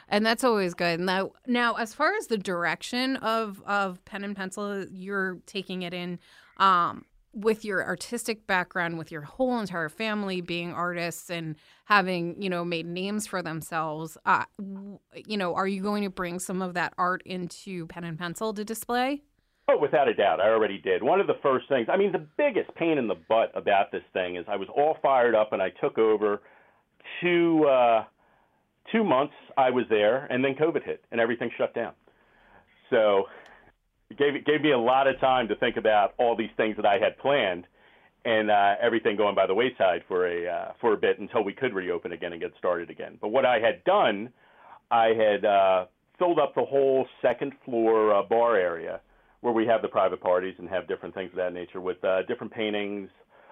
and 0.09 0.27
that's 0.27 0.45
always 0.45 0.75
good. 0.75 1.01
Now, 1.01 1.33
now 1.47 1.75
as 1.75 1.95
far 1.95 2.15
as 2.15 2.27
the 2.27 2.37
direction 2.37 3.17
of 3.17 3.63
of 3.67 4.05
pen 4.05 4.25
and 4.25 4.37
pencil, 4.37 4.85
you're 4.91 5.39
taking 5.47 5.83
it 5.83 5.95
in. 5.95 6.19
Um, 6.59 7.07
with 7.33 7.65
your 7.65 7.85
artistic 7.85 8.47
background, 8.47 8.99
with 8.99 9.11
your 9.11 9.23
whole 9.23 9.59
entire 9.59 9.89
family 9.89 10.41
being 10.41 10.73
artists 10.73 11.31
and 11.31 11.57
having, 11.87 12.41
you 12.41 12.51
know, 12.51 12.65
made 12.65 12.87
names 12.87 13.27
for 13.27 13.43
themselves, 13.43 14.19
uh, 14.27 14.45
you 15.27 15.37
know, 15.37 15.55
are 15.55 15.67
you 15.67 15.83
going 15.83 16.03
to 16.03 16.11
bring 16.11 16.39
some 16.39 16.61
of 16.61 16.75
that 16.75 16.93
art 16.99 17.23
into 17.25 17.87
pen 17.87 18.05
and 18.05 18.19
pencil 18.19 18.53
to 18.53 18.65
display? 18.65 19.23
Oh, 19.69 19.79
without 19.79 20.09
a 20.09 20.15
doubt. 20.15 20.41
I 20.41 20.49
already 20.49 20.79
did. 20.79 21.03
One 21.03 21.21
of 21.21 21.27
the 21.27 21.39
first 21.43 21.69
things, 21.69 21.89
I 21.91 21.97
mean, 21.97 22.13
the 22.13 22.27
biggest 22.37 22.75
pain 22.75 22.99
in 22.99 23.09
the 23.09 23.15
butt 23.15 23.53
about 23.55 23.93
this 23.93 24.03
thing 24.13 24.37
is 24.37 24.45
I 24.49 24.57
was 24.57 24.69
all 24.77 24.97
fired 25.01 25.35
up 25.35 25.53
and 25.53 25.63
I 25.63 25.71
took 25.71 25.99
over 25.99 26.43
two, 27.21 27.65
uh, 27.65 28.05
two 28.91 29.05
months 29.05 29.35
I 29.57 29.71
was 29.71 29.85
there, 29.89 30.27
and 30.27 30.45
then 30.45 30.55
COVID 30.55 30.85
hit, 30.85 31.05
and 31.11 31.21
everything 31.21 31.51
shut 31.57 31.75
down. 31.75 31.93
So 32.91 33.25
it 34.13 34.19
gave 34.19 34.45
gave 34.45 34.61
me 34.63 34.73
a 34.73 34.79
lot 34.79 35.07
of 35.07 35.19
time 35.21 35.49
to 35.49 35.57
think 35.57 35.77
about 35.77 36.15
all 36.19 36.37
these 36.37 36.51
things 36.57 36.77
that 36.77 36.87
I 36.87 36.99
had 36.99 37.19
planned, 37.19 37.67
and 38.25 38.51
uh, 38.51 38.75
everything 38.81 39.17
going 39.17 39.35
by 39.35 39.47
the 39.47 39.55
wayside 39.55 40.03
for 40.07 40.27
a 40.27 40.49
uh, 40.49 40.73
for 40.81 40.93
a 40.93 40.97
bit 40.97 41.19
until 41.19 41.43
we 41.43 41.53
could 41.53 41.75
reopen 41.75 42.13
again 42.13 42.33
and 42.33 42.41
get 42.41 42.53
started 42.59 42.91
again. 42.91 43.19
But 43.21 43.29
what 43.29 43.47
I 43.47 43.59
had 43.59 43.83
done, 43.85 44.33
I 44.91 45.09
had 45.09 45.45
uh, 45.45 45.87
filled 46.19 46.39
up 46.39 46.55
the 46.55 46.65
whole 46.65 47.07
second 47.21 47.53
floor 47.65 48.15
uh, 48.15 48.23
bar 48.23 48.57
area 48.57 49.01
where 49.41 49.53
we 49.53 49.67
have 49.67 49.83
the 49.83 49.89
private 49.89 50.21
parties 50.21 50.55
and 50.59 50.69
have 50.69 50.87
different 50.87 51.15
things 51.15 51.31
of 51.31 51.37
that 51.37 51.53
nature 51.53 51.81
with 51.81 52.03
uh, 52.05 52.23
different 52.29 52.53
paintings 52.53 53.09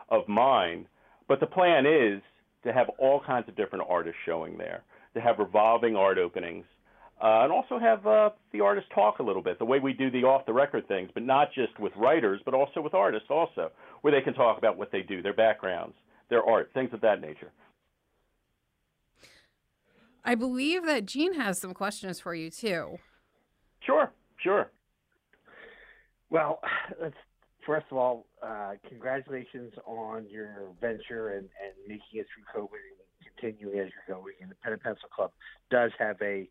of 0.09 0.29
mine. 0.29 0.87
But 1.27 1.41
the 1.41 1.47
plan 1.47 1.85
is 1.85 2.23
to 2.65 2.73
have 2.73 2.89
all 2.99 3.21
kinds 3.27 3.49
of 3.49 3.57
different 3.57 3.85
artists 3.89 4.19
showing 4.25 4.57
there, 4.57 4.85
to 5.15 5.21
have 5.21 5.39
revolving 5.39 5.97
art 5.97 6.19
openings, 6.19 6.65
uh, 7.23 7.43
and 7.43 7.53
also 7.53 7.79
have 7.79 8.07
uh, 8.07 8.31
the 8.53 8.61
artists 8.61 8.91
talk 8.95 9.19
a 9.19 9.23
little 9.23 9.43
bit, 9.43 9.59
the 9.59 9.65
way 9.65 9.79
we 9.79 9.93
do 9.93 10.11
the 10.11 10.25
off 10.25 10.47
the 10.47 10.53
record 10.53 10.89
things, 10.89 11.11
but 11.13 11.23
not 11.23 11.49
just 11.55 11.79
with 11.79 11.93
writers, 11.97 12.41
but 12.45 12.55
also 12.55 12.81
with 12.81 12.95
artists, 12.95 13.29
also, 13.31 13.71
where 14.01 14.13
they 14.13 14.23
can 14.23 14.35
talk 14.35 14.59
about 14.59 14.77
what 14.79 14.91
they 14.91 15.03
do, 15.03 15.21
their 15.21 15.35
backgrounds, 15.35 15.95
their 16.31 16.45
art, 16.45 16.71
things 16.73 16.91
of 16.93 17.01
that 17.03 17.21
nature. 17.21 17.53
I 20.25 20.35
believe 20.35 20.85
that 20.87 21.07
Gene 21.07 21.35
has 21.35 21.59
some 21.59 21.75
questions 21.75 22.21
for 22.21 22.35
you 22.35 22.51
too. 22.51 22.99
Sure, 23.81 24.11
sure. 24.43 24.71
Well, 26.31 26.61
let's 27.03 27.17
first 27.67 27.87
of 27.91 27.99
all, 27.99 28.27
uh, 28.43 28.73
congratulations 28.89 29.73
on 29.87 30.27
your 30.31 30.71
venture 30.81 31.31
and, 31.31 31.49
and 31.63 31.73
making 31.87 32.21
it 32.21 32.27
through 32.35 32.63
COVID 32.63 32.71
and 32.73 33.35
continuing 33.37 33.79
as 33.79 33.89
you're 33.93 34.17
going. 34.17 34.35
And 34.41 34.51
the 34.51 34.55
Pen 34.57 34.73
and 34.73 34.83
Pencil 34.83 35.09
Club 35.15 35.31
does 35.71 35.91
have 35.99 36.17
a 36.23 36.49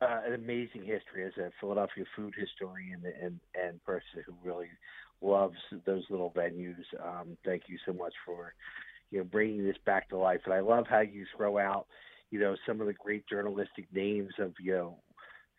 uh, 0.00 0.20
an 0.26 0.34
amazing 0.34 0.84
history 0.84 1.24
as 1.26 1.32
a 1.38 1.50
Philadelphia 1.60 2.04
food 2.16 2.34
historian 2.38 3.02
and 3.22 3.40
and 3.54 3.82
person 3.84 4.24
who 4.26 4.34
really 4.42 4.68
loves 5.20 5.58
those 5.84 6.04
little 6.10 6.32
venues. 6.32 6.84
Um, 7.02 7.36
thank 7.44 7.64
you 7.66 7.78
so 7.86 7.92
much 7.92 8.14
for 8.24 8.54
you 9.10 9.18
know 9.18 9.24
bringing 9.24 9.64
this 9.64 9.76
back 9.84 10.08
to 10.10 10.18
life. 10.18 10.40
And 10.44 10.54
I 10.54 10.60
love 10.60 10.86
how 10.88 11.00
you 11.00 11.26
throw 11.36 11.58
out 11.58 11.86
you 12.30 12.40
know 12.40 12.56
some 12.66 12.80
of 12.80 12.86
the 12.86 12.94
great 12.94 13.26
journalistic 13.28 13.86
names 13.92 14.32
of 14.38 14.54
you 14.60 14.72
know 14.72 14.96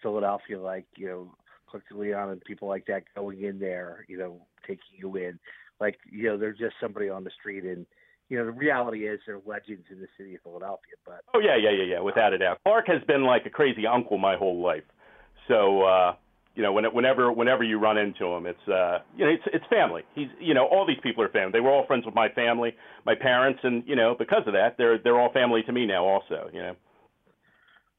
Philadelphia, 0.02 0.60
like 0.60 0.86
you 0.96 1.08
know 1.08 1.36
Clark 1.72 1.86
Leon 1.92 2.30
and 2.30 2.42
people 2.42 2.68
like 2.68 2.86
that 2.88 3.04
going 3.16 3.44
in 3.44 3.60
there, 3.60 4.06
you 4.08 4.18
know, 4.18 4.46
taking 4.68 4.98
you 4.98 5.16
in. 5.16 5.40
Like, 5.80 5.98
you 6.12 6.24
know, 6.24 6.38
they're 6.38 6.52
just 6.52 6.76
somebody 6.80 7.10
on 7.10 7.24
the 7.24 7.32
street 7.40 7.64
and 7.64 7.86
you 8.32 8.38
know, 8.38 8.46
the 8.46 8.52
reality 8.54 9.10
is 9.10 9.20
they're 9.28 9.42
legends 9.46 9.84
in 9.92 10.00
the 10.00 10.08
city 10.18 10.36
of 10.36 10.42
Philadelphia. 10.42 10.94
But 11.06 11.20
oh 11.36 11.40
yeah, 11.40 11.58
yeah, 11.58 11.70
yeah, 11.70 11.96
yeah, 11.96 12.00
without 12.00 12.32
a 12.32 12.38
doubt. 12.38 12.60
Clark 12.64 12.88
has 12.88 13.04
been 13.04 13.26
like 13.26 13.46
a 13.46 13.50
crazy 13.50 13.86
uncle 13.86 14.18
my 14.18 14.38
whole 14.38 14.64
life. 14.64 14.86
So 15.50 15.84
uh, 15.84 16.16
you 16.56 16.64
know, 16.64 16.72
when, 16.72 16.86
whenever 16.86 17.30
whenever 17.30 17.62
you 17.66 17.78
run 17.78 17.98
into 17.98 18.28
him, 18.28 18.46
it's 18.46 18.68
uh, 18.70 19.00
you 19.18 19.26
know, 19.26 19.32
it's 19.32 19.44
it's 19.54 19.66
family. 19.70 20.04
He's 20.16 20.30
you 20.40 20.54
know, 20.54 20.66
all 20.66 20.88
these 20.88 21.02
people 21.04 21.26
are 21.26 21.30
family. 21.30 21.52
They 21.52 21.60
were 21.60 21.72
all 21.72 21.86
friends 21.86 22.06
with 22.06 22.16
my 22.16 22.30
family, 22.30 22.74
my 23.06 23.16
parents, 23.16 23.60
and 23.64 23.84
you 23.86 23.98
know, 23.98 24.16
because 24.18 24.44
of 24.48 24.54
that, 24.54 24.78
they're 24.78 24.98
they're 24.98 25.20
all 25.20 25.34
family 25.34 25.64
to 25.64 25.74
me 25.74 25.86
now, 25.86 26.06
also. 26.06 26.50
You 26.54 26.62
know. 26.62 26.76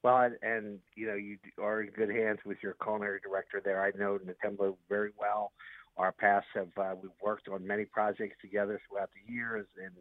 Well, 0.02 0.16
and, 0.16 0.36
and 0.42 0.78
you 0.96 1.08
know, 1.08 1.14
you 1.14 1.36
are 1.60 1.82
in 1.82 1.90
good 1.90 2.08
hands 2.08 2.38
with 2.46 2.56
your 2.62 2.74
culinary 2.82 3.20
director 3.22 3.60
there. 3.62 3.84
I 3.84 3.90
know 3.98 4.18
Natembo 4.18 4.76
very 4.88 5.10
well 5.20 5.52
our 5.96 6.12
paths 6.12 6.46
have 6.54 6.68
uh, 6.78 6.94
we've 7.00 7.10
worked 7.22 7.48
on 7.48 7.66
many 7.66 7.84
projects 7.84 8.36
together 8.40 8.80
throughout 8.88 9.10
the 9.12 9.32
years, 9.32 9.66
and 9.82 9.94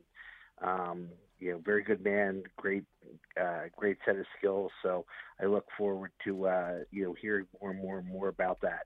um, 0.68 1.08
you 1.40 1.52
know, 1.52 1.62
very 1.66 1.84
good 1.84 2.04
man, 2.04 2.44
great, 2.56 2.84
uh, 3.40 3.64
great 3.76 3.98
set 4.06 4.16
of 4.16 4.26
skills. 4.38 4.72
So 4.84 5.06
I 5.42 5.46
look 5.46 5.66
forward 5.78 6.12
to 6.26 6.48
uh, 6.48 6.74
you 6.92 7.04
know 7.06 7.16
hearing 7.20 7.46
more 7.62 7.72
and 7.72 7.82
more 7.82 7.98
and 8.00 8.08
more 8.08 8.28
about 8.28 8.60
that. 8.62 8.86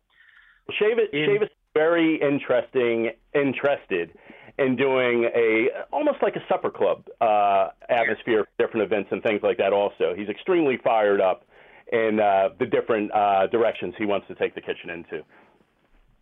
Shavis, 0.71 1.09
in, 1.13 1.29
Shavis 1.29 1.49
very 1.73 2.19
interesting, 2.21 3.11
interested 3.33 4.11
in 4.57 4.75
doing 4.75 5.25
a 5.35 5.67
almost 5.91 6.17
like 6.21 6.35
a 6.35 6.43
supper 6.47 6.71
club 6.71 7.03
uh, 7.21 7.69
atmosphere, 7.89 8.45
for 8.45 8.65
different 8.65 8.85
events 8.85 9.09
and 9.11 9.21
things 9.21 9.41
like 9.43 9.57
that. 9.57 9.73
Also, 9.73 10.13
he's 10.15 10.29
extremely 10.29 10.77
fired 10.83 11.21
up 11.21 11.43
in 11.91 12.19
uh, 12.19 12.49
the 12.57 12.65
different 12.65 13.13
uh, 13.13 13.47
directions 13.47 13.93
he 13.97 14.05
wants 14.05 14.27
to 14.27 14.35
take 14.35 14.55
the 14.55 14.61
kitchen 14.61 14.89
into. 14.89 15.23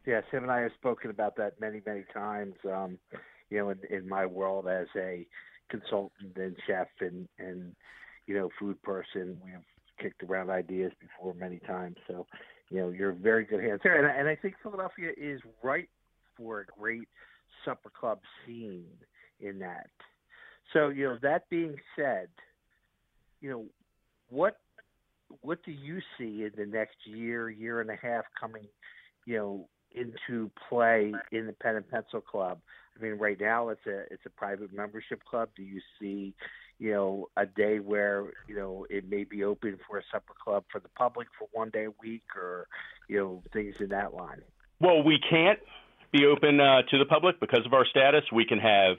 Yes, 0.05 0.23
him 0.31 0.43
and 0.43 0.51
I 0.51 0.61
have 0.61 0.71
spoken 0.77 1.09
about 1.09 1.35
that 1.37 1.59
many, 1.59 1.81
many 1.85 2.03
times. 2.13 2.55
Um, 2.65 2.97
you 3.49 3.59
know, 3.59 3.69
in, 3.69 3.79
in 3.89 4.09
my 4.09 4.25
world 4.25 4.67
as 4.67 4.87
a 4.95 5.25
consultant 5.69 6.35
and 6.35 6.55
chef 6.67 6.87
and 6.99 7.27
and 7.39 7.73
you 8.27 8.35
know 8.35 8.49
food 8.59 8.81
person, 8.81 9.39
we 9.43 9.51
have 9.51 9.61
kicked 9.99 10.23
around 10.23 10.49
ideas 10.49 10.91
before 10.99 11.33
many 11.33 11.59
times. 11.59 11.95
So, 12.07 12.25
you 12.69 12.79
know, 12.79 12.89
you're 12.89 13.13
very 13.13 13.45
good 13.45 13.63
hands 13.63 13.81
there, 13.83 14.03
and, 14.03 14.19
and 14.19 14.27
I 14.27 14.35
think 14.35 14.55
Philadelphia 14.61 15.11
is 15.15 15.39
right 15.61 15.89
for 16.35 16.61
a 16.61 16.65
great 16.79 17.07
supper 17.63 17.91
club 17.97 18.19
scene 18.45 18.85
in 19.39 19.59
that. 19.59 19.87
So, 20.73 20.89
you 20.89 21.05
know, 21.05 21.17
that 21.21 21.49
being 21.49 21.75
said, 21.95 22.27
you 23.41 23.49
know, 23.49 23.65
what 24.29 24.57
what 25.41 25.63
do 25.63 25.71
you 25.71 25.99
see 26.17 26.43
in 26.43 26.51
the 26.57 26.65
next 26.65 26.95
year, 27.05 27.49
year 27.49 27.81
and 27.81 27.89
a 27.89 27.95
half 27.95 28.23
coming, 28.39 28.67
you 29.25 29.37
know, 29.37 29.69
into 29.93 30.49
play 30.69 31.13
in 31.31 31.47
the 31.47 31.53
pen 31.53 31.75
and 31.75 31.89
pencil 31.89 32.21
club? 32.21 32.59
I 32.97 33.03
mean, 33.03 33.13
right 33.13 33.39
now 33.39 33.69
it's 33.69 33.85
a 33.87 34.01
it's 34.11 34.25
a 34.25 34.29
private 34.29 34.73
membership 34.73 35.23
club. 35.23 35.49
Do 35.55 35.63
you 35.63 35.81
see, 35.99 36.33
you 36.79 36.91
know, 36.91 37.29
a 37.37 37.45
day 37.45 37.79
where 37.79 38.25
you 38.47 38.55
know 38.55 38.85
it 38.89 39.09
may 39.09 39.23
be 39.23 39.43
open 39.43 39.79
for 39.87 39.97
a 39.97 40.03
supper 40.11 40.33
club 40.41 40.63
for 40.71 40.79
the 40.79 40.89
public 40.89 41.27
for 41.37 41.47
one 41.51 41.69
day 41.69 41.85
a 41.85 41.93
week, 42.01 42.23
or 42.35 42.67
you 43.07 43.17
know 43.17 43.43
things 43.51 43.75
in 43.79 43.89
that 43.89 44.13
line? 44.13 44.41
Well, 44.79 45.03
we 45.03 45.19
can't 45.19 45.59
be 46.11 46.25
open 46.25 46.59
uh, 46.59 46.83
to 46.83 46.99
the 46.99 47.05
public 47.05 47.39
because 47.39 47.65
of 47.65 47.73
our 47.73 47.85
status. 47.85 48.23
We 48.31 48.45
can 48.45 48.59
have 48.59 48.97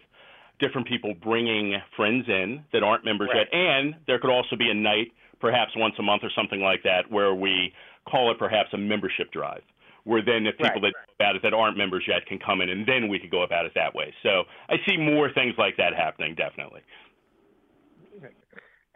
different 0.59 0.89
people 0.89 1.15
bringing 1.15 1.77
friends 1.97 2.27
in 2.29 2.65
that 2.73 2.83
aren't 2.83 3.05
members 3.05 3.29
right. 3.33 3.47
yet, 3.53 3.59
and 3.59 3.95
there 4.07 4.19
could 4.19 4.31
also 4.31 4.57
be 4.57 4.71
a 4.71 4.75
night, 4.75 5.13
perhaps 5.41 5.73
once 5.77 5.95
a 5.99 6.03
month 6.03 6.23
or 6.25 6.31
something 6.35 6.61
like 6.61 6.83
that, 6.85 7.11
where 7.11 7.35
we 7.35 7.73
call 8.09 8.31
it 8.31 8.39
perhaps 8.39 8.73
a 8.73 8.79
membership 8.79 9.31
drive 9.33 9.63
where 10.05 10.23
then 10.25 10.47
if 10.47 10.57
people 10.57 10.83
right. 10.83 10.93
that 10.93 10.93
know 10.93 11.27
about 11.27 11.37
it 11.37 11.43
that 11.43 11.55
aren't 11.55 11.77
members 11.77 12.05
yet 12.07 12.27
can 12.27 12.39
come 12.39 12.61
in, 12.61 12.69
and 12.69 12.87
then 12.87 13.09
we 13.09 13.19
could 13.19 13.31
go 13.31 13.43
about 13.43 13.67
it 13.67 13.73
that 13.75 13.95
way. 13.95 14.13
So 14.23 14.45
I 14.69 14.77
see 14.87 14.97
more 14.97 15.33
things 15.33 15.55
like 15.59 15.77
that 15.79 15.95
happening, 15.95 16.35
definitely. 16.35 16.81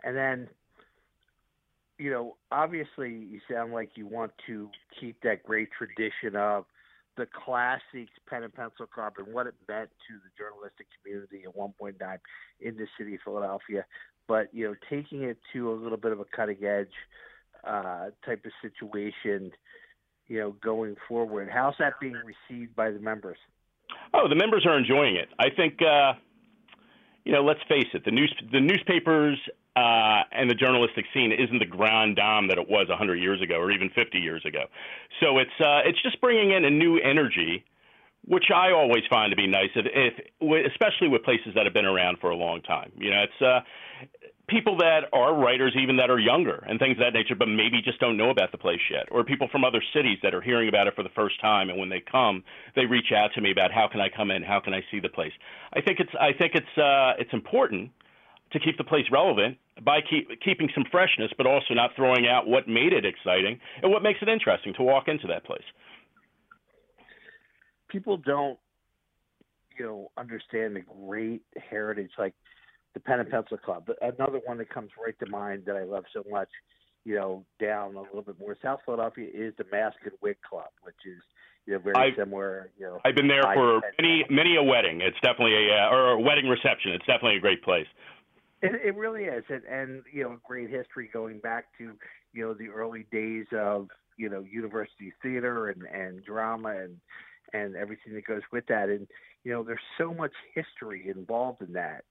And 0.04 0.16
then, 0.16 0.48
you 1.98 2.10
know, 2.10 2.36
obviously, 2.52 3.10
you 3.10 3.40
sound 3.50 3.72
like 3.72 3.90
you 3.96 4.06
want 4.06 4.32
to 4.46 4.70
keep 5.00 5.20
that 5.22 5.42
great 5.42 5.70
tradition 5.76 6.36
of 6.36 6.64
the 7.16 7.26
classics 7.26 8.12
pen 8.28 8.44
and 8.44 8.54
pencil 8.54 8.86
club 8.86 9.14
and 9.18 9.34
what 9.34 9.48
it 9.48 9.54
meant 9.68 9.90
to 10.06 10.14
the 10.14 10.30
journalistic 10.38 10.86
community 11.02 11.42
at 11.44 11.56
one 11.56 11.72
point 11.78 11.96
in 12.00 12.06
time 12.06 12.20
in 12.60 12.76
the 12.76 12.86
city 12.96 13.16
of 13.16 13.20
Philadelphia. 13.24 13.84
But 14.28 14.54
you 14.54 14.68
know, 14.68 14.74
taking 14.88 15.24
it 15.24 15.38
to 15.52 15.72
a 15.72 15.74
little 15.74 15.98
bit 15.98 16.12
of 16.12 16.20
a 16.20 16.24
cutting 16.24 16.62
edge 16.64 16.92
uh, 17.66 18.10
type 18.24 18.44
of 18.44 18.52
situation 18.62 19.50
you 20.28 20.38
know, 20.38 20.54
going 20.62 20.96
forward. 21.08 21.48
How's 21.52 21.74
that 21.78 21.94
being 22.00 22.14
received 22.14 22.76
by 22.76 22.90
the 22.90 22.98
members? 22.98 23.38
Oh, 24.14 24.28
the 24.28 24.34
members 24.34 24.64
are 24.66 24.78
enjoying 24.78 25.16
it. 25.16 25.28
I 25.38 25.48
think, 25.54 25.80
uh, 25.82 26.12
you 27.24 27.32
know, 27.32 27.42
let's 27.42 27.60
face 27.68 27.86
it, 27.94 28.04
the 28.04 28.10
news, 28.10 28.34
the 28.52 28.60
newspapers 28.60 29.38
uh, 29.76 30.22
and 30.32 30.50
the 30.50 30.54
journalistic 30.54 31.06
scene 31.14 31.32
isn't 31.32 31.58
the 31.58 31.66
grand 31.66 32.16
dame 32.16 32.48
that 32.48 32.58
it 32.58 32.68
was 32.68 32.88
100 32.88 33.16
years 33.16 33.40
ago 33.40 33.56
or 33.56 33.70
even 33.70 33.90
50 33.90 34.18
years 34.18 34.44
ago. 34.44 34.64
So 35.20 35.38
it's 35.38 35.50
uh, 35.60 35.80
it's 35.84 36.00
just 36.02 36.20
bringing 36.20 36.52
in 36.52 36.64
a 36.64 36.70
new 36.70 36.98
energy, 36.98 37.64
which 38.24 38.46
I 38.54 38.72
always 38.72 39.04
find 39.08 39.30
to 39.30 39.36
be 39.36 39.46
nice, 39.46 39.70
if, 39.74 39.86
if 40.40 40.72
especially 40.72 41.08
with 41.08 41.22
places 41.22 41.54
that 41.54 41.64
have 41.64 41.74
been 41.74 41.86
around 41.86 42.18
for 42.20 42.30
a 42.30 42.36
long 42.36 42.60
time. 42.62 42.92
You 42.96 43.10
know, 43.10 43.22
it's 43.22 43.42
uh, 43.42 43.60
people 44.48 44.78
that 44.78 45.02
are 45.12 45.34
writers, 45.34 45.76
even 45.80 45.96
that 45.98 46.10
are 46.10 46.18
younger 46.18 46.64
and 46.66 46.78
things 46.78 46.92
of 46.92 47.04
that 47.04 47.12
nature, 47.12 47.34
but 47.34 47.46
maybe 47.48 47.80
just 47.84 48.00
don't 48.00 48.16
know 48.16 48.30
about 48.30 48.50
the 48.50 48.58
place 48.58 48.80
yet, 48.90 49.06
or 49.10 49.22
people 49.22 49.48
from 49.52 49.64
other 49.64 49.82
cities 49.94 50.18
that 50.22 50.34
are 50.34 50.40
hearing 50.40 50.68
about 50.68 50.86
it 50.86 50.94
for 50.94 51.02
the 51.02 51.10
first 51.14 51.40
time, 51.40 51.68
and 51.68 51.78
when 51.78 51.88
they 51.88 52.00
come, 52.00 52.42
they 52.74 52.86
reach 52.86 53.12
out 53.14 53.30
to 53.34 53.40
me 53.40 53.50
about 53.52 53.70
how 53.72 53.88
can 53.90 54.00
I 54.00 54.08
come 54.08 54.30
in, 54.30 54.42
how 54.42 54.60
can 54.60 54.74
I 54.74 54.80
see 54.90 55.00
the 55.00 55.08
place. 55.08 55.32
I 55.72 55.80
think 55.80 56.00
it's 56.00 56.10
I 56.18 56.32
think 56.32 56.52
it's 56.54 56.78
uh, 56.78 57.12
it's 57.18 57.32
important 57.32 57.90
to 58.52 58.58
keep 58.58 58.78
the 58.78 58.84
place 58.84 59.04
relevant 59.12 59.58
by 59.84 60.00
keep, 60.00 60.28
keeping 60.40 60.70
some 60.74 60.84
freshness, 60.90 61.30
but 61.36 61.46
also 61.46 61.74
not 61.74 61.90
throwing 61.94 62.26
out 62.26 62.48
what 62.48 62.66
made 62.66 62.92
it 62.92 63.04
exciting 63.04 63.60
and 63.82 63.92
what 63.92 64.02
makes 64.02 64.20
it 64.22 64.28
interesting 64.28 64.72
to 64.74 64.82
walk 64.82 65.06
into 65.06 65.26
that 65.26 65.44
place. 65.44 65.64
People 67.88 68.16
don't, 68.16 68.58
you 69.78 69.84
know, 69.84 70.10
understand 70.16 70.76
the 70.76 70.80
great 70.80 71.42
heritage 71.70 72.10
like 72.18 72.34
the 72.98 73.04
Pen 73.04 73.20
and 73.20 73.30
Pencil 73.30 73.56
Club. 73.56 73.88
Another 74.02 74.40
one 74.44 74.58
that 74.58 74.70
comes 74.70 74.90
right 75.02 75.18
to 75.20 75.30
mind 75.30 75.64
that 75.66 75.76
I 75.76 75.84
love 75.84 76.04
so 76.12 76.22
much, 76.30 76.48
you 77.04 77.14
know, 77.14 77.44
down 77.60 77.94
a 77.96 78.02
little 78.02 78.22
bit 78.22 78.38
more 78.38 78.56
South 78.62 78.80
Philadelphia 78.84 79.28
is 79.32 79.54
the 79.56 79.64
Mask 79.70 79.96
and 80.04 80.12
Wig 80.20 80.36
Club, 80.48 80.70
which 80.82 80.96
is 81.06 81.22
you 81.66 81.74
know 81.74 81.78
very 81.80 81.94
I've, 81.96 82.16
similar. 82.16 82.70
You 82.78 82.86
know, 82.86 83.00
I've 83.04 83.14
been 83.14 83.28
there 83.28 83.42
for 83.42 83.80
many 84.00 84.24
many 84.30 84.56
a 84.56 84.62
wedding. 84.62 85.00
It's 85.00 85.18
definitely 85.22 85.54
a 85.54 85.74
uh, 85.74 85.90
or 85.90 86.12
a 86.12 86.20
wedding 86.20 86.48
reception. 86.48 86.92
It's 86.92 87.06
definitely 87.06 87.36
a 87.36 87.40
great 87.40 87.62
place. 87.62 87.86
It, 88.60 88.72
it 88.84 88.96
really 88.96 89.24
is, 89.24 89.44
and, 89.48 89.62
and 89.64 90.02
you 90.12 90.24
know, 90.24 90.38
great 90.44 90.68
history 90.68 91.08
going 91.12 91.38
back 91.38 91.66
to 91.78 91.92
you 92.32 92.44
know 92.44 92.54
the 92.54 92.68
early 92.68 93.06
days 93.12 93.46
of 93.52 93.88
you 94.16 94.28
know 94.28 94.44
university 94.50 95.12
theater 95.22 95.68
and 95.68 95.82
and 95.84 96.24
drama 96.24 96.70
and 96.70 96.96
and 97.52 97.76
everything 97.76 98.14
that 98.14 98.26
goes 98.26 98.42
with 98.52 98.66
that. 98.66 98.88
And 98.88 99.06
you 99.44 99.52
know, 99.52 99.62
there's 99.62 99.78
so 99.96 100.12
much 100.12 100.32
history 100.54 101.08
involved 101.08 101.62
in 101.62 101.72
that. 101.74 102.04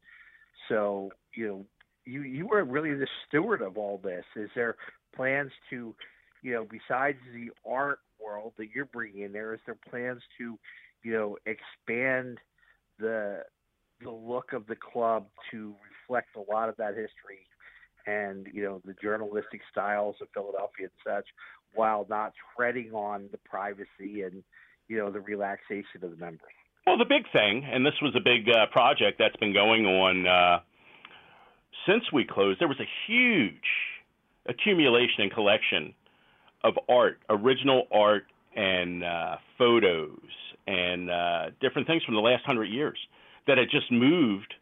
So, 0.70 1.12
you 1.36 1.48
know, 1.48 1.66
you 2.06 2.22
you 2.22 2.50
are 2.52 2.64
really 2.64 2.94
the 2.94 3.08
steward 3.28 3.62
of 3.62 3.78
all 3.78 4.00
this. 4.04 4.24
Is 4.36 4.50
there 4.56 4.76
plans 5.16 5.52
to, 5.70 5.94
you 6.42 6.54
know, 6.54 6.66
besides 6.70 7.18
the 7.34 7.50
art 7.70 8.00
world 8.24 8.54
that 8.58 8.68
you're 8.74 8.86
bringing 8.86 9.24
in 9.24 9.32
there, 9.32 9.54
is 9.54 9.60
there 9.66 9.78
plans 9.90 10.22
to, 10.38 10.58
you 11.04 11.14
know, 11.14 11.38
expand 11.46 12.38
the 13.00 13.44
the 14.02 14.12
look 14.12 14.54
of 14.54 14.68
the 14.68 14.76
club 14.76 15.26
to 15.52 15.74
reflect 15.90 16.36
a 16.36 16.52
lot 16.52 16.70
of 16.70 16.78
that 16.78 16.90
history 16.96 17.48
and 18.06 18.48
you 18.54 18.64
know 18.64 18.82
the 18.86 18.96
journalistic 19.02 19.62
styles 19.70 20.16
of 20.22 20.28
Philadelphia 20.34 20.88
and 20.88 20.92
such, 21.06 21.28
while 21.76 22.08
not 22.10 22.34
treading 22.56 22.92
on 22.94 23.28
the 23.32 23.38
privacy 23.40 24.24
and 24.24 24.44
you 24.88 24.98
know 24.98 25.12
the 25.12 25.20
relaxation 25.20 26.04
of 26.04 26.12
the 26.12 26.18
members. 26.18 26.42
Well, 26.88 26.98
the 26.98 27.04
big 27.04 27.30
thing, 27.34 27.66
and 27.70 27.86
this 27.86 27.96
was 28.02 28.16
a 28.16 28.22
big 28.22 28.48
uh, 28.50 28.68
project 28.68 29.20
that's 29.20 29.36
been 29.36 29.52
going 29.52 29.86
on 29.86 30.26
uh, 30.26 30.60
since 31.86 32.10
we 32.14 32.24
closed. 32.24 32.62
There 32.62 32.70
was 32.70 32.80
a 32.80 32.88
huge 33.06 33.52
accumulation 34.46 35.24
and 35.24 35.32
collection 35.34 35.94
of 36.64 36.76
art, 36.88 37.20
original 37.30 37.88
art, 37.92 38.24
and 38.56 39.04
uh, 39.04 39.36
photos, 39.58 40.18
and 40.66 41.10
uh, 41.10 41.50
different 41.60 41.88
things 41.88 42.06
from 42.06 42.16
the 42.16 42.22
last 42.22 42.46
hundred 42.46 42.70
years 42.70 42.98
that 43.48 43.58
had 43.58 43.68
just 43.70 43.92
moved 43.92 44.54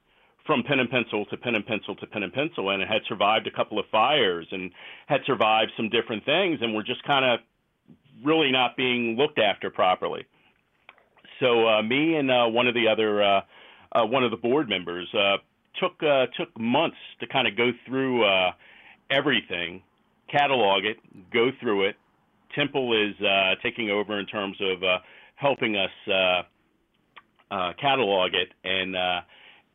from 0.47 0.63
pen 0.63 0.79
and 0.79 0.89
pencil 0.89 1.27
to 1.27 1.37
pen 1.37 1.53
and 1.53 1.67
pencil 1.67 1.95
to 1.95 2.07
pen 2.07 2.23
and 2.23 2.33
pencil, 2.33 2.71
and 2.71 2.81
it 2.81 2.87
had 2.87 3.01
survived 3.07 3.45
a 3.45 3.51
couple 3.51 3.77
of 3.77 3.85
fires 3.91 4.47
and 4.49 4.71
had 5.05 5.21
survived 5.27 5.71
some 5.77 5.89
different 5.89 6.25
things, 6.25 6.57
and 6.63 6.73
were 6.73 6.81
just 6.81 7.03
kind 7.03 7.23
of 7.23 7.39
really 8.23 8.51
not 8.51 8.75
being 8.75 9.15
looked 9.15 9.37
after 9.37 9.69
properly. 9.69 10.25
So 11.39 11.67
uh, 11.67 11.81
me 11.81 12.15
and 12.15 12.31
uh, 12.31 12.45
one 12.47 12.67
of 12.67 12.73
the 12.73 12.87
other 12.87 13.23
uh, 13.23 13.41
uh, 13.91 14.05
one 14.05 14.23
of 14.23 14.31
the 14.31 14.37
board 14.37 14.69
members 14.69 15.07
uh, 15.13 15.37
took 15.79 16.01
uh, 16.03 16.27
took 16.37 16.57
months 16.59 16.97
to 17.19 17.27
kind 17.27 17.47
of 17.47 17.57
go 17.57 17.71
through 17.85 18.25
uh, 18.25 18.51
everything, 19.09 19.81
catalog 20.31 20.85
it, 20.85 20.97
go 21.31 21.49
through 21.59 21.89
it. 21.89 21.95
Temple 22.53 22.93
is 22.93 23.21
uh, 23.21 23.55
taking 23.61 23.89
over 23.89 24.19
in 24.19 24.25
terms 24.25 24.57
of 24.61 24.83
uh, 24.83 24.97
helping 25.35 25.75
us 25.75 25.89
uh, 26.07 26.41
uh, 27.51 27.73
catalog 27.79 28.31
it 28.33 28.49
and 28.63 28.95
uh, 28.95 29.21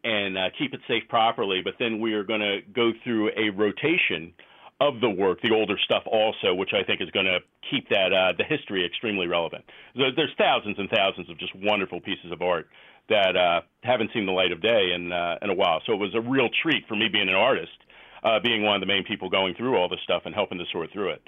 and 0.02 0.38
uh, 0.38 0.48
keep 0.58 0.72
it 0.72 0.80
safe 0.88 1.02
properly. 1.08 1.60
But 1.62 1.74
then 1.78 2.00
we 2.00 2.14
are 2.14 2.24
going 2.24 2.40
to 2.40 2.60
go 2.74 2.92
through 3.04 3.30
a 3.36 3.50
rotation 3.50 4.32
of 4.80 5.00
the 5.00 5.10
work, 5.10 5.40
the 5.42 5.52
older 5.52 5.76
stuff 5.84 6.02
also, 6.06 6.54
which 6.54 6.70
I 6.72 6.82
think 6.82 7.02
is 7.02 7.10
going 7.10 7.26
to 7.26 7.40
keep 7.70 7.88
that 7.90 8.12
uh, 8.12 8.32
the 8.36 8.44
history 8.44 8.84
extremely 8.84 9.26
relevant. 9.26 9.64
There's 9.94 10.32
thousands 10.38 10.78
and 10.78 10.88
thousands 10.88 11.28
of 11.28 11.38
just 11.38 11.52
wonderful 11.54 12.00
pieces 12.00 12.32
of 12.32 12.40
art 12.40 12.66
that 13.10 13.36
uh, 13.36 13.60
haven't 13.82 14.10
seen 14.14 14.24
the 14.24 14.32
light 14.32 14.52
of 14.52 14.62
day 14.62 14.92
in 14.94 15.12
uh, 15.12 15.36
in 15.42 15.50
a 15.50 15.54
while. 15.54 15.82
So 15.84 15.92
it 15.92 15.98
was 15.98 16.14
a 16.14 16.20
real 16.20 16.48
treat 16.62 16.86
for 16.88 16.96
me 16.96 17.08
being 17.12 17.28
an 17.28 17.34
artist, 17.34 17.76
uh, 18.24 18.40
being 18.42 18.62
one 18.62 18.74
of 18.74 18.80
the 18.80 18.86
main 18.86 19.04
people 19.04 19.28
going 19.28 19.54
through 19.54 19.76
all 19.76 19.88
this 19.88 20.00
stuff 20.02 20.22
and 20.24 20.34
helping 20.34 20.58
to 20.58 20.64
sort 20.72 20.90
through 20.92 21.10
it. 21.10 21.22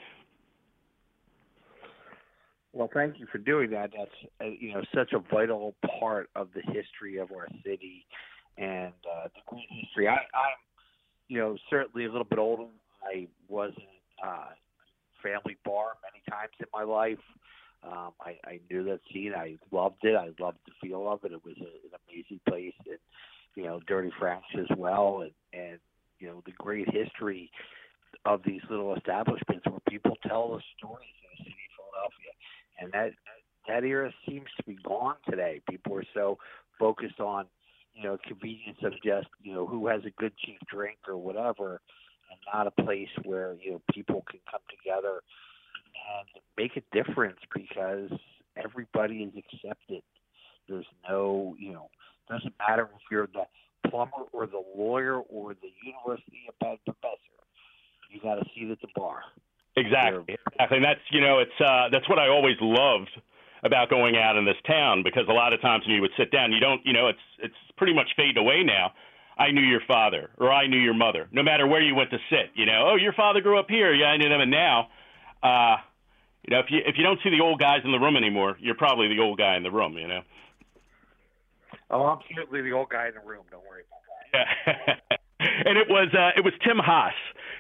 Well, 2.73 2.89
thank 2.93 3.21
you 3.21 3.27
for 3.31 3.37
doing 3.37 3.71
that. 3.73 3.91
That's 3.97 4.33
uh, 4.41 4.55
you 4.59 4.73
know 4.73 4.83
such 4.95 5.13
a 5.13 5.19
vital 5.19 5.75
part 6.01 6.31
of 6.35 6.49
the 6.55 6.63
history 6.73 7.19
of 7.19 7.31
our 7.33 7.49
city 7.67 8.07
and 8.57 8.95
uh, 9.05 9.25
the 9.25 9.43
great 9.47 9.69
history. 9.69 10.09
I, 10.09 10.15
I'm 10.15 10.57
you 11.29 11.39
know 11.39 11.59
certainly 11.69 12.07
a 12.07 12.09
little 12.11 12.25
bit 12.25 12.39
older. 12.39 12.65
I 13.05 13.29
was 13.49 13.73
in 13.77 14.29
uh, 14.29 14.51
family 15.23 15.57
bar 15.65 15.93
many 16.03 16.23
times 16.29 16.53
in 16.59 16.67
my 16.73 16.85
life. 16.85 17.23
Um, 17.85 18.13
I, 18.21 18.37
I 18.45 18.61
knew 18.71 18.85
that 18.85 19.01
scene. 19.13 19.33
I 19.37 19.57
loved 19.73 20.05
it. 20.05 20.15
I 20.15 20.31
loved 20.41 20.59
the 20.67 20.73
feel 20.81 21.11
of 21.11 21.25
it. 21.25 21.33
It 21.33 21.45
was 21.45 21.57
a, 21.61 21.65
an 21.65 21.99
amazing 22.09 22.41
place, 22.49 22.75
and 22.87 22.99
you 23.55 23.65
know, 23.65 23.81
Dirty 23.87 24.13
Frank's 24.19 24.47
as 24.59 24.77
well, 24.77 25.23
and 25.23 25.33
and 25.53 25.79
you 26.19 26.29
know 26.29 26.43
the 26.47 26.53
great 26.53 26.89
history 26.93 27.51
of 28.25 28.41
these 28.47 28.61
little 28.71 28.95
establishments 28.95 29.67
where 29.67 29.81
people 29.89 30.17
tell 30.27 30.55
the 30.55 30.63
stories 30.79 31.11
in 31.25 31.31
the 31.39 31.45
city 31.45 31.65
of 31.67 31.75
Philadelphia, 31.77 32.33
and 32.81 32.93
that 32.93 33.11
that 33.69 33.85
era 33.85 34.13
seems 34.29 34.47
to 34.57 34.63
be 34.65 34.79
gone 34.85 35.17
today. 35.29 35.61
People 35.69 35.97
are 35.97 36.05
so 36.15 36.39
focused 36.79 37.21
on 37.21 37.47
you 37.95 38.05
know 38.05 38.17
convenience 38.27 38.79
of 38.85 38.93
just 39.05 39.27
you 39.43 39.55
know 39.55 39.67
who 39.67 39.89
has 39.89 40.03
a 40.05 40.11
good 40.21 40.33
cheap 40.45 40.59
drink 40.73 40.99
or 41.09 41.17
whatever, 41.17 41.81
not 42.53 42.67
a 42.67 42.83
place 42.83 43.09
where 43.25 43.57
you 43.63 43.73
know 43.73 43.83
people 43.93 44.25
can 44.31 44.41
come 44.51 44.61
together 44.71 45.23
and 46.19 46.43
make 46.57 46.77
a 46.77 46.83
difference 46.97 47.39
because 47.55 48.11
everybody 48.57 49.23
is 49.23 49.33
accepted. 49.37 50.03
There's 50.69 50.87
no, 51.09 51.57
you 51.59 51.73
know, 51.73 51.89
doesn't 52.29 52.55
matter 52.59 52.89
if 52.95 53.03
you're 53.11 53.29
the 53.29 53.45
plumber 53.89 54.25
or 54.33 54.47
the 54.47 54.63
lawyer 54.77 55.17
or 55.17 55.55
the 55.55 55.71
university 55.85 56.49
professor. 56.85 57.19
You 58.11 58.21
got 58.21 58.39
a 58.39 58.45
seat 58.55 58.71
at 58.71 58.81
the 58.81 58.89
bar. 58.95 59.21
Exactly, 59.77 60.37
exactly. 60.53 60.77
And 60.77 60.85
that's 60.85 61.01
you 61.11 61.21
know, 61.21 61.39
it's 61.39 61.61
uh, 61.61 61.89
that's 61.91 62.09
what 62.09 62.19
I 62.19 62.29
always 62.29 62.57
loved 62.61 63.11
about 63.65 63.89
going 63.89 64.17
out 64.17 64.37
in 64.37 64.45
this 64.45 64.57
town 64.67 65.03
because 65.03 65.25
a 65.29 65.33
lot 65.33 65.53
of 65.53 65.61
times 65.61 65.85
when 65.87 65.95
you 65.95 66.03
would 66.03 66.11
sit 66.19 66.31
down, 66.31 66.53
you 66.53 66.61
don't, 66.61 66.85
you 66.85 66.93
know, 66.93 67.09
it's 67.09 67.27
it's 67.39 67.55
pretty 67.77 67.95
much 67.95 68.09
fading 68.17 68.37
away 68.37 68.63
now. 68.63 68.93
I 69.39 69.51
knew 69.51 69.63
your 69.63 69.81
father 69.87 70.31
or 70.39 70.53
I 70.53 70.67
knew 70.67 70.79
your 70.79 70.95
mother, 70.95 71.29
no 71.33 71.43
matter 71.43 71.67
where 71.67 71.81
you 71.81 71.95
went 71.95 72.11
to 72.11 72.19
sit. 72.31 72.51
You 72.55 72.67
know, 72.67 72.91
oh, 72.93 72.97
your 72.97 73.13
father 73.13 73.41
grew 73.41 73.59
up 73.59 73.67
here. 73.69 73.95
Yeah, 73.95 74.07
I 74.07 74.17
knew 74.17 74.29
them. 74.29 74.41
And 74.41 74.51
now, 74.51 74.89
uh, 75.43 75.77
you 76.47 76.55
know, 76.55 76.61
if 76.61 76.67
you 76.71 76.81
if 76.85 76.97
you 76.97 77.05
don't 77.05 77.19
see 77.23 77.31
the 77.31 77.43
old 77.43 77.61
guys 77.61 77.81
in 77.85 77.93
the 77.93 77.99
room 77.99 78.17
anymore, 78.17 78.57
you're 78.61 78.75
probably 78.75 79.09
the 79.09 79.21
old 79.21 79.39
guy 79.39 79.57
in 79.57 79.63
the 79.63 79.71
room. 79.71 79.97
You 79.97 80.09
know. 80.09 80.21
Oh, 81.91 82.05
I'm 82.05 82.19
certainly 82.35 82.63
the 82.63 82.73
old 82.73 82.89
guy 82.89 83.09
in 83.09 83.15
the 83.15 83.21
room. 83.21 83.45
Don't 83.51 83.65
worry 83.69 83.83
about 83.87 84.01
that. 84.33 84.97
Yeah. 85.09 85.17
and 85.67 85.79
it 85.79 85.89
was 85.89 86.09
uh, 86.15 86.31
it 86.37 86.45
was 86.45 86.55
Tim 86.65 86.79
Haas 86.79 87.15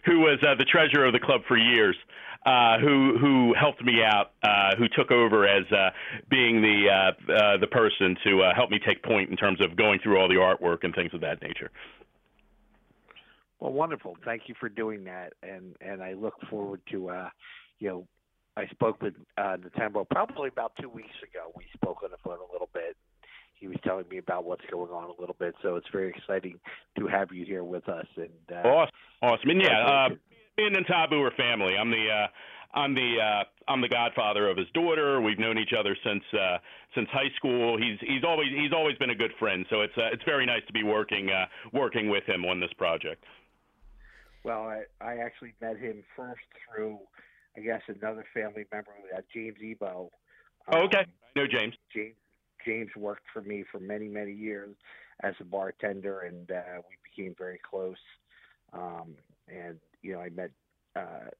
who 0.04 0.20
was 0.20 0.38
uh, 0.42 0.54
the 0.56 0.64
treasurer 0.64 1.06
of 1.06 1.12
the 1.12 1.20
club 1.20 1.42
for 1.46 1.56
years. 1.56 1.96
Uh, 2.44 2.76
who 2.80 3.16
who 3.20 3.54
helped 3.54 3.84
me 3.84 4.02
out, 4.04 4.32
uh, 4.42 4.74
who 4.76 4.88
took 4.88 5.12
over 5.12 5.46
as 5.46 5.64
uh, 5.70 5.90
being 6.28 6.60
the 6.60 6.88
uh, 6.90 7.32
uh, 7.32 7.56
the 7.58 7.68
person 7.68 8.16
to 8.24 8.42
uh, 8.42 8.52
help 8.52 8.68
me 8.68 8.80
take 8.84 9.00
point 9.04 9.30
in 9.30 9.36
terms 9.36 9.60
of 9.60 9.76
going 9.76 10.00
through 10.02 10.18
all 10.18 10.26
the 10.26 10.34
artwork 10.34 10.78
and 10.82 10.92
things 10.92 11.14
of 11.14 11.20
that 11.20 11.40
nature. 11.40 11.70
Well, 13.60 13.72
wonderful. 13.72 14.16
Thank 14.24 14.48
you 14.48 14.56
for 14.58 14.68
doing 14.68 15.04
that, 15.04 15.34
and 15.44 15.76
and 15.80 16.02
I 16.02 16.14
look 16.14 16.34
forward 16.50 16.80
to 16.90 17.10
uh, 17.10 17.28
you 17.78 17.88
know 17.88 18.08
I 18.56 18.66
spoke 18.66 19.00
with 19.00 19.14
uh, 19.38 19.56
Natembo 19.56 20.08
probably 20.10 20.48
about 20.48 20.72
two 20.80 20.88
weeks 20.88 21.14
ago. 21.22 21.52
We 21.56 21.64
spoke 21.74 21.98
on 22.02 22.10
the 22.10 22.16
phone 22.24 22.38
a 22.38 22.52
little 22.52 22.68
bit. 22.74 22.96
He 23.54 23.68
was 23.68 23.76
telling 23.84 24.08
me 24.08 24.18
about 24.18 24.44
what's 24.44 24.64
going 24.68 24.90
on 24.90 25.04
a 25.16 25.20
little 25.20 25.36
bit, 25.38 25.54
so 25.62 25.76
it's 25.76 25.86
very 25.92 26.08
exciting 26.08 26.58
to 26.98 27.06
have 27.06 27.30
you 27.30 27.44
here 27.44 27.62
with 27.62 27.88
us. 27.88 28.06
And 28.16 28.30
uh, 28.50 28.66
awesome, 28.66 28.94
awesome, 29.22 29.50
and 29.50 29.62
yeah, 29.62 29.86
uh, 29.86 30.08
me 30.56 30.66
and 30.66 30.76
Ntabu 30.76 31.20
are 31.26 31.30
family. 31.32 31.76
I'm 31.76 31.90
the 31.90 32.06
uh, 32.10 32.78
I'm 32.78 32.94
the 32.94 33.16
uh, 33.20 33.44
I'm 33.68 33.80
the 33.80 33.88
godfather 33.88 34.48
of 34.48 34.56
his 34.56 34.68
daughter. 34.74 35.20
We've 35.20 35.38
known 35.38 35.58
each 35.58 35.72
other 35.78 35.96
since 36.04 36.22
uh, 36.32 36.58
since 36.94 37.08
high 37.10 37.30
school. 37.36 37.78
He's 37.78 37.98
he's 38.00 38.24
always 38.24 38.48
he's 38.54 38.72
always 38.72 38.96
been 38.98 39.10
a 39.10 39.14
good 39.14 39.32
friend. 39.38 39.66
So 39.70 39.80
it's 39.80 39.96
uh, 39.96 40.08
it's 40.12 40.22
very 40.24 40.46
nice 40.46 40.62
to 40.66 40.72
be 40.72 40.82
working 40.82 41.30
uh, 41.30 41.46
working 41.72 42.08
with 42.08 42.24
him 42.24 42.44
on 42.44 42.60
this 42.60 42.72
project. 42.76 43.24
Well, 44.44 44.62
I 44.62 44.82
I 45.00 45.18
actually 45.18 45.54
met 45.60 45.78
him 45.78 46.02
first 46.16 46.40
through 46.74 46.98
I 47.56 47.60
guess 47.60 47.82
another 47.88 48.24
family 48.32 48.64
member, 48.72 48.92
uh, 49.16 49.20
James 49.32 49.58
Ebo. 49.62 50.10
Um, 50.68 50.74
oh, 50.74 50.84
okay, 50.84 51.00
um, 51.00 51.06
I 51.36 51.40
know 51.40 51.46
James. 51.46 51.74
James 51.94 52.14
James 52.64 52.90
worked 52.96 53.26
for 53.32 53.42
me 53.42 53.64
for 53.70 53.80
many 53.80 54.08
many 54.08 54.32
years 54.32 54.74
as 55.22 55.34
a 55.40 55.44
bartender, 55.44 56.20
and 56.20 56.50
uh, 56.50 56.80
we 56.88 56.96
became 57.10 57.34
very 57.38 57.60
close. 57.68 57.96
Um, 58.72 59.14
and 59.48 59.78
you 60.02 60.12
know, 60.12 60.20
I 60.20 60.28
met 60.30 60.50
uh, 60.96 61.30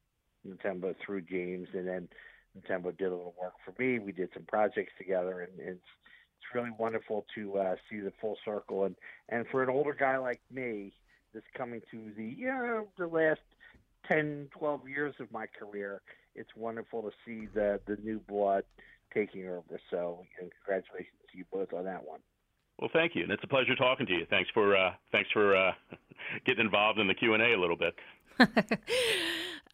through 1.04 1.22
James, 1.22 1.68
and 1.74 1.86
then 1.86 2.08
Natembo 2.56 2.96
did 2.96 3.08
a 3.08 3.16
little 3.16 3.34
work 3.40 3.54
for 3.64 3.74
me. 3.80 3.98
We 3.98 4.12
did 4.12 4.30
some 4.34 4.44
projects 4.44 4.92
together, 4.98 5.40
and, 5.40 5.58
and 5.58 5.68
it's 5.76 5.80
it's 6.38 6.54
really 6.54 6.72
wonderful 6.76 7.24
to 7.36 7.58
uh, 7.58 7.76
see 7.88 8.00
the 8.00 8.12
full 8.20 8.36
circle. 8.44 8.84
And 8.84 8.96
and 9.28 9.46
for 9.48 9.62
an 9.62 9.70
older 9.70 9.94
guy 9.94 10.18
like 10.18 10.40
me, 10.50 10.92
that's 11.34 11.46
coming 11.56 11.80
to 11.90 12.10
the 12.16 12.24
you 12.24 12.46
know 12.46 12.88
the 12.98 13.06
last 13.06 13.40
10, 14.08 14.48
12 14.58 14.88
years 14.88 15.14
of 15.20 15.30
my 15.30 15.46
career, 15.46 16.02
it's 16.34 16.50
wonderful 16.56 17.02
to 17.02 17.10
see 17.24 17.48
the 17.54 17.80
the 17.86 17.96
new 18.02 18.20
blood 18.20 18.64
taking 19.14 19.46
over. 19.46 19.80
So, 19.90 20.24
congratulations 20.38 21.18
to 21.30 21.38
you 21.38 21.44
both 21.52 21.72
on 21.72 21.84
that 21.84 22.04
one. 22.04 22.20
Well, 22.78 22.90
thank 22.92 23.14
you, 23.14 23.22
and 23.22 23.30
it's 23.30 23.44
a 23.44 23.48
pleasure 23.48 23.76
talking 23.76 24.06
to 24.06 24.12
you. 24.12 24.26
Thanks 24.28 24.50
for 24.52 24.76
uh, 24.76 24.92
thanks 25.12 25.30
for 25.32 25.56
uh, 25.56 25.72
getting 26.46 26.64
involved 26.64 26.98
in 26.98 27.06
the 27.06 27.14
Q 27.14 27.34
and 27.34 27.42
A 27.42 27.54
a 27.54 27.60
little 27.60 27.76
bit. 27.76 27.94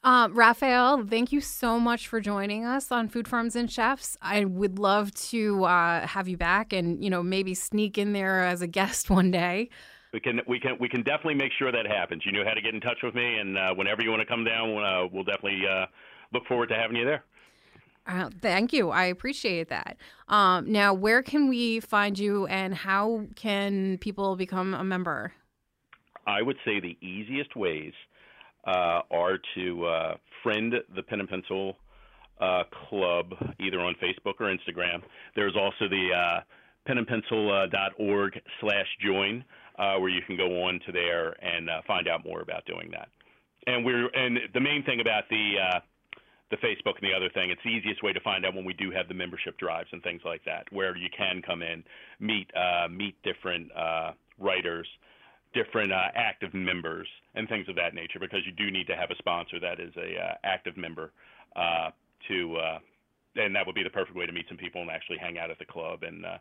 Um, 0.05 0.35
Raphael, 0.37 1.05
thank 1.07 1.33
you 1.33 1.41
so 1.41 1.79
much 1.79 2.09
for 2.09 2.21
joining 2.21 2.65
us 2.65 2.91
on 2.91 3.09
Food 3.09 3.29
Farms 3.29 3.57
and 3.57 3.71
Chefs. 3.71 4.17
I 4.23 4.45
would 4.45 4.79
love 4.79 5.15
to 5.15 5.65
uh, 5.65 6.07
have 6.07 6.29
you 6.29 6.37
back, 6.37 6.73
and 6.73 7.03
you 7.03 7.11
know 7.11 7.23
maybe 7.23 7.55
sneak 7.55 7.99
in 7.99 8.13
there 8.13 8.45
as 8.45 8.63
a 8.63 8.67
guest 8.67 9.11
one 9.11 9.31
day. 9.31 9.71
We 10.13 10.21
can 10.21 10.41
we 10.47 10.59
can 10.59 10.77
we 10.81 10.89
can 10.89 11.03
definitely 11.03 11.35
make 11.35 11.53
sure 11.59 11.71
that 11.71 11.87
happens. 11.87 12.23
You 12.25 12.33
know 12.33 12.45
how 12.45 12.55
to 12.55 12.63
get 12.63 12.75
in 12.75 12.81
touch 12.81 12.99
with 13.03 13.15
me, 13.15 13.39
and 13.39 13.59
uh, 13.59 13.75
whenever 13.75 14.03
you 14.03 14.11
want 14.11 14.21
to 14.21 14.27
come 14.27 14.45
down, 14.45 14.71
uh, 14.83 15.07
we'll 15.13 15.25
definitely 15.25 15.63
uh, 15.71 15.87
look 16.33 16.47
forward 16.47 16.69
to 16.71 16.75
having 16.75 16.97
you 16.97 17.05
there. 17.05 17.25
Uh, 18.07 18.31
thank 18.41 18.73
you. 18.73 18.89
I 18.89 19.05
appreciate 19.05 19.69
that. 19.69 19.99
Um, 20.29 20.73
now, 20.73 20.95
where 20.95 21.23
can 21.23 21.47
we 21.47 21.81
find 21.81 22.19
you, 22.19 22.47
and 22.47 22.75
how 22.75 23.27
can 23.37 23.99
people 23.99 24.35
become 24.35 24.73
a 24.73 24.83
member? 24.83 25.35
I 26.27 26.41
would 26.41 26.57
say 26.65 26.81
the 26.81 26.97
easiest 27.07 27.55
ways 27.55 27.93
uh, 28.67 29.01
are 29.11 29.39
to 29.55 29.87
uh, 29.87 30.15
friend 30.43 30.75
the 30.95 31.03
Pen 31.03 31.21
and 31.21 31.29
Pencil 31.29 31.77
Club 32.89 33.33
either 33.61 33.81
on 33.81 33.95
Facebook 34.03 34.35
or 34.41 34.47
Instagram. 34.47 35.03
There's 35.35 35.57
also 35.57 35.89
the 35.89 36.43
penandpencil.org 36.89 38.37
uh, 38.37 38.41
slash 38.61 38.87
join, 39.05 39.45
uh, 39.79 39.97
where 39.99 40.11
you 40.11 40.23
can 40.27 40.37
go 40.37 40.65
on 40.65 40.81
to 40.87 40.93
there 40.93 41.35
and 41.45 41.71
uh, 41.71 41.81
find 41.87 42.09
out 42.09 42.25
more 42.25 42.41
about 42.41 42.65
doing 42.67 42.91
that. 42.91 43.09
And 43.67 43.85
we're 43.85 44.09
and 44.09 44.39
the 44.55 44.61
main 44.61 44.83
thing 44.85 45.01
about 45.01 45.25
the 45.31 45.55
uh, 45.61 45.81
the 46.51 46.57
Facebook 46.57 46.97
and 47.01 47.11
the 47.11 47.15
other 47.15 47.29
thing, 47.35 47.51
it's 47.51 47.61
the 47.63 47.71
easiest 47.71 48.03
way 48.03 48.13
to 48.13 48.21
find 48.21 48.47
out 48.47 48.55
when 48.55 48.65
we 48.65 48.73
do 48.73 48.91
have 48.91 49.09
the 49.09 49.15
membership 49.15 49.59
drives 49.59 49.89
and 49.93 50.03
things 50.03 50.23
like 50.25 50.43
that, 50.47 50.65
where 50.73 50.97
you 50.97 51.09
can 51.15 51.43
come 51.43 51.63
in, 51.63 51.85
meet 52.19 52.51
uh, 52.57 52.89
meet 52.89 53.15
different 53.23 53.71
uh, 53.77 54.13
writers, 54.39 54.89
different 55.55 55.93
uh, 55.93 56.09
active 56.15 56.55
members, 56.55 57.09
and 57.35 57.49
things 57.49 57.69
of 57.69 57.77
that 57.77 57.95
nature. 57.95 58.19
Because 58.19 58.41
you 58.47 58.53
do 58.53 58.71
need 58.71 58.87
to 58.87 58.97
have 58.97 59.11
a 59.11 59.17
sponsor 59.17 59.59
that 59.61 59.81
is 59.81 59.93
a 59.97 60.21
uh, 60.21 60.35
active 60.45 60.77
member 60.77 61.13
uh, 61.57 61.91
to, 62.29 62.57
uh, 62.57 62.79
and 63.37 63.55
that 63.55 63.67
would 63.67 63.75
be 63.75 63.83
the 63.83 63.91
perfect 63.91 64.17
way 64.17 64.27
to 64.27 64.33
meet 64.33 64.47
some 64.49 64.59
people 64.59 64.83
and 64.83 64.91
actually 64.91 65.19
hang 65.19 65.39
out 65.39 65.51
at 65.51 65.59
the 65.59 65.65
club 65.65 66.03
and 66.03 66.25
uh, 66.25 66.39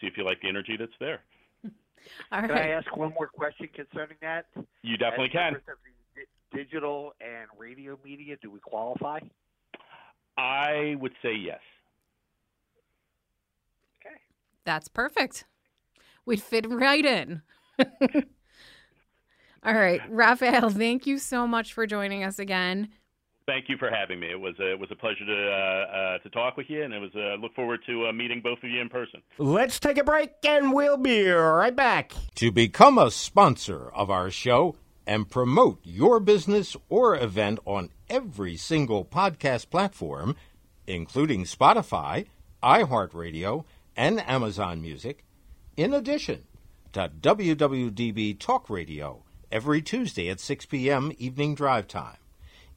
see 0.00 0.06
if 0.06 0.16
you 0.16 0.24
like 0.24 0.40
the 0.40 0.48
energy 0.48 0.76
that's 0.78 0.92
there. 1.00 1.20
All 2.32 2.40
right. 2.40 2.48
Can 2.48 2.58
I 2.58 2.68
ask 2.68 2.96
one 2.96 3.12
more 3.14 3.28
question 3.28 3.68
concerning 3.74 4.16
that? 4.22 4.46
You 4.82 4.96
definitely 4.96 5.26
As 5.26 5.32
can. 5.32 5.56
Digital 6.54 7.12
and 7.20 7.46
radio 7.58 7.98
media, 8.02 8.36
do 8.40 8.50
we 8.50 8.58
qualify? 8.60 9.20
I 10.38 10.96
would 10.98 11.12
say 11.20 11.34
yes. 11.34 11.60
Okay. 14.00 14.16
That's 14.64 14.88
perfect. 14.88 15.44
We'd 16.24 16.40
fit 16.42 16.66
right 16.68 17.04
in. 17.04 17.42
All 19.64 19.74
right, 19.74 20.00
Raphael, 20.08 20.70
thank 20.70 21.06
you 21.06 21.18
so 21.18 21.46
much 21.46 21.72
for 21.72 21.86
joining 21.86 22.24
us 22.24 22.38
again. 22.38 22.88
Thank 23.46 23.70
you 23.70 23.78
for 23.78 23.90
having 23.90 24.20
me. 24.20 24.30
It 24.30 24.38
was 24.38 24.54
a, 24.60 24.72
it 24.72 24.78
was 24.78 24.90
a 24.92 24.94
pleasure 24.94 25.24
to 25.24 25.50
uh, 25.50 25.96
uh, 25.96 26.18
to 26.18 26.28
talk 26.28 26.58
with 26.58 26.68
you, 26.68 26.82
and 26.82 26.92
it 26.92 26.98
was 26.98 27.10
uh, 27.16 27.40
look 27.40 27.54
forward 27.54 27.80
to 27.86 28.06
uh, 28.06 28.12
meeting 28.12 28.42
both 28.42 28.58
of 28.62 28.68
you 28.68 28.78
in 28.78 28.90
person. 28.90 29.22
Let's 29.38 29.80
take 29.80 29.96
a 29.96 30.04
break, 30.04 30.32
and 30.44 30.72
we'll 30.72 30.98
be 30.98 31.26
right 31.26 31.74
back. 31.74 32.12
To 32.34 32.52
become 32.52 32.98
a 32.98 33.10
sponsor 33.10 33.88
of 33.94 34.10
our 34.10 34.30
show 34.30 34.76
and 35.06 35.30
promote 35.30 35.80
your 35.82 36.20
business 36.20 36.76
or 36.90 37.16
event 37.16 37.58
on 37.64 37.88
every 38.10 38.58
single 38.58 39.06
podcast 39.06 39.70
platform, 39.70 40.36
including 40.86 41.44
Spotify, 41.44 42.26
iHeartRadio, 42.62 43.64
and 43.96 44.20
Amazon 44.28 44.82
Music, 44.82 45.24
in 45.74 45.94
addition 45.94 46.44
to 46.92 47.10
WWDB 47.22 48.38
Talk 48.38 48.68
Radio 48.68 49.24
every 49.50 49.82
Tuesday 49.82 50.28
at 50.28 50.40
6 50.40 50.66
p.m. 50.66 51.12
evening 51.18 51.54
drive 51.54 51.86
time. 51.88 52.18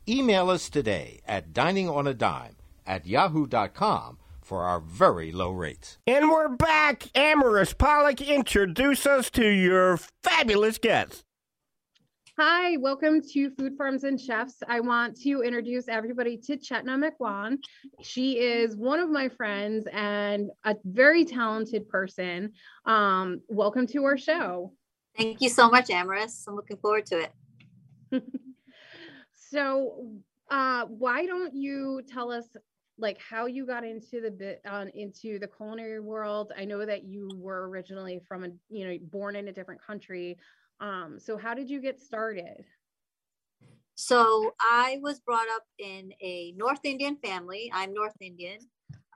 Email 0.07 0.49
us 0.49 0.69
today 0.69 1.21
at 1.27 1.53
diningonadime 1.53 2.55
at 2.87 3.05
yahoo.com 3.05 4.17
for 4.41 4.63
our 4.63 4.79
very 4.79 5.31
low 5.31 5.51
rates. 5.51 5.97
And 6.07 6.29
we're 6.29 6.49
back. 6.49 7.01
Amaris 7.15 7.77
Pollock, 7.77 8.21
introduce 8.21 9.05
us 9.05 9.29
to 9.31 9.47
your 9.47 9.97
fabulous 10.23 10.77
guest. 10.77 11.23
Hi, 12.37 12.77
welcome 12.77 13.21
to 13.33 13.51
Food 13.51 13.77
Farms 13.77 14.03
and 14.03 14.19
Chefs. 14.19 14.63
I 14.67 14.79
want 14.79 15.19
to 15.21 15.43
introduce 15.43 15.87
everybody 15.87 16.37
to 16.37 16.57
Chetna 16.57 16.97
McWan. 16.97 17.57
She 18.01 18.39
is 18.39 18.75
one 18.75 18.99
of 18.99 19.09
my 19.09 19.29
friends 19.29 19.85
and 19.93 20.49
a 20.63 20.75
very 20.83 21.23
talented 21.23 21.87
person. 21.87 22.53
Um, 22.85 23.41
welcome 23.47 23.85
to 23.87 24.05
our 24.05 24.17
show. 24.17 24.73
Thank 25.17 25.41
you 25.41 25.49
so 25.49 25.69
much, 25.69 25.87
Amaris. 25.87 26.43
I'm 26.47 26.55
looking 26.55 26.77
forward 26.77 27.05
to 27.07 27.27
it. 28.11 28.23
so, 29.51 30.07
uh, 30.49 30.85
why 30.85 31.25
don't 31.25 31.53
you 31.53 32.01
tell 32.07 32.31
us 32.31 32.45
like 32.97 33.17
how 33.19 33.45
you 33.45 33.65
got 33.65 33.83
into 33.83 34.21
the 34.21 34.31
bit 34.31 34.61
on 34.65 34.87
uh, 34.87 34.91
into 34.93 35.39
the 35.39 35.47
culinary 35.47 35.99
world? 35.99 36.51
I 36.57 36.65
know 36.65 36.85
that 36.85 37.03
you 37.03 37.29
were 37.35 37.69
originally 37.69 38.21
from 38.27 38.43
a 38.43 38.49
you 38.69 38.87
know 38.87 38.97
born 39.11 39.35
in 39.35 39.47
a 39.47 39.53
different 39.53 39.81
country. 39.81 40.37
Um, 40.79 41.17
so 41.19 41.37
how 41.37 41.53
did 41.53 41.69
you 41.69 41.81
get 41.81 41.99
started? 41.99 42.65
So 43.95 44.53
I 44.59 44.97
was 45.01 45.19
brought 45.19 45.47
up 45.49 45.63
in 45.77 46.11
a 46.21 46.53
North 46.57 46.79
Indian 46.83 47.17
family. 47.17 47.71
I'm 47.73 47.93
North 47.93 48.15
Indian. 48.19 48.57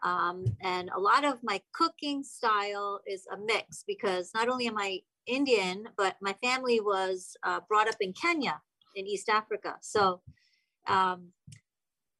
Um, 0.03 0.45
and 0.61 0.91
a 0.95 0.99
lot 0.99 1.25
of 1.25 1.39
my 1.41 1.59
cooking 1.73 2.21
style 2.21 2.99
is 3.07 3.25
a 3.33 3.37
mix 3.37 3.83
because 3.87 4.29
not 4.35 4.47
only 4.47 4.67
am 4.67 4.77
I 4.77 4.99
Indian, 5.27 5.87
but 5.97 6.15
my 6.21 6.33
family 6.43 6.79
was 6.79 7.35
uh, 7.43 7.59
brought 7.67 7.87
up 7.87 7.95
in 7.99 8.13
Kenya 8.13 8.61
in 8.95 9.07
East 9.07 9.29
Africa. 9.29 9.75
So 9.81 10.21
um, 10.87 11.31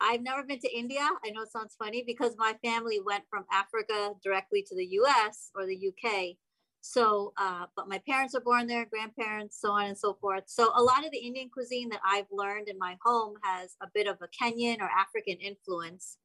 I've 0.02 0.22
never 0.22 0.44
been 0.44 0.60
to 0.60 0.78
India. 0.78 1.08
I 1.26 1.30
know 1.32 1.44
it 1.44 1.52
sounds 1.52 1.76
funny 1.78 2.04
because 2.06 2.36
my 2.38 2.56
family 2.64 3.00
went 3.04 3.24
from 3.30 3.46
Africa 3.52 4.14
directly 4.24 4.64
to 4.68 4.76
the 4.76 4.86
US 5.02 5.52
or 5.56 5.66
the 5.66 5.90
UK. 5.90 6.36
So, 6.82 7.34
uh, 7.38 7.66
but 7.76 7.88
my 7.88 8.00
parents 8.08 8.36
are 8.36 8.42
born 8.42 8.68
there, 8.68 8.86
grandparents, 8.86 9.60
so 9.60 9.72
on 9.72 9.86
and 9.86 9.98
so 9.98 10.14
forth. 10.22 10.44
So, 10.46 10.72
a 10.76 10.84
lot 10.84 11.04
of 11.04 11.12
the 11.12 11.18
Indian 11.18 11.50
cuisine 11.50 11.90
that 11.90 12.02
I've 12.06 12.28
learned 12.32 12.68
in 12.68 12.78
my 12.78 12.96
home 13.04 13.34
has 13.42 13.76
a 13.82 13.88
bit 13.92 14.06
of 14.06 14.18
a 14.22 14.28
Kenyan 14.28 14.82
or 14.82 14.90
African 14.96 15.38
influence. 15.38 16.18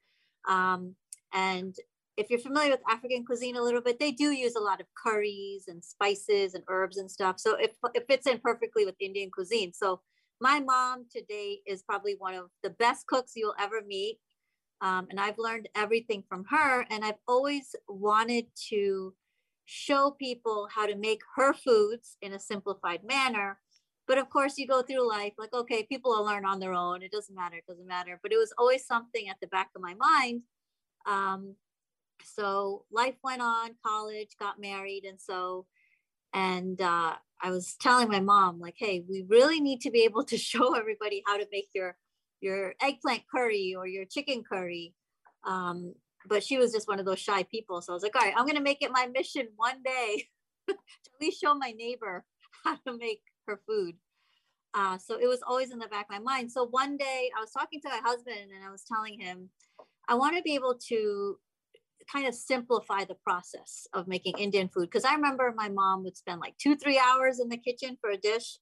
Um, 0.47 0.97
and 1.33 1.75
if 2.20 2.30
you're 2.30 2.38
familiar 2.38 2.70
with 2.70 2.80
African 2.88 3.24
cuisine 3.24 3.56
a 3.56 3.62
little 3.62 3.80
bit, 3.80 3.98
they 3.98 4.12
do 4.12 4.30
use 4.30 4.54
a 4.54 4.61
lot 4.61 4.80
of 4.80 4.87
curries 5.02 5.64
and 5.68 5.83
spices 5.83 6.54
and 6.54 6.62
herbs 6.68 6.98
and 6.98 7.11
stuff. 7.11 7.40
So, 7.40 7.56
it, 7.56 7.76
it 7.94 8.06
fits 8.09 8.26
in 8.26 8.38
perfectly 8.38 8.85
with 8.85 8.94
Indian 9.00 9.30
cuisine. 9.30 9.72
So, 9.72 10.00
my 10.40 10.61
mom 10.61 11.06
today 11.11 11.61
is 11.66 11.83
probably 11.83 12.16
one 12.18 12.35
of 12.35 12.46
the 12.62 12.70
best 12.70 13.06
cooks 13.06 13.33
you'll 13.37 13.54
ever 13.61 13.83
meet. 13.87 14.18
Um, 14.80 15.06
and 15.11 15.20
I've 15.20 15.38
learned 15.38 15.68
everything 15.76 16.24
from 16.28 16.44
her. 16.48 16.87
And 16.90 17.04
I've 17.04 17.20
always 17.28 17.76
wanted 17.88 18.46
to 18.70 19.14
show 19.66 20.11
people 20.18 20.68
how 20.74 20.87
to 20.87 20.96
make 20.96 21.20
her 21.37 21.52
foods 21.52 22.16
in 22.22 22.33
a 22.33 22.40
simplified 22.40 23.00
manner. 23.04 23.59
But 24.09 24.18
of 24.18 24.30
course, 24.30 24.59
you 24.59 24.66
go 24.66 24.83
through 24.83 25.09
life 25.09 25.35
like, 25.38 25.52
okay, 25.52 25.85
people 25.85 26.11
will 26.11 26.24
learn 26.24 26.44
on 26.44 26.59
their 26.59 26.72
own. 26.72 27.02
It 27.02 27.12
doesn't 27.12 27.35
matter. 27.35 27.56
It 27.56 27.66
doesn't 27.68 27.87
matter. 27.87 28.18
But 28.22 28.33
it 28.33 28.38
was 28.38 28.52
always 28.59 28.87
something 28.87 29.28
at 29.28 29.37
the 29.40 29.46
back 29.48 29.68
of 29.76 29.83
my 29.83 29.94
mind. 29.94 30.42
Um, 31.06 31.54
so 32.24 32.85
life 32.90 33.16
went 33.22 33.42
on, 33.42 33.74
college, 33.85 34.30
got 34.38 34.61
married. 34.61 35.04
And 35.04 35.20
so, 35.20 35.66
and 36.33 36.80
uh, 36.80 37.14
I 37.42 37.50
was 37.50 37.74
telling 37.80 38.09
my 38.09 38.20
mom, 38.20 38.61
like, 38.61 38.76
hey, 38.76 39.04
we 39.09 39.24
really 39.28 39.61
need 39.61 39.80
to 39.83 39.90
be 39.90 40.04
able 40.04 40.24
to 40.24 40.37
show 40.50 40.74
everybody 40.74 41.22
how 41.26 41.37
to 41.37 41.46
make 41.52 41.68
your 41.74 41.96
your 42.40 42.74
eggplant 42.80 43.22
curry 43.33 43.74
or 43.76 43.87
your 43.87 44.06
chicken 44.06 44.42
curry. 44.42 44.94
Um, 45.44 45.94
but 46.26 46.42
she 46.42 46.59
was 46.59 46.72
just 46.72 46.88
one 46.88 46.98
of 46.98 47.06
those 47.06 47.18
shy 47.18 47.42
people. 47.44 47.80
So 47.83 47.92
I 47.92 47.94
was 47.94 48.02
like, 48.02 48.16
all 48.16 48.22
right, 48.22 48.35
I'm 48.37 48.44
going 48.44 48.56
to 48.56 48.62
make 48.62 48.83
it 48.83 48.90
my 48.90 49.06
mission 49.06 49.48
one 49.56 49.83
day 49.83 50.26
to 50.68 50.74
at 50.74 51.20
least 51.20 51.40
show 51.40 51.54
my 51.54 51.72
neighbor 51.72 52.24
how 52.64 52.76
to 52.87 52.96
make 52.96 53.22
her 53.46 53.61
food. 53.66 53.94
Uh, 54.72 54.96
so 54.98 55.18
it 55.18 55.26
was 55.26 55.40
always 55.46 55.72
in 55.72 55.78
the 55.78 55.88
back 55.88 56.06
of 56.11 56.11
my 56.11 56.18
mind. 56.18 56.50
So 56.50 56.66
one 56.66 56.96
day 56.96 57.30
I 57.37 57.40
was 57.40 57.50
talking 57.50 57.80
to 57.80 57.88
my 57.88 58.00
husband 58.04 58.50
and 58.54 58.64
I 58.64 58.70
was 58.70 58.85
telling 58.85 59.18
him, 59.18 59.50
I 60.09 60.14
want 60.14 60.37
to 60.37 60.42
be 60.42 60.54
able 60.54 60.76
to 60.88 61.38
kind 62.11 62.27
of 62.27 62.35
simplify 62.35 63.05
the 63.05 63.15
process 63.15 63.87
of 63.93 64.09
making 64.09 64.39
Indian 64.39 64.69
food. 64.69 64.91
Because 64.91 65.05
I 65.05 65.15
remember 65.15 65.53
my 65.55 65.69
mom 65.69 66.05
would 66.05 66.17
spend 66.17 66.41
like 66.41 66.57
two, 66.59 66.77
three 66.77 66.99
hours 66.99 67.41
in 67.41 67.49
the 67.49 67.57
kitchen 67.57 67.97
for 68.01 68.11
a 68.11 68.17
dish. 68.17 68.59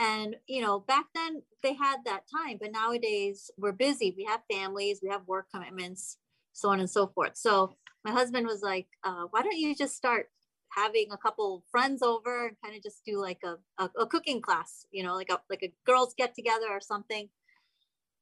And, 0.00 0.36
you 0.46 0.62
know, 0.62 0.80
back 0.80 1.06
then 1.14 1.42
they 1.62 1.74
had 1.74 1.98
that 2.04 2.22
time, 2.32 2.58
but 2.60 2.70
nowadays 2.72 3.50
we're 3.58 3.72
busy. 3.72 4.14
We 4.16 4.24
have 4.24 4.40
families, 4.50 5.00
we 5.02 5.08
have 5.10 5.26
work 5.26 5.46
commitments 5.52 6.18
so 6.58 6.70
on 6.70 6.80
and 6.80 6.90
so 6.90 7.06
forth. 7.06 7.36
So 7.36 7.74
my 8.04 8.10
husband 8.10 8.46
was 8.46 8.62
like, 8.62 8.88
uh, 9.04 9.24
why 9.30 9.42
don't 9.42 9.56
you 9.56 9.74
just 9.74 9.96
start 9.96 10.26
having 10.70 11.06
a 11.12 11.16
couple 11.16 11.64
friends 11.70 12.02
over 12.02 12.48
and 12.48 12.56
kind 12.62 12.76
of 12.76 12.82
just 12.82 13.02
do 13.06 13.20
like 13.20 13.38
a, 13.44 13.56
a, 13.82 13.90
a, 14.00 14.06
cooking 14.06 14.42
class, 14.42 14.84
you 14.90 15.02
know, 15.02 15.14
like 15.14 15.30
a 15.30 15.38
like 15.48 15.62
a 15.62 15.72
girls 15.86 16.14
get 16.18 16.34
together 16.34 16.66
or 16.68 16.80
something. 16.80 17.28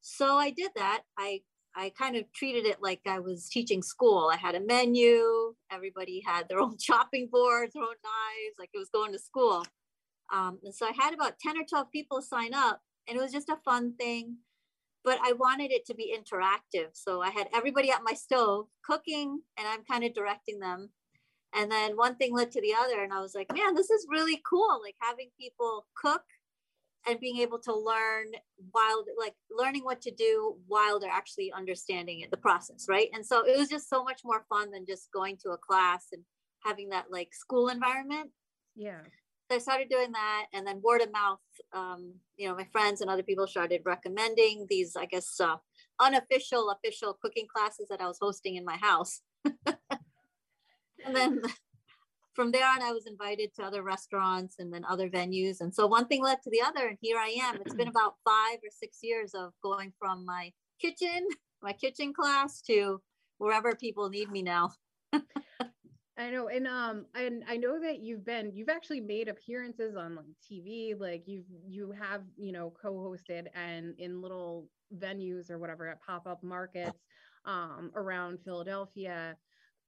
So 0.01 0.37
I 0.37 0.51
did 0.51 0.71
that. 0.77 1.03
I 1.19 1.41
I 1.77 1.91
kind 1.91 2.17
of 2.17 2.25
treated 2.33 2.65
it 2.65 2.79
like 2.81 3.01
I 3.07 3.19
was 3.19 3.49
teaching 3.49 3.83
school. 3.83 4.31
I 4.33 4.37
had 4.37 4.55
a 4.55 4.61
menu. 4.61 5.55
Everybody 5.71 6.23
had 6.27 6.49
their 6.49 6.61
own 6.63 6.77
chopping 6.79 7.29
boards, 7.31 7.75
their 7.75 7.83
own 7.83 7.89
knives, 7.89 8.57
like 8.59 8.71
it 8.73 8.79
was 8.79 8.91
going 8.91 9.13
to 9.13 9.19
school. 9.19 9.65
Um, 10.33 10.59
and 10.65 10.75
so 10.75 10.87
I 10.87 10.93
had 10.99 11.15
about 11.15 11.39
10 11.39 11.59
or 11.59 11.65
12 11.69 11.93
people 11.93 12.23
sign 12.23 12.55
up, 12.55 12.81
and 13.07 13.17
it 13.17 13.21
was 13.21 13.33
just 13.33 13.49
a 13.49 13.59
fun 13.65 13.95
thing 13.97 14.39
but 15.07 15.21
I 15.23 15.35
wanted 15.35 15.71
it 15.71 15.87
to 15.87 15.95
be 15.95 16.13
interactive. 16.13 16.89
So 16.93 17.23
I 17.23 17.31
had 17.31 17.47
everybody 17.55 17.93
at 17.93 18.03
my 18.03 18.13
stove 18.13 18.67
cooking 18.85 19.41
and 19.57 19.69
I'm 19.69 19.85
kind 19.85 20.03
of 20.03 20.13
directing 20.13 20.59
them. 20.59 20.91
And 21.55 21.71
then 21.71 21.97
one 21.97 22.17
thing 22.17 22.35
led 22.35 22.51
to 22.51 22.61
the 22.61 22.75
other. 22.75 23.05
And 23.05 23.13
I 23.13 23.21
was 23.21 23.33
like, 23.33 23.47
man, 23.55 23.77
this 23.77 23.89
is 23.89 24.09
really 24.11 24.43
cool. 24.45 24.81
Like 24.83 24.97
having 25.01 25.29
people 25.41 25.87
cook 25.97 26.23
and 27.07 27.21
being 27.21 27.39
able 27.39 27.59
to 27.61 27.75
learn 27.75 28.27
while 28.73 29.05
like 29.19 29.35
learning 29.51 29.85
what 29.85 30.01
to 30.03 30.11
do 30.11 30.57
while 30.67 30.99
they're 30.99 31.11
actually 31.11 31.53
understanding 31.53 32.21
it, 32.21 32.31
the 32.31 32.37
process. 32.37 32.87
Right. 32.89 33.09
And 33.13 33.25
so 33.25 33.45
it 33.47 33.57
was 33.57 33.69
just 33.69 33.89
so 33.89 34.03
much 34.03 34.23
more 34.25 34.45
fun 34.49 34.71
than 34.71 34.87
just 34.87 35.09
going 35.13 35.37
to 35.43 35.51
a 35.51 35.59
class 35.59 36.07
and 36.13 36.23
having 36.65 36.89
that 36.91 37.07
like 37.11 37.33
school 37.33 37.69
environment. 37.69 38.31
Yeah. 38.75 39.01
I 39.51 39.59
started 39.59 39.89
doing 39.89 40.11
that, 40.13 40.47
and 40.53 40.67
then 40.67 40.81
word 40.83 41.03
of 41.03 41.13
mouth. 41.13 41.39
Um, 41.73 42.15
you 42.37 42.49
know, 42.49 42.57
my 42.57 42.67
friends 42.73 43.01
and 43.01 43.09
other 43.09 43.23
people 43.23 43.47
started 43.47 43.83
recommending 43.85 44.67
these, 44.69 44.97
I 44.97 45.07
guess, 45.07 45.39
uh, 45.41 45.57
unofficial, 46.01 46.71
official 46.71 47.17
cooking 47.23 47.47
classes 47.55 47.87
that 47.89 48.01
I 48.01 48.09
was 48.09 48.19
hosting 48.21 48.57
in 48.57 48.65
my 48.65 48.77
house. 48.77 49.21
and 49.45 51.15
then 51.15 51.43
from 52.37 52.53
there 52.53 52.67
on, 52.67 52.83
I 52.83 52.93
was 52.93 53.07
invited 53.07 53.55
to 53.55 53.65
other 53.65 53.83
restaurants 53.83 54.57
and 54.59 54.73
then 54.73 54.85
other 54.85 55.09
venues. 55.09 55.61
And 55.61 55.75
so 55.75 55.87
one 55.87 56.07
thing 56.07 56.23
led 56.23 56.43
to 56.43 56.51
the 56.51 56.61
other. 56.61 56.87
And 56.87 56.99
here 57.01 57.17
I 57.17 57.35
am. 57.43 57.57
It's 57.57 57.75
been 57.75 57.89
about 57.89 58.17
five 58.25 58.59
or 58.59 58.71
six 58.71 58.99
years 59.03 59.35
of 59.35 59.53
going 59.63 59.93
from 59.99 60.25
my 60.27 60.53
kitchen, 60.81 61.27
my 61.63 61.73
kitchen 61.73 62.13
class 62.13 62.61
to 62.63 63.01
wherever 63.39 63.75
people 63.75 64.11
need 64.11 64.31
me 64.31 64.43
now. 64.43 64.73
I 66.19 66.31
know, 66.31 66.49
and 66.49 66.67
um, 66.67 67.07
and 67.15 67.45
I 67.47 67.59
know 67.59 67.79
that 67.81 68.01
you've 68.01 68.25
been, 68.25 68.51
you've 68.55 68.71
actually 68.71 69.01
made 69.01 69.29
appearances 69.29 69.97
on 69.97 70.15
like 70.15 70.25
TV, 70.51 70.99
like 70.99 71.25
you've 71.27 71.45
you 71.67 71.93
have 71.99 72.23
you 72.39 72.53
know 72.53 72.73
co-hosted 72.83 73.47
and 73.55 73.95
in 73.99 74.23
little 74.23 74.69
venues 74.97 75.51
or 75.51 75.59
whatever 75.59 75.89
at 75.89 76.01
pop-up 76.01 76.43
markets 76.43 76.99
um 77.45 77.91
around 77.95 78.39
Philadelphia 78.45 79.37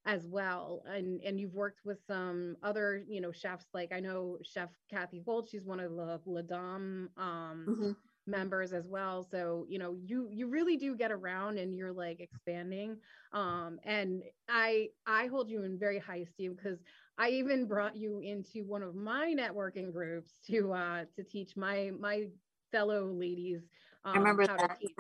as 0.07 0.27
well 0.27 0.83
and 0.87 1.21
and 1.23 1.39
you've 1.41 1.55
worked 1.55 1.81
with 1.85 1.99
some 2.07 2.57
other 2.63 3.03
you 3.09 3.21
know 3.21 3.33
chefs 3.33 3.67
like 3.75 3.93
i 3.93 4.01
know 4.01 4.39
chef 4.43 4.71
kathy 4.91 5.21
gold 5.25 5.49
she's 5.51 5.65
one 5.65 5.81
of 5.81 5.91
the 5.91 6.21
la 6.25 6.43
dame 6.43 7.09
um 7.17 7.67
mm-hmm. 7.69 7.91
members 8.27 8.73
as 8.73 8.87
well 8.87 9.27
so 9.29 9.67
you 9.69 9.79
know 9.79 9.97
you 10.05 10.29
you 10.31 10.49
really 10.49 10.77
do 10.77 10.97
get 10.97 11.11
around 11.11 11.59
and 11.59 11.77
you're 11.77 11.93
like 11.93 12.21
expanding 12.21 12.97
um 13.33 13.79
and 13.85 14.23
i 14.49 14.87
i 15.07 15.27
hold 15.27 15.51
you 15.51 15.65
in 15.65 15.79
very 15.79 15.99
high 15.99 16.25
esteem 16.29 16.55
because 16.55 16.79
i 17.19 17.29
even 17.29 17.67
brought 17.67 17.97
you 17.97 18.21
into 18.21 18.65
one 18.65 18.83
of 18.83 18.95
my 18.95 19.35
networking 19.37 19.93
groups 19.93 20.39
to 20.47 20.73
uh 20.73 21.05
to 21.15 21.23
teach 21.25 21.57
my 21.57 21.91
my 21.99 22.25
fellow 22.71 23.07
ladies 23.13 23.63
um, 24.05 24.15
i 24.15 24.19
remember 24.19 24.47
how 24.47 24.57
that. 24.57 24.81
to 24.81 24.87
teach 24.87 24.97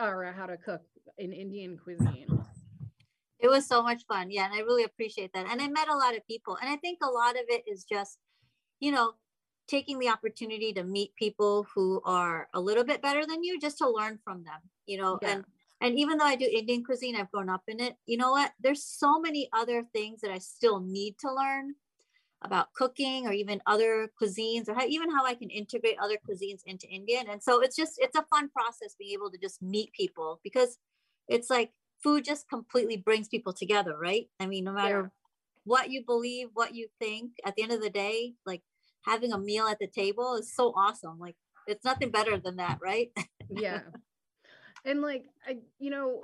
or 0.00 0.34
how 0.36 0.46
to 0.46 0.56
cook 0.56 0.82
in 1.18 1.32
indian 1.32 1.78
cuisine 1.78 2.39
it 3.40 3.48
was 3.48 3.66
so 3.66 3.82
much 3.82 4.02
fun. 4.06 4.30
Yeah. 4.30 4.44
And 4.44 4.54
I 4.54 4.60
really 4.60 4.84
appreciate 4.84 5.32
that. 5.34 5.46
And 5.50 5.60
I 5.60 5.68
met 5.68 5.88
a 5.88 5.96
lot 5.96 6.16
of 6.16 6.26
people. 6.26 6.58
And 6.60 6.70
I 6.70 6.76
think 6.76 6.98
a 7.02 7.10
lot 7.10 7.36
of 7.36 7.42
it 7.48 7.64
is 7.66 7.84
just, 7.84 8.18
you 8.80 8.92
know, 8.92 9.14
taking 9.68 9.98
the 9.98 10.08
opportunity 10.08 10.72
to 10.72 10.82
meet 10.82 11.14
people 11.16 11.66
who 11.74 12.02
are 12.04 12.48
a 12.54 12.60
little 12.60 12.84
bit 12.84 13.00
better 13.02 13.24
than 13.24 13.44
you 13.44 13.58
just 13.58 13.78
to 13.78 13.88
learn 13.88 14.18
from 14.24 14.44
them, 14.44 14.60
you 14.86 14.98
know, 14.98 15.18
yeah. 15.22 15.32
and 15.32 15.44
and 15.82 15.98
even 15.98 16.18
though 16.18 16.26
I 16.26 16.36
do 16.36 16.44
Indian 16.44 16.84
cuisine, 16.84 17.16
I've 17.16 17.30
grown 17.30 17.48
up 17.48 17.62
in 17.66 17.80
it. 17.80 17.96
You 18.04 18.18
know 18.18 18.32
what? 18.32 18.52
There's 18.60 18.84
so 18.84 19.18
many 19.18 19.48
other 19.52 19.82
things 19.94 20.20
that 20.20 20.30
I 20.30 20.36
still 20.36 20.80
need 20.80 21.16
to 21.20 21.32
learn 21.32 21.74
about 22.42 22.72
cooking 22.74 23.26
or 23.26 23.32
even 23.32 23.62
other 23.66 24.10
cuisines 24.20 24.68
or 24.68 24.74
how, 24.74 24.86
even 24.86 25.10
how 25.10 25.24
I 25.24 25.34
can 25.34 25.50
integrate 25.50 25.96
other 26.02 26.18
cuisines 26.28 26.60
into 26.66 26.86
Indian. 26.88 27.28
And 27.30 27.42
so 27.42 27.60
it's 27.60 27.76
just 27.76 27.94
it's 27.98 28.16
a 28.16 28.26
fun 28.34 28.50
process 28.50 28.94
being 28.98 29.12
able 29.12 29.30
to 29.30 29.38
just 29.38 29.62
meet 29.62 29.92
people 29.92 30.40
because 30.42 30.78
it's 31.28 31.48
like 31.48 31.70
food 32.02 32.24
just 32.24 32.48
completely 32.48 32.96
brings 32.96 33.28
people 33.28 33.52
together, 33.52 33.96
right? 33.98 34.26
I 34.38 34.46
mean, 34.46 34.64
no 34.64 34.72
matter 34.72 35.02
yeah. 35.02 35.08
what 35.64 35.90
you 35.90 36.04
believe, 36.04 36.48
what 36.54 36.74
you 36.74 36.88
think, 36.98 37.32
at 37.44 37.54
the 37.56 37.62
end 37.62 37.72
of 37.72 37.82
the 37.82 37.90
day, 37.90 38.34
like 38.46 38.62
having 39.04 39.32
a 39.32 39.38
meal 39.38 39.66
at 39.66 39.78
the 39.78 39.86
table 39.86 40.36
is 40.36 40.54
so 40.54 40.72
awesome. 40.76 41.18
Like 41.18 41.36
it's 41.66 41.84
nothing 41.84 42.10
better 42.10 42.38
than 42.38 42.56
that, 42.56 42.78
right? 42.82 43.10
yeah. 43.50 43.80
And 44.82 45.02
like 45.02 45.26
I 45.46 45.58
you 45.78 45.90
know, 45.90 46.22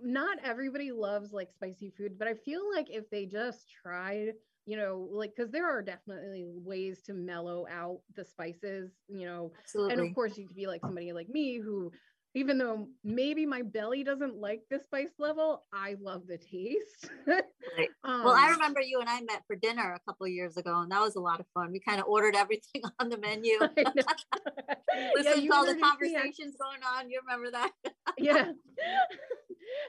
not 0.00 0.38
everybody 0.42 0.90
loves 0.90 1.34
like 1.34 1.52
spicy 1.52 1.92
food, 1.94 2.18
but 2.18 2.26
I 2.26 2.32
feel 2.32 2.62
like 2.74 2.86
if 2.88 3.10
they 3.10 3.26
just 3.26 3.66
tried 3.82 4.32
you 4.66 4.76
know, 4.76 5.08
like 5.12 5.34
because 5.36 5.50
there 5.50 5.68
are 5.68 5.82
definitely 5.82 6.46
ways 6.46 7.02
to 7.02 7.12
mellow 7.12 7.66
out 7.70 8.00
the 8.16 8.24
spices, 8.24 8.92
you 9.08 9.26
know, 9.26 9.52
Absolutely. 9.60 9.92
and 9.92 10.08
of 10.08 10.14
course 10.14 10.38
you 10.38 10.46
could 10.46 10.56
be 10.56 10.66
like 10.66 10.80
somebody 10.80 11.12
like 11.12 11.28
me 11.28 11.58
who 11.58 11.92
even 12.36 12.58
though 12.58 12.88
maybe 13.04 13.46
my 13.46 13.62
belly 13.62 14.02
doesn't 14.02 14.40
like 14.40 14.62
the 14.68 14.80
spice 14.80 15.12
level, 15.18 15.62
I 15.72 15.94
love 16.00 16.22
the 16.26 16.36
taste. 16.36 17.08
right. 17.26 17.88
um, 18.02 18.24
well, 18.24 18.34
I 18.34 18.50
remember 18.50 18.80
you 18.80 18.98
and 18.98 19.08
I 19.08 19.20
met 19.20 19.42
for 19.46 19.54
dinner 19.54 19.94
a 19.94 20.00
couple 20.10 20.26
years 20.26 20.56
ago, 20.56 20.80
and 20.80 20.90
that 20.90 21.00
was 21.00 21.14
a 21.14 21.20
lot 21.20 21.38
of 21.38 21.46
fun. 21.54 21.70
We 21.70 21.78
kind 21.78 22.00
of 22.00 22.06
ordered 22.06 22.34
everything 22.34 22.82
on 22.98 23.08
the 23.08 23.18
menu. 23.18 23.58
Listen 23.60 23.76
yeah, 25.22 25.34
to 25.34 25.48
all 25.52 25.64
the 25.64 25.80
conversations 25.80 26.56
going 26.60 26.80
on. 26.96 27.08
You 27.08 27.20
remember 27.24 27.52
that? 27.52 27.70
yeah. 28.18 28.50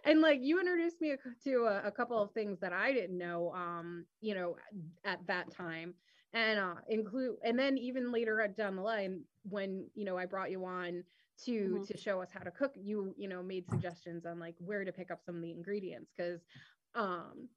and 0.05 0.21
like 0.21 0.39
you 0.41 0.59
introduced 0.59 1.01
me 1.01 1.15
to 1.45 1.63
a, 1.63 1.87
a, 1.87 1.91
couple 1.91 2.21
of 2.21 2.31
things 2.31 2.59
that 2.59 2.73
I 2.73 2.93
didn't 2.93 3.17
know, 3.17 3.53
um, 3.55 4.05
you 4.21 4.35
know, 4.35 4.55
at 5.03 5.19
that 5.27 5.51
time. 5.51 5.95
And 6.33 6.59
uh, 6.59 6.75
include, 6.89 7.37
and 7.43 7.57
then 7.57 7.77
even 7.77 8.11
later 8.11 8.47
down 8.55 8.75
the 8.75 8.81
line, 8.81 9.21
when 9.49 9.87
you 9.95 10.03
know 10.03 10.17
I 10.17 10.25
brought 10.25 10.51
you 10.51 10.65
on 10.65 11.03
to 11.43 11.51
mm-hmm. 11.51 11.83
to 11.83 11.97
show 11.97 12.21
us 12.21 12.29
how 12.33 12.39
to 12.39 12.51
cook 12.51 12.73
you 12.75 13.13
you 13.17 13.27
know 13.27 13.43
made 13.43 13.67
suggestions 13.69 14.25
on 14.25 14.39
like 14.39 14.55
where 14.59 14.85
to 14.85 14.91
pick 14.91 15.11
up 15.11 15.21
some 15.25 15.35
of 15.35 15.41
the 15.41 15.51
ingredients 15.51 16.11
because 16.15 16.41
um 16.95 17.47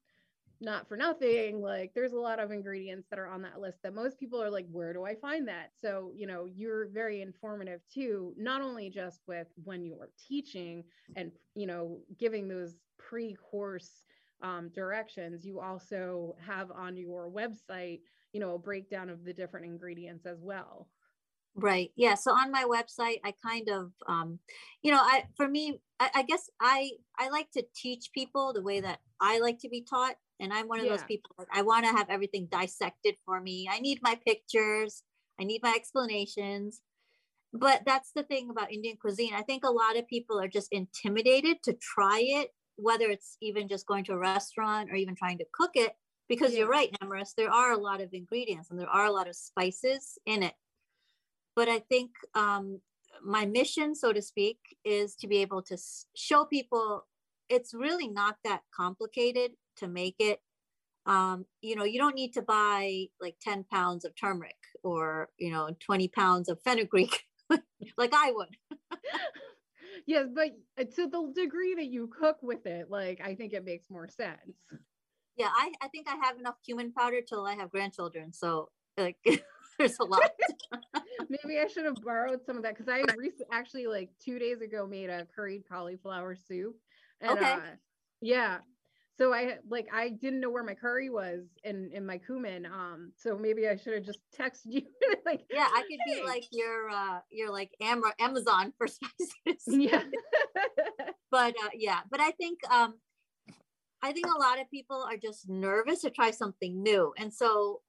not 0.61 0.87
for 0.87 0.97
nothing 0.97 1.61
like 1.61 1.93
there's 1.93 2.11
a 2.11 2.19
lot 2.19 2.39
of 2.39 2.51
ingredients 2.51 3.07
that 3.09 3.19
are 3.19 3.27
on 3.27 3.41
that 3.41 3.61
list 3.61 3.81
that 3.81 3.95
most 3.95 4.19
people 4.19 4.41
are 4.41 4.49
like 4.49 4.67
where 4.71 4.93
do 4.93 5.05
i 5.05 5.15
find 5.15 5.47
that? 5.47 5.71
So 5.81 6.11
you 6.13 6.27
know 6.27 6.45
you're 6.45 6.87
very 6.87 7.21
informative 7.21 7.81
too 7.93 8.33
not 8.37 8.61
only 8.61 8.89
just 8.89 9.21
with 9.27 9.47
when 9.63 9.85
you 9.85 9.93
are 9.99 10.09
teaching 10.27 10.83
and 11.15 11.31
you 11.55 11.67
know 11.67 11.99
giving 12.17 12.47
those 12.47 12.75
pre-course 12.97 14.03
um, 14.41 14.69
directions 14.73 15.45
you 15.45 15.59
also 15.59 16.35
have 16.45 16.71
on 16.71 16.97
your 16.97 17.29
website 17.29 18.01
you 18.33 18.39
know 18.39 18.55
a 18.55 18.59
breakdown 18.59 19.09
of 19.09 19.23
the 19.23 19.33
different 19.33 19.65
ingredients 19.65 20.25
as 20.25 20.41
well 20.41 20.87
Right. 21.61 21.91
Yeah. 21.95 22.15
So 22.15 22.31
on 22.31 22.51
my 22.51 22.63
website, 22.63 23.19
I 23.23 23.33
kind 23.45 23.69
of, 23.69 23.91
um, 24.07 24.39
you 24.81 24.91
know, 24.91 24.99
I 25.01 25.25
for 25.35 25.47
me, 25.47 25.79
I, 25.99 26.09
I, 26.15 26.23
guess 26.23 26.49
I 26.61 26.91
I 27.17 27.29
like 27.29 27.51
to 27.51 27.63
teach 27.75 28.11
people 28.13 28.53
the 28.53 28.61
way 28.61 28.79
that 28.81 28.99
I 29.19 29.39
like 29.39 29.59
to 29.59 29.69
be 29.69 29.81
taught, 29.81 30.15
and 30.39 30.53
I'm 30.53 30.67
one 30.67 30.79
of 30.79 30.85
yeah. 30.85 30.91
those 30.91 31.03
people. 31.03 31.31
Like, 31.37 31.47
I 31.53 31.61
want 31.61 31.85
to 31.85 31.91
have 31.91 32.09
everything 32.09 32.47
dissected 32.51 33.15
for 33.25 33.39
me. 33.41 33.69
I 33.71 33.79
need 33.79 33.99
my 34.01 34.17
pictures. 34.25 35.03
I 35.39 35.43
need 35.43 35.61
my 35.63 35.73
explanations. 35.75 36.81
But 37.51 37.81
that's 37.85 38.11
the 38.15 38.23
thing 38.23 38.49
about 38.49 38.71
Indian 38.71 38.97
cuisine. 39.01 39.33
I 39.33 39.41
think 39.41 39.63
a 39.63 39.71
lot 39.71 39.97
of 39.97 40.07
people 40.07 40.39
are 40.39 40.47
just 40.47 40.71
intimidated 40.71 41.63
to 41.63 41.73
try 41.73 42.19
it, 42.21 42.49
whether 42.75 43.09
it's 43.09 43.37
even 43.41 43.67
just 43.67 43.87
going 43.87 44.03
to 44.05 44.13
a 44.13 44.17
restaurant 44.17 44.91
or 44.91 44.95
even 44.95 45.15
trying 45.15 45.39
to 45.39 45.45
cook 45.53 45.71
it. 45.73 45.93
Because 46.27 46.53
yeah. 46.53 46.59
you're 46.59 46.69
right, 46.69 46.95
Amaris, 47.01 47.33
there 47.35 47.49
are 47.49 47.71
a 47.71 47.77
lot 47.77 48.01
of 48.01 48.09
ingredients 48.13 48.69
and 48.69 48.79
there 48.79 48.89
are 48.89 49.05
a 49.05 49.11
lot 49.11 49.27
of 49.27 49.35
spices 49.35 50.19
in 50.27 50.43
it 50.43 50.53
but 51.59 51.67
I 51.67 51.79
think 51.79 52.11
um, 52.35 52.79
my 53.21 53.45
mission, 53.45 53.93
so 53.93 54.13
to 54.13 54.21
speak, 54.21 54.59
is 54.85 55.13
to 55.15 55.27
be 55.27 55.41
able 55.41 55.61
to 55.63 55.77
show 56.15 56.45
people 56.45 57.05
it's 57.49 57.73
really 57.73 58.07
not 58.07 58.37
that 58.45 58.61
complicated 58.73 59.51
to 59.75 59.89
make 59.89 60.15
it. 60.19 60.39
Um, 61.05 61.45
you 61.61 61.75
know, 61.75 61.83
you 61.83 61.99
don't 61.99 62.15
need 62.15 62.33
to 62.35 62.41
buy 62.41 63.07
like 63.19 63.35
10 63.41 63.65
pounds 63.65 64.05
of 64.05 64.15
turmeric 64.15 64.55
or, 64.83 65.31
you 65.37 65.51
know, 65.51 65.69
20 65.81 66.07
pounds 66.07 66.47
of 66.47 66.61
fenugreek 66.61 67.25
like 67.97 68.13
I 68.13 68.31
would. 68.31 68.55
yes, 70.07 70.27
but 70.33 70.51
uh, 70.79 70.85
to 70.95 71.07
the 71.09 71.33
degree 71.35 71.75
that 71.75 71.87
you 71.87 72.09
cook 72.17 72.37
with 72.41 72.65
it, 72.67 72.89
like 72.89 73.19
I 73.21 73.35
think 73.35 73.51
it 73.51 73.65
makes 73.65 73.89
more 73.89 74.07
sense. 74.07 74.63
Yeah, 75.35 75.49
I, 75.53 75.73
I 75.81 75.89
think 75.89 76.07
I 76.07 76.15
have 76.25 76.39
enough 76.39 76.55
cumin 76.63 76.93
powder 76.93 77.19
till 77.19 77.45
I 77.45 77.55
have 77.55 77.69
grandchildren. 77.69 78.31
So 78.31 78.69
like 78.97 79.17
there's 79.77 79.97
a 79.99 80.05
lot. 80.05 80.31
Maybe 81.29 81.59
I 81.59 81.67
should 81.67 81.85
have 81.85 82.01
borrowed 82.03 82.43
some 82.45 82.57
of 82.57 82.63
that 82.63 82.75
because 82.75 82.89
I 82.89 82.99
recently, 83.17 83.45
actually, 83.51 83.87
like 83.87 84.09
two 84.23 84.39
days 84.39 84.61
ago, 84.61 84.87
made 84.87 85.09
a 85.09 85.27
curried 85.35 85.63
cauliflower 85.69 86.35
soup. 86.35 86.75
And, 87.21 87.31
okay. 87.31 87.53
Uh, 87.53 87.59
yeah. 88.21 88.57
So 89.19 89.33
I 89.33 89.57
like 89.67 89.87
I 89.93 90.09
didn't 90.09 90.39
know 90.39 90.49
where 90.49 90.63
my 90.63 90.73
curry 90.73 91.09
was 91.09 91.41
in 91.65 91.91
in 91.93 92.05
my 92.05 92.17
cumin. 92.17 92.65
Um, 92.65 93.11
so 93.17 93.37
maybe 93.37 93.67
I 93.67 93.75
should 93.75 93.93
have 93.93 94.05
just 94.05 94.19
texted 94.39 94.67
you. 94.67 94.81
like, 95.25 95.41
yeah, 95.51 95.67
I 95.67 95.81
could 95.81 95.99
hey. 96.05 96.21
be 96.21 96.25
like 96.25 96.45
your 96.51 96.89
uh 96.89 97.19
your 97.29 97.51
like 97.51 97.71
Am- 97.81 98.01
Amazon 98.19 98.73
for 98.77 98.87
spices. 99.45 99.63
yeah. 99.67 100.03
but 101.29 101.53
uh, 101.63 101.69
yeah, 101.75 101.99
but 102.09 102.21
I 102.21 102.31
think 102.31 102.59
um 102.71 102.93
I 104.01 104.13
think 104.13 104.27
a 104.27 104.39
lot 104.39 104.61
of 104.61 104.71
people 104.71 105.03
are 105.03 105.17
just 105.17 105.49
nervous 105.49 106.01
to 106.01 106.09
try 106.09 106.31
something 106.31 106.81
new. 106.81 107.13
And 107.17 107.33
so 107.33 107.81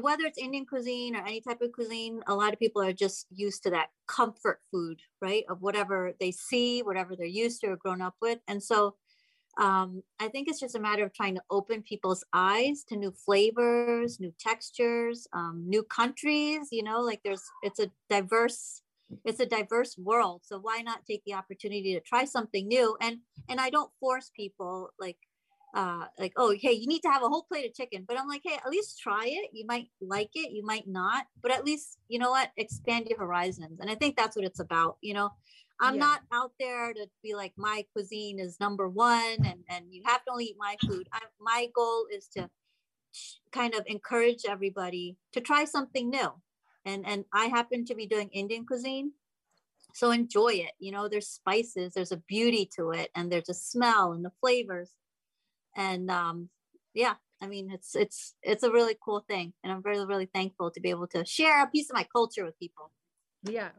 whether 0.00 0.24
it's 0.24 0.38
Indian 0.38 0.66
cuisine 0.66 1.16
or 1.16 1.20
any 1.20 1.40
type 1.40 1.60
of 1.60 1.72
cuisine, 1.72 2.22
a 2.26 2.34
lot 2.34 2.52
of 2.52 2.58
people 2.58 2.82
are 2.82 2.92
just 2.92 3.26
used 3.30 3.62
to 3.64 3.70
that 3.70 3.88
comfort 4.06 4.60
food, 4.70 5.00
right? 5.20 5.44
Of 5.48 5.62
whatever 5.62 6.12
they 6.20 6.30
see, 6.30 6.82
whatever 6.82 7.16
they're 7.16 7.26
used 7.26 7.60
to 7.62 7.68
or 7.68 7.76
grown 7.76 8.00
up 8.00 8.14
with. 8.20 8.38
And 8.48 8.62
so 8.62 8.94
um, 9.58 10.02
I 10.20 10.28
think 10.28 10.48
it's 10.48 10.60
just 10.60 10.76
a 10.76 10.80
matter 10.80 11.04
of 11.04 11.12
trying 11.12 11.34
to 11.34 11.42
open 11.50 11.82
people's 11.82 12.24
eyes 12.32 12.84
to 12.88 12.96
new 12.96 13.10
flavors, 13.10 14.20
new 14.20 14.32
textures, 14.38 15.26
um, 15.32 15.64
new 15.66 15.82
countries, 15.82 16.68
you 16.70 16.84
know, 16.84 17.00
like 17.00 17.20
there's, 17.24 17.42
it's 17.62 17.80
a 17.80 17.90
diverse, 18.08 18.82
it's 19.24 19.40
a 19.40 19.46
diverse 19.46 19.98
world. 19.98 20.42
So 20.44 20.60
why 20.60 20.82
not 20.82 21.06
take 21.06 21.24
the 21.24 21.34
opportunity 21.34 21.94
to 21.94 22.00
try 22.00 22.24
something 22.24 22.68
new? 22.68 22.96
And, 23.00 23.18
and 23.48 23.60
I 23.60 23.70
don't 23.70 23.90
force 23.98 24.30
people 24.36 24.90
like, 25.00 25.16
uh, 25.74 26.06
like, 26.18 26.32
oh, 26.36 26.54
hey, 26.58 26.72
you 26.72 26.86
need 26.86 27.00
to 27.00 27.10
have 27.10 27.22
a 27.22 27.28
whole 27.28 27.44
plate 27.44 27.66
of 27.66 27.74
chicken. 27.74 28.04
But 28.06 28.18
I'm 28.18 28.28
like, 28.28 28.42
hey, 28.44 28.54
at 28.54 28.70
least 28.70 29.00
try 29.00 29.24
it. 29.26 29.50
You 29.52 29.66
might 29.66 29.88
like 30.00 30.30
it, 30.34 30.52
you 30.52 30.64
might 30.64 30.88
not, 30.88 31.26
but 31.42 31.52
at 31.52 31.64
least, 31.64 31.98
you 32.08 32.18
know 32.18 32.30
what, 32.30 32.50
expand 32.56 33.06
your 33.08 33.18
horizons. 33.18 33.80
And 33.80 33.90
I 33.90 33.94
think 33.94 34.16
that's 34.16 34.36
what 34.36 34.44
it's 34.44 34.60
about. 34.60 34.96
You 35.02 35.14
know, 35.14 35.30
I'm 35.80 35.94
yeah. 35.94 36.00
not 36.00 36.20
out 36.32 36.52
there 36.58 36.92
to 36.92 37.06
be 37.22 37.34
like, 37.34 37.52
my 37.56 37.84
cuisine 37.92 38.38
is 38.38 38.60
number 38.60 38.88
one 38.88 39.36
and, 39.44 39.60
and 39.68 39.86
you 39.90 40.02
have 40.06 40.24
to 40.24 40.32
only 40.32 40.46
eat 40.46 40.56
my 40.58 40.76
food. 40.86 41.06
I, 41.12 41.20
my 41.40 41.68
goal 41.74 42.06
is 42.12 42.28
to 42.36 42.48
kind 43.52 43.74
of 43.74 43.84
encourage 43.86 44.44
everybody 44.48 45.16
to 45.32 45.40
try 45.40 45.64
something 45.64 46.10
new. 46.10 46.32
And 46.84 47.06
and 47.06 47.24
I 47.32 47.46
happen 47.46 47.84
to 47.86 47.94
be 47.94 48.06
doing 48.06 48.28
Indian 48.30 48.66
cuisine. 48.66 49.12
So 49.94 50.10
enjoy 50.10 50.52
it. 50.52 50.72
You 50.78 50.92
know, 50.92 51.08
there's 51.08 51.28
spices, 51.28 51.94
there's 51.94 52.12
a 52.12 52.22
beauty 52.28 52.68
to 52.76 52.90
it, 52.90 53.10
and 53.14 53.30
there's 53.30 53.48
a 53.48 53.54
smell 53.54 54.12
and 54.12 54.24
the 54.24 54.32
flavors. 54.40 54.92
And 55.78 56.10
um, 56.10 56.50
yeah, 56.92 57.14
I 57.40 57.46
mean, 57.46 57.70
it's 57.70 57.94
it's 57.94 58.34
it's 58.42 58.64
a 58.64 58.70
really 58.70 58.96
cool 59.02 59.24
thing, 59.26 59.54
and 59.62 59.72
I'm 59.72 59.80
really 59.82 60.04
really 60.04 60.26
thankful 60.26 60.70
to 60.72 60.80
be 60.80 60.90
able 60.90 61.06
to 61.08 61.24
share 61.24 61.62
a 61.62 61.70
piece 61.70 61.88
of 61.88 61.94
my 61.94 62.06
culture 62.12 62.44
with 62.44 62.58
people. 62.58 62.90
Yeah, 63.44 63.70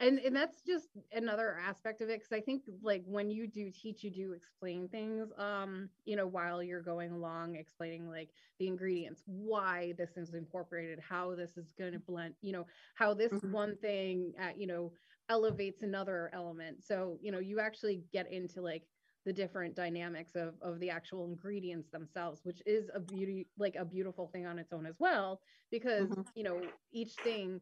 and 0.00 0.18
and 0.18 0.34
that's 0.34 0.62
just 0.62 0.88
another 1.12 1.58
aspect 1.64 2.00
of 2.00 2.08
it 2.08 2.18
because 2.18 2.32
i 2.32 2.40
think 2.40 2.62
like 2.82 3.02
when 3.06 3.30
you 3.30 3.46
do 3.46 3.70
teach 3.70 4.02
you 4.02 4.10
do 4.10 4.32
explain 4.32 4.88
things 4.88 5.28
um 5.38 5.88
you 6.04 6.16
know 6.16 6.26
while 6.26 6.62
you're 6.62 6.82
going 6.82 7.12
along 7.12 7.54
explaining 7.54 8.08
like 8.08 8.30
the 8.58 8.66
ingredients 8.66 9.22
why 9.26 9.92
this 9.98 10.16
is 10.16 10.34
incorporated 10.34 10.98
how 11.06 11.34
this 11.34 11.56
is 11.56 11.72
going 11.78 11.92
to 11.92 11.98
blend 12.00 12.34
you 12.40 12.52
know 12.52 12.66
how 12.94 13.14
this 13.14 13.32
mm-hmm. 13.32 13.52
one 13.52 13.76
thing 13.76 14.32
uh, 14.42 14.50
you 14.56 14.66
know 14.66 14.90
elevates 15.28 15.82
another 15.82 16.30
element 16.32 16.82
so 16.82 17.16
you 17.20 17.30
know 17.30 17.38
you 17.38 17.60
actually 17.60 18.02
get 18.12 18.30
into 18.32 18.60
like 18.60 18.82
the 19.30 19.34
different 19.42 19.76
dynamics 19.76 20.34
of 20.34 20.54
of 20.60 20.80
the 20.80 20.90
actual 20.90 21.24
ingredients 21.24 21.88
themselves 21.90 22.40
which 22.42 22.60
is 22.66 22.90
a 22.96 22.98
beauty 22.98 23.46
like 23.58 23.76
a 23.76 23.84
beautiful 23.84 24.26
thing 24.26 24.44
on 24.44 24.58
its 24.58 24.72
own 24.72 24.86
as 24.86 24.96
well 24.98 25.40
because 25.70 26.08
mm-hmm. 26.08 26.22
you 26.34 26.42
know 26.42 26.60
each 26.92 27.12
thing 27.22 27.60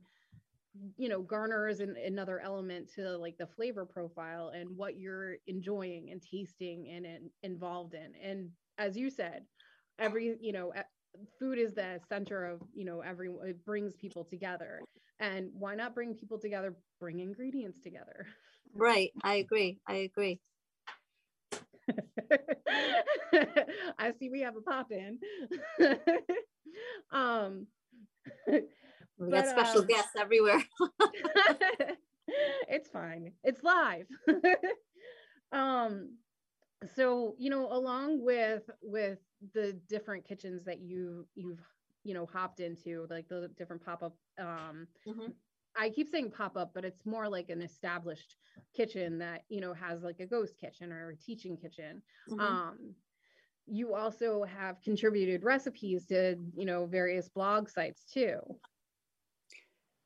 you 0.97 1.11
know 1.11 1.21
garners 1.21 1.81
an, 1.81 1.95
another 2.07 2.41
element 2.41 2.91
to 2.95 3.19
like 3.19 3.37
the 3.37 3.47
flavor 3.47 3.85
profile 3.85 4.53
and 4.55 4.75
what 4.79 4.99
you're 4.99 5.37
enjoying 5.47 6.09
and 6.11 6.23
tasting 6.23 6.89
and, 6.89 7.05
and 7.05 7.29
involved 7.43 7.93
in. 7.93 8.13
And 8.23 8.49
as 8.79 8.97
you 8.97 9.11
said 9.11 9.45
every 9.99 10.37
you 10.41 10.53
know 10.53 10.73
food 11.39 11.59
is 11.59 11.75
the 11.75 12.01
center 12.09 12.47
of 12.47 12.63
you 12.75 12.87
know 12.87 13.01
every 13.01 13.29
it 13.45 13.63
brings 13.67 13.95
people 13.97 14.25
together. 14.25 14.81
And 15.21 15.51
why 15.53 15.75
not 15.75 15.95
bring 15.95 16.15
people 16.15 16.39
together 16.39 16.75
bring 16.99 17.21
ingredients 17.21 17.81
together? 17.81 18.27
Right. 18.75 19.11
I 19.23 19.37
agree. 19.37 19.79
I 19.87 19.97
agree 19.97 20.41
i 23.99 24.13
see 24.19 24.31
we 24.31 24.41
have 24.41 24.57
a 24.57 24.61
pop 24.61 24.91
in 24.91 25.19
um 27.13 27.67
we 29.19 29.31
got 29.31 29.47
special 29.47 29.81
um, 29.81 29.87
guests 29.87 30.13
everywhere. 30.19 30.63
it's 32.69 32.89
fine. 32.89 33.33
It's 33.43 33.63
live. 33.63 34.07
um 35.53 36.11
so 36.95 37.35
you 37.39 37.51
know 37.51 37.73
along 37.73 38.23
with 38.23 38.63
with 38.83 39.19
the 39.55 39.73
different 39.89 40.25
kitchens 40.25 40.65
that 40.65 40.81
you 40.81 41.27
you've 41.35 41.63
you 42.05 42.15
know 42.15 42.27
hopped 42.27 42.61
into 42.61 43.07
like 43.11 43.29
the 43.29 43.51
different 43.57 43.85
pop-up 43.85 44.15
um 44.39 44.87
mm-hmm. 45.07 45.31
I 45.79 45.91
keep 45.91 46.09
saying 46.09 46.33
pop 46.33 46.57
up, 46.57 46.73
but 46.75 46.85
it's 46.85 47.07
more 47.07 47.29
like 47.29 47.51
an 47.51 47.63
established 47.63 48.37
kitchen 48.75 49.19
that 49.19 49.45
you 49.49 49.61
know 49.61 49.73
has 49.75 50.03
like 50.03 50.21
a 50.21 50.27
ghost 50.27 50.59
kitchen 50.59 50.93
or 50.93 51.11
a 51.11 51.17
teaching 51.17 51.57
kitchen. 51.57 52.03
Mm-hmm. 52.29 52.41
Um, 52.41 52.95
you 53.67 53.95
also 53.95 54.45
have 54.45 54.81
contributed 54.83 55.45
recipes 55.45 56.07
to 56.07 56.37
you 56.57 56.65
know 56.65 56.87
various 56.87 57.29
blog 57.29 57.69
sites 57.69 58.05
too. 58.13 58.41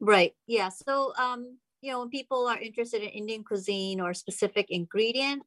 Right. 0.02 0.34
Yeah. 0.48 0.68
So, 0.70 1.12
um, 1.16 1.58
you 1.80 1.92
know, 1.92 2.00
when 2.00 2.08
people 2.08 2.48
are 2.48 2.58
interested 2.58 3.02
in 3.02 3.08
Indian 3.10 3.44
cuisine 3.44 4.00
or 4.00 4.14
specific 4.14 4.66
ingredient, 4.68 5.44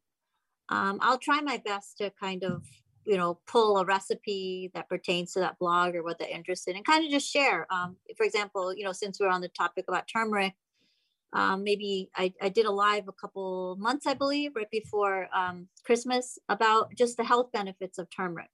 um, 0.70 0.98
I'll 1.02 1.18
try 1.18 1.42
my 1.42 1.58
best 1.58 1.98
to 1.98 2.10
kind 2.10 2.42
of, 2.46 2.64
you 3.06 3.18
know, 3.18 3.40
pull 3.48 3.78
a 3.78 3.86
recipe 3.86 4.72
that 4.74 4.90
pertains 4.90 5.34
to 5.34 5.40
that 5.40 5.60
blog 5.60 5.96
or 5.96 6.04
what 6.04 6.20
they're 6.20 6.28
interested 6.30 6.72
in, 6.72 6.78
and 6.78 6.86
kind 6.86 7.06
of 7.06 7.12
just 7.12 7.32
share. 7.32 7.68
Um, 7.72 7.98
for 8.18 8.26
example, 8.26 8.74
you 8.74 8.84
know, 8.84 8.92
since 8.92 9.20
we're 9.20 9.30
on 9.30 9.42
the 9.42 9.50
topic 9.50 9.86
about 9.88 10.08
turmeric, 10.08 10.54
um, 11.34 11.64
maybe 11.64 12.10
I, 12.16 12.34
I 12.42 12.50
did 12.50 12.66
a 12.66 12.72
live 12.72 13.08
a 13.08 13.14
couple 13.14 13.76
months, 13.80 14.08
I 14.08 14.14
believe, 14.14 14.56
right 14.56 14.70
before 14.72 15.28
um, 15.36 15.68
Christmas 15.84 16.40
about 16.50 16.96
just 16.96 17.18
the 17.18 17.24
health 17.24 17.52
benefits 17.52 17.98
of 17.98 18.10
turmeric 18.10 18.50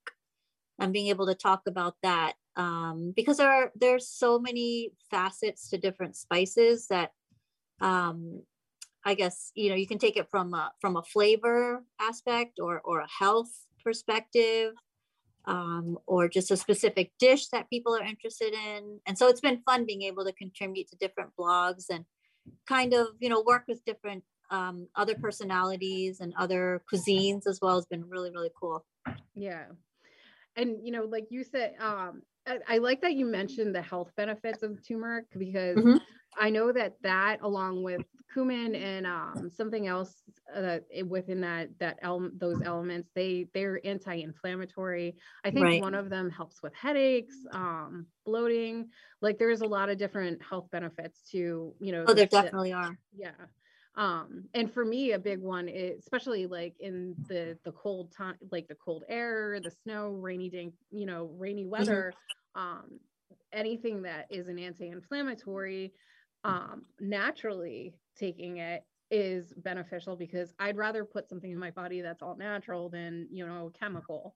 and 0.78 0.92
being 0.92 1.08
able 1.08 1.26
to 1.26 1.34
talk 1.34 1.62
about 1.66 1.94
that 2.02 2.34
um, 2.56 3.12
because 3.14 3.38
there 3.38 3.50
are 3.50 3.72
there's 3.74 4.08
so 4.08 4.38
many 4.38 4.92
facets 5.10 5.70
to 5.70 5.78
different 5.78 6.16
spices 6.16 6.88
that 6.88 7.12
um, 7.80 8.42
I 9.04 9.14
guess 9.14 9.52
you 9.54 9.70
know 9.70 9.76
you 9.76 9.86
can 9.86 9.98
take 9.98 10.16
it 10.16 10.28
from 10.30 10.52
a 10.54 10.72
from 10.80 10.96
a 10.96 11.02
flavor 11.02 11.84
aspect 12.00 12.58
or 12.60 12.80
or 12.84 13.00
a 13.00 13.08
health 13.08 13.66
perspective 13.82 14.74
um, 15.46 15.98
or 16.06 16.28
just 16.28 16.50
a 16.50 16.56
specific 16.56 17.12
dish 17.18 17.48
that 17.48 17.68
people 17.68 17.94
are 17.94 18.04
interested 18.04 18.54
in. 18.54 19.00
And 19.06 19.18
so 19.18 19.28
it's 19.28 19.40
been 19.40 19.62
fun 19.66 19.86
being 19.86 20.02
able 20.02 20.24
to 20.24 20.32
contribute 20.32 20.88
to 20.88 20.96
different 20.96 21.30
blogs 21.38 21.86
and 21.90 22.04
kind 22.66 22.92
of 22.92 23.08
you 23.20 23.28
know 23.28 23.42
work 23.46 23.64
with 23.68 23.84
different 23.84 24.24
um, 24.50 24.88
other 24.96 25.14
personalities 25.14 26.20
and 26.20 26.34
other 26.36 26.82
cuisines 26.92 27.46
as 27.46 27.60
well 27.62 27.76
has 27.76 27.86
been 27.86 28.08
really 28.08 28.30
really 28.30 28.50
cool. 28.58 28.84
Yeah. 29.34 29.64
And 30.56 30.78
you 30.84 30.92
know 30.92 31.04
like 31.04 31.26
you 31.30 31.44
said 31.44 31.74
um 31.80 32.22
I, 32.46 32.58
I 32.68 32.78
like 32.78 33.00
that 33.02 33.14
you 33.14 33.26
mentioned 33.26 33.74
the 33.74 33.82
health 33.82 34.10
benefits 34.16 34.62
of 34.62 34.86
turmeric 34.86 35.26
because 35.38 35.76
mm-hmm. 35.76 35.96
I 36.38 36.50
know 36.50 36.72
that 36.72 36.94
that 37.02 37.38
along 37.42 37.82
with 37.82 38.02
cumin 38.32 38.74
and 38.74 39.06
um, 39.06 39.50
something 39.54 39.86
else 39.86 40.22
uh, 40.54 40.78
within 41.06 41.40
that 41.42 41.68
that 41.78 41.98
el- 42.02 42.30
those 42.36 42.60
elements 42.62 43.10
they 43.14 43.46
they're 43.54 43.80
anti-inflammatory. 43.84 45.16
I 45.44 45.50
think 45.50 45.64
right. 45.64 45.82
one 45.82 45.94
of 45.94 46.08
them 46.08 46.30
helps 46.30 46.62
with 46.62 46.74
headaches, 46.74 47.34
um, 47.52 48.06
bloating. 48.24 48.88
Like 49.20 49.38
there's 49.38 49.60
a 49.60 49.66
lot 49.66 49.90
of 49.90 49.98
different 49.98 50.42
health 50.42 50.68
benefits 50.70 51.20
to 51.32 51.74
you 51.78 51.92
know. 51.92 52.04
Oh, 52.08 52.14
there 52.14 52.26
definitely 52.26 52.72
are. 52.72 52.98
Yeah 53.14 53.32
um 53.96 54.44
and 54.54 54.72
for 54.72 54.84
me 54.84 55.12
a 55.12 55.18
big 55.18 55.40
one 55.40 55.68
is 55.68 55.98
especially 55.98 56.46
like 56.46 56.74
in 56.80 57.14
the 57.28 57.58
the 57.64 57.72
cold 57.72 58.10
time 58.16 58.36
like 58.50 58.66
the 58.68 58.74
cold 58.74 59.04
air 59.08 59.58
the 59.62 59.70
snow 59.70 60.10
rainy 60.12 60.48
day 60.48 60.70
you 60.90 61.04
know 61.04 61.30
rainy 61.36 61.62
mm-hmm. 61.62 61.72
weather 61.72 62.12
um 62.54 62.98
anything 63.52 64.02
that 64.02 64.26
is 64.30 64.48
an 64.48 64.58
anti-inflammatory 64.58 65.92
um 66.44 66.82
naturally 67.00 67.94
taking 68.16 68.58
it 68.58 68.84
is 69.10 69.52
beneficial 69.58 70.16
because 70.16 70.54
i'd 70.60 70.76
rather 70.78 71.04
put 71.04 71.28
something 71.28 71.50
in 71.50 71.58
my 71.58 71.70
body 71.70 72.00
that's 72.00 72.22
all 72.22 72.36
natural 72.36 72.88
than 72.88 73.28
you 73.30 73.46
know 73.46 73.70
chemical. 73.78 74.34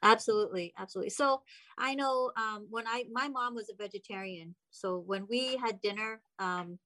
Absolutely 0.00 0.72
absolutely. 0.78 1.10
So 1.10 1.42
i 1.76 1.94
know 1.94 2.30
um 2.36 2.66
when 2.70 2.86
i 2.86 3.04
my 3.10 3.28
mom 3.28 3.54
was 3.56 3.68
a 3.68 3.74
vegetarian 3.74 4.54
so 4.70 5.02
when 5.04 5.26
we 5.28 5.56
had 5.56 5.80
dinner 5.80 6.20
um 6.38 6.78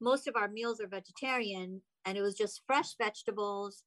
most 0.00 0.26
of 0.26 0.36
our 0.36 0.48
meals 0.48 0.80
are 0.80 0.86
vegetarian 0.86 1.80
and 2.04 2.18
it 2.18 2.22
was 2.22 2.34
just 2.34 2.62
fresh 2.66 2.94
vegetables 3.00 3.84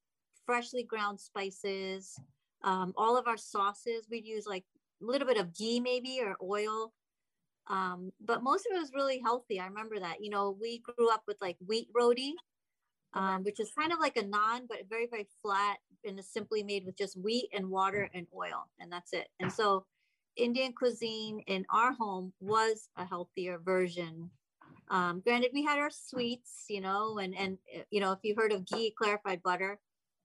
freshly 0.48 0.82
ground 0.82 1.20
spices. 1.20 2.20
Um, 2.64 2.94
all 2.98 3.18
of 3.18 3.28
our 3.28 3.38
sauces 3.38 4.08
we'd 4.10 4.26
use 4.26 4.48
like 4.48 4.64
a 5.02 5.06
little 5.06 5.28
bit 5.28 5.38
of 5.38 5.56
ghee 5.56 5.80
maybe 5.80 6.20
or 6.24 6.36
oil. 6.42 6.94
Um, 7.70 8.12
but 8.26 8.42
most 8.42 8.66
of 8.66 8.76
it 8.76 8.80
was 8.80 8.94
really 8.96 9.20
healthy 9.20 9.60
i 9.60 9.68
remember 9.68 10.00
that. 10.00 10.24
You 10.24 10.32
know 10.32 10.58
we 10.60 10.80
grew 10.80 11.10
up 11.12 11.22
with 11.28 11.38
like 11.42 11.58
wheat 11.68 11.90
roti 11.94 12.34
um, 13.14 13.44
which 13.44 13.60
is 13.60 13.72
kind 13.78 13.92
of 13.92 14.00
like 14.00 14.18
a 14.18 14.24
naan 14.24 14.62
but 14.68 14.90
very 14.90 15.08
very 15.12 15.28
flat 15.42 15.78
and 16.06 16.18
is 16.18 16.32
simply 16.32 16.64
made 16.64 16.86
with 16.86 16.98
just 16.98 17.18
wheat 17.22 17.50
and 17.54 17.70
water 17.70 18.10
and 18.14 18.26
oil 18.36 18.70
and 18.80 18.92
that's 18.92 19.14
it. 19.14 19.28
And 19.40 19.52
so 19.52 19.86
indian 20.38 20.72
cuisine 20.72 21.42
in 21.48 21.66
our 21.72 21.92
home 21.94 22.32
was 22.40 22.90
a 22.96 23.06
healthier 23.06 23.60
version 23.60 24.30
um, 24.90 25.22
granted, 25.22 25.52
we 25.54 25.64
had 25.64 25.80
our 25.80 25.90
sweets, 25.90 26.66
you 26.70 26.82
know, 26.82 27.18
and 27.18 27.36
and 27.36 27.58
eh, 27.74 27.84
you 27.90 28.00
know, 28.00 28.12
if 28.14 28.20
you've 28.24 28.38
heard 28.38 28.54
of 28.54 28.66
ghee 28.66 28.94
clarified 28.98 29.44
butter, 29.44 29.80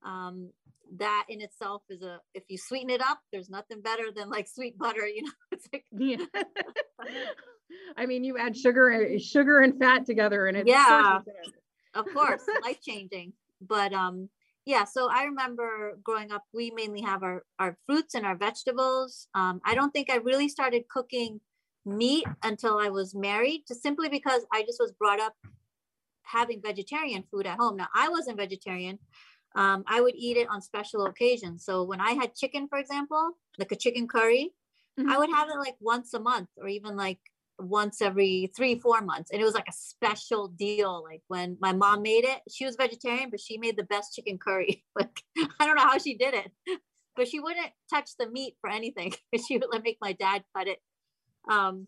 um, 0.05 0.49
that 0.97 1.25
in 1.29 1.41
itself 1.41 1.81
is 1.89 2.01
a 2.01 2.19
if 2.33 2.43
you 2.47 2.57
sweeten 2.57 2.89
it 2.89 3.01
up, 3.01 3.19
there's 3.31 3.49
nothing 3.49 3.81
better 3.81 4.05
than 4.15 4.29
like 4.29 4.47
sweet 4.47 4.77
butter, 4.77 5.07
you 5.07 5.23
know. 5.23 5.31
It's 5.51 5.67
like 5.71 5.85
yeah. 5.91 6.25
I 7.97 8.05
mean, 8.05 8.23
you 8.23 8.37
add 8.37 8.55
sugar, 8.55 9.17
sugar 9.19 9.59
and 9.59 9.77
fat 9.79 10.05
together, 10.05 10.47
and 10.47 10.57
it's 10.57 10.69
yeah, 10.69 11.19
of 11.93 12.05
course, 12.13 12.43
life 12.63 12.79
changing. 12.81 13.33
But 13.61 13.93
um, 13.93 14.29
yeah. 14.65 14.85
So 14.85 15.09
I 15.09 15.23
remember 15.23 15.97
growing 16.03 16.31
up, 16.31 16.43
we 16.53 16.71
mainly 16.71 17.01
have 17.01 17.23
our 17.23 17.43
our 17.59 17.77
fruits 17.85 18.15
and 18.15 18.25
our 18.25 18.37
vegetables. 18.37 19.27
Um, 19.35 19.59
I 19.65 19.75
don't 19.75 19.91
think 19.91 20.09
I 20.09 20.17
really 20.17 20.47
started 20.47 20.87
cooking 20.87 21.41
meat 21.85 22.25
until 22.43 22.77
I 22.77 22.89
was 22.89 23.13
married, 23.13 23.63
just 23.67 23.83
simply 23.83 24.09
because 24.09 24.45
I 24.51 24.63
just 24.63 24.79
was 24.79 24.91
brought 24.91 25.19
up 25.19 25.33
having 26.23 26.61
vegetarian 26.61 27.23
food 27.29 27.45
at 27.45 27.57
home. 27.57 27.77
Now 27.77 27.87
I 27.93 28.09
wasn't 28.09 28.37
vegetarian. 28.37 28.99
Um, 29.55 29.83
I 29.87 30.01
would 30.01 30.15
eat 30.15 30.37
it 30.37 30.47
on 30.49 30.61
special 30.61 31.05
occasions. 31.05 31.63
So 31.63 31.83
when 31.83 32.01
I 32.01 32.11
had 32.11 32.35
chicken, 32.35 32.67
for 32.67 32.79
example, 32.79 33.37
like 33.59 33.71
a 33.71 33.75
chicken 33.75 34.07
curry, 34.07 34.51
mm-hmm. 34.99 35.09
I 35.09 35.17
would 35.17 35.29
have 35.29 35.49
it 35.49 35.59
like 35.59 35.75
once 35.79 36.13
a 36.13 36.19
month 36.19 36.49
or 36.57 36.67
even 36.67 36.95
like 36.97 37.19
once 37.59 38.01
every 38.01 38.51
three, 38.55 38.79
four 38.79 39.01
months. 39.01 39.29
And 39.31 39.39
it 39.39 39.45
was 39.45 39.53
like 39.53 39.67
a 39.67 39.73
special 39.73 40.47
deal. 40.47 41.03
Like 41.03 41.21
when 41.27 41.57
my 41.59 41.71
mom 41.71 42.01
made 42.01 42.25
it, 42.25 42.41
she 42.49 42.65
was 42.65 42.75
vegetarian, 42.75 43.29
but 43.29 43.39
she 43.39 43.57
made 43.57 43.77
the 43.77 43.83
best 43.83 44.15
chicken 44.15 44.39
curry. 44.39 44.83
like 44.95 45.21
I 45.59 45.67
don't 45.67 45.75
know 45.75 45.83
how 45.83 45.99
she 45.99 46.15
did 46.15 46.33
it. 46.33 46.51
but 47.15 47.27
she 47.27 47.39
wouldn't 47.39 47.71
touch 47.91 48.11
the 48.17 48.27
meat 48.27 48.55
for 48.59 48.69
anything. 48.69 49.13
she 49.47 49.57
would 49.57 49.69
like 49.71 49.83
make 49.83 49.97
my 50.01 50.13
dad 50.13 50.43
cut 50.55 50.67
it. 50.67 50.79
Um, 51.49 51.87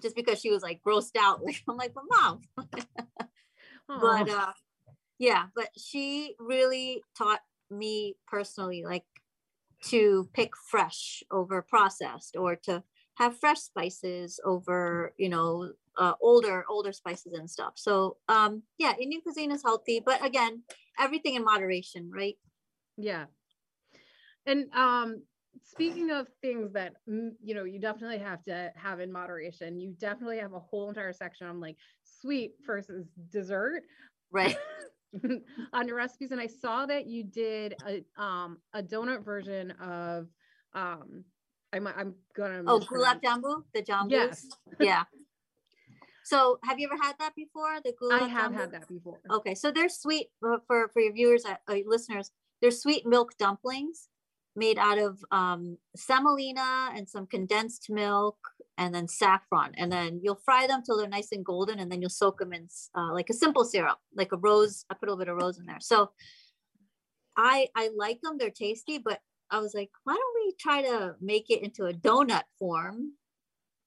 just 0.00 0.16
because 0.16 0.40
she 0.40 0.50
was 0.50 0.62
like 0.62 0.80
grossed 0.86 1.16
out. 1.18 1.40
Like 1.44 1.62
I'm 1.68 1.76
like, 1.76 1.94
but 1.94 2.04
mom. 2.10 2.40
but 3.88 4.28
uh 4.28 4.52
yeah, 5.18 5.46
but 5.54 5.68
she 5.76 6.34
really 6.38 7.02
taught 7.16 7.40
me 7.70 8.16
personally 8.26 8.82
like 8.84 9.04
to 9.84 10.28
pick 10.34 10.50
fresh 10.70 11.22
over 11.30 11.62
processed 11.62 12.36
or 12.36 12.56
to 12.56 12.82
have 13.14 13.38
fresh 13.38 13.58
spices 13.58 14.40
over 14.44 15.12
you 15.18 15.28
know 15.28 15.70
uh, 15.98 16.14
older 16.20 16.64
older 16.68 16.92
spices 16.92 17.32
and 17.34 17.50
stuff 17.50 17.72
so 17.76 18.16
um 18.28 18.62
yeah 18.78 18.92
indian 19.00 19.20
cuisine 19.22 19.50
is 19.50 19.62
healthy 19.62 20.00
but 20.04 20.24
again 20.24 20.62
everything 20.98 21.34
in 21.34 21.44
moderation 21.44 22.10
right 22.14 22.36
yeah 22.96 23.24
and 24.46 24.72
um 24.74 25.22
speaking 25.62 26.10
of 26.10 26.26
things 26.42 26.72
that 26.72 26.94
mm, 27.08 27.30
you 27.42 27.54
know 27.54 27.64
you 27.64 27.78
definitely 27.78 28.18
have 28.18 28.42
to 28.42 28.72
have 28.74 29.00
in 29.00 29.12
moderation 29.12 29.80
you 29.80 29.94
definitely 29.98 30.38
have 30.38 30.52
a 30.52 30.58
whole 30.58 30.88
entire 30.88 31.12
section 31.12 31.46
on 31.46 31.60
like 31.60 31.76
sweet 32.02 32.52
versus 32.66 33.06
dessert. 33.30 33.82
Right. 34.30 34.56
On 35.72 35.88
your 35.88 35.96
recipes 35.96 36.30
and 36.30 36.40
i 36.40 36.46
saw 36.46 36.86
that 36.86 37.06
you 37.06 37.24
did 37.24 37.74
a 37.84 38.04
um 38.22 38.58
a 38.72 38.80
donut 38.80 39.24
version 39.24 39.72
of 39.82 40.28
um 40.72 41.24
i'm 41.72 41.88
i'm 41.88 42.14
gonna 42.36 42.62
oh 42.68 42.78
gulab 42.78 43.20
jamun 43.20 43.64
the 43.74 43.82
jamun 43.82 44.10
yes. 44.10 44.46
Yeah. 44.78 45.02
So 46.22 46.60
have 46.62 46.78
you 46.78 46.86
ever 46.86 47.02
had 47.02 47.16
that 47.18 47.34
before? 47.34 47.80
The 47.84 47.92
gulab 48.00 48.22
i 48.22 48.28
have 48.28 48.54
had 48.54 48.70
that 48.70 48.86
before. 48.86 49.18
Okay 49.28 49.56
so 49.56 49.72
they're 49.72 49.88
sweet 49.88 50.28
uh, 50.46 50.58
for 50.68 50.88
for 50.92 51.00
your 51.02 51.12
viewers 51.12 51.44
uh, 51.44 51.56
uh, 51.66 51.78
listeners 51.86 52.30
they're 52.62 52.70
sweet 52.70 53.04
milk 53.04 53.36
dumplings 53.36 54.09
made 54.60 54.78
out 54.78 54.98
of 54.98 55.18
um, 55.32 55.78
semolina 55.96 56.90
and 56.94 57.08
some 57.08 57.26
condensed 57.26 57.88
milk 57.88 58.36
and 58.76 58.94
then 58.94 59.08
saffron. 59.08 59.72
And 59.76 59.90
then 59.90 60.20
you'll 60.22 60.42
fry 60.44 60.66
them 60.66 60.82
till 60.84 60.98
they're 60.98 61.08
nice 61.08 61.32
and 61.32 61.44
golden 61.44 61.80
and 61.80 61.90
then 61.90 62.00
you'll 62.00 62.10
soak 62.10 62.38
them 62.38 62.52
in 62.52 62.68
uh, 62.94 63.12
like 63.12 63.30
a 63.30 63.34
simple 63.34 63.64
syrup, 63.64 63.98
like 64.14 64.32
a 64.32 64.36
rose. 64.36 64.84
I 64.90 64.94
put 64.94 65.08
a 65.08 65.12
little 65.12 65.24
bit 65.24 65.32
of 65.32 65.42
rose 65.42 65.58
in 65.58 65.66
there. 65.66 65.80
So 65.80 66.10
I, 67.36 67.68
I 67.74 67.88
like 67.96 68.20
them. 68.22 68.36
They're 68.38 68.50
tasty, 68.50 68.98
but 68.98 69.20
I 69.50 69.58
was 69.60 69.74
like, 69.74 69.90
why 70.04 70.14
don't 70.14 70.44
we 70.44 70.54
try 70.60 70.82
to 70.82 71.14
make 71.20 71.50
it 71.50 71.62
into 71.62 71.86
a 71.86 71.92
donut 71.92 72.44
form? 72.58 73.14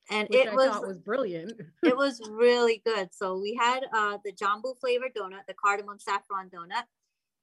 And 0.09 0.27
Which 0.29 0.39
it 0.39 0.49
I 0.49 0.55
was 0.55 0.79
was 0.81 0.97
brilliant. 0.97 1.53
it 1.83 1.95
was 1.95 2.19
really 2.29 2.81
good. 2.83 3.09
So 3.13 3.39
we 3.39 3.57
had 3.59 3.81
uh, 3.93 4.17
the 4.25 4.33
jamun 4.33 4.77
flavored 4.81 5.13
donut, 5.15 5.45
the 5.47 5.53
cardamom 5.53 5.99
saffron 5.99 6.49
donut, 6.49 6.83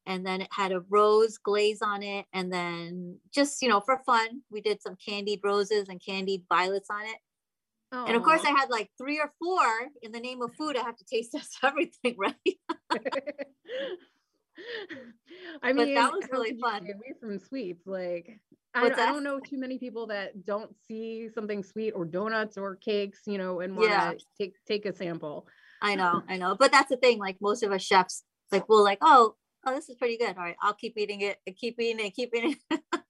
and 0.06 0.26
then 0.26 0.40
it 0.40 0.48
had 0.52 0.72
a 0.72 0.80
rose 0.88 1.38
glaze 1.38 1.82
on 1.82 2.02
it. 2.02 2.26
And 2.32 2.52
then 2.52 3.18
just, 3.32 3.62
you 3.62 3.68
know, 3.68 3.80
for 3.80 3.98
fun, 4.04 4.42
we 4.50 4.60
did 4.60 4.82
some 4.82 4.96
candied 4.96 5.40
roses 5.44 5.88
and 5.88 6.00
candied 6.04 6.44
violets 6.48 6.88
on 6.90 7.02
it. 7.02 7.16
And 7.92 8.16
of 8.16 8.22
course, 8.22 8.42
I 8.44 8.50
had 8.50 8.70
like 8.70 8.90
three 8.96 9.18
or 9.18 9.32
four 9.38 9.66
in 10.02 10.12
the 10.12 10.20
name 10.20 10.42
of 10.42 10.54
food. 10.54 10.76
I 10.76 10.82
have 10.82 10.96
to 10.96 11.04
taste 11.04 11.32
test 11.36 11.58
everything, 11.62 12.16
right? 12.16 12.34
I 15.62 15.72
But 15.72 15.76
mean, 15.76 15.94
that 15.94 16.12
was 16.12 16.28
really 16.30 16.58
fun. 16.60 16.82
Away 16.82 17.14
from 17.20 17.38
sweets, 17.38 17.86
like 17.86 18.40
I, 18.74 18.88
don't- 18.88 18.98
I 18.98 19.06
don't 19.06 19.22
know 19.24 19.40
too 19.40 19.58
many 19.58 19.78
people 19.78 20.06
that 20.08 20.44
don't 20.44 20.74
see 20.86 21.28
something 21.34 21.62
sweet 21.62 21.92
or 21.92 22.04
donuts 22.04 22.56
or 22.56 22.76
cakes, 22.76 23.20
you 23.26 23.38
know, 23.38 23.60
and 23.60 23.76
want 23.76 23.88
to 23.88 23.94
Yeah. 23.94 24.12
take 24.38 24.54
take 24.66 24.86
a 24.86 24.92
sample. 24.94 25.46
I 25.82 25.94
know, 25.96 26.22
I 26.28 26.36
know. 26.36 26.54
But 26.54 26.72
that's 26.72 26.88
the 26.88 26.96
thing. 26.96 27.18
Like 27.18 27.36
most 27.40 27.62
of 27.62 27.72
us 27.72 27.82
chefs, 27.82 28.22
like 28.52 28.68
we'll 28.68 28.84
like, 28.84 28.98
oh, 29.00 29.34
oh, 29.64 29.74
this 29.74 29.88
is 29.88 29.96
pretty 29.96 30.16
good. 30.16 30.36
All 30.36 30.44
right, 30.44 30.56
I'll 30.62 30.74
keep 30.74 30.96
eating 30.98 31.20
it, 31.22 31.38
keep 31.56 31.80
eating 31.80 32.04
it, 32.04 32.14
keep 32.14 32.34
eating 32.34 32.56
it. 32.70 32.80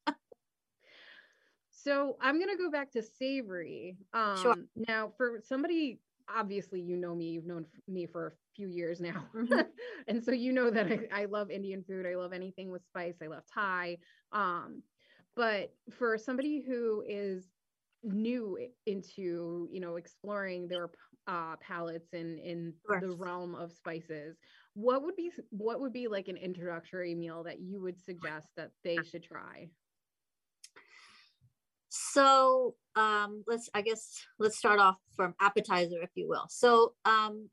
So 1.71 2.17
I'm 2.21 2.39
gonna 2.39 2.57
go 2.57 2.71
back 2.71 2.91
to 2.93 3.03
savory. 3.03 3.97
Um, 4.13 4.43
Sure. 4.43 4.57
Now, 4.89 5.13
for 5.17 5.41
somebody, 5.43 6.01
obviously, 6.29 6.81
you 6.81 6.97
know 6.97 7.15
me. 7.15 7.31
You've 7.31 7.47
known 7.47 7.67
me 7.89 8.07
for 8.07 8.27
a 8.27 8.33
few 8.55 8.69
years 8.69 9.01
now, 9.01 9.31
Mhm. 9.35 9.67
and 10.09 10.23
so 10.23 10.33
you 10.33 10.53
know 10.53 10.71
that 10.71 10.87
I, 10.87 11.09
I 11.13 11.25
love 11.27 11.51
Indian 11.51 11.83
food. 11.85 12.07
I 12.07 12.17
love 12.17 12.33
anything 12.33 12.71
with 12.71 12.85
spice. 12.87 13.17
I 13.23 13.29
love 13.29 13.45
Thai. 13.53 13.99
Um, 14.33 14.83
but 15.37 15.75
for 15.91 16.19
somebody 16.19 16.61
who 16.61 17.03
is 17.07 17.49
new 18.03 18.59
into 18.87 19.69
you 19.71 19.81
know 19.81 19.97
exploring 19.97 20.69
their 20.69 20.91
uh, 21.27 21.57
palates 21.57 22.13
in 22.13 22.39
in 22.39 22.75
the 22.99 23.11
realm 23.11 23.55
of 23.55 23.73
spices, 23.73 24.39
what 24.75 25.03
would 25.03 25.17
be 25.17 25.31
what 25.51 25.81
would 25.81 25.93
be 25.93 26.09
like 26.09 26.29
an 26.29 26.37
introductory 26.37 27.15
meal 27.15 27.43
that 27.45 27.61
you 27.61 27.81
would 27.81 27.99
suggest 28.01 28.49
that 28.57 28.71
they 28.85 28.99
should 29.05 29.23
try? 29.23 29.69
So 31.91 32.77
um, 32.95 33.43
let's, 33.47 33.69
I 33.75 33.83
guess, 33.83 34.25
let's 34.39 34.57
start 34.57 34.79
off 34.79 34.97
from 35.17 35.35
appetizer, 35.41 36.01
if 36.03 36.11
you 36.15 36.29
will. 36.29 36.47
So 36.49 36.95
um, 37.05 37.51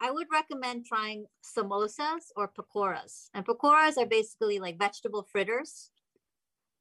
I 0.00 0.10
would 0.10 0.26
recommend 0.30 0.84
trying 0.84 1.24
samosas 1.42 2.30
or 2.36 2.50
pakoras. 2.50 3.28
And 3.32 3.46
pakoras 3.46 3.96
are 3.96 4.06
basically 4.06 4.58
like 4.58 4.78
vegetable 4.78 5.26
fritters, 5.32 5.90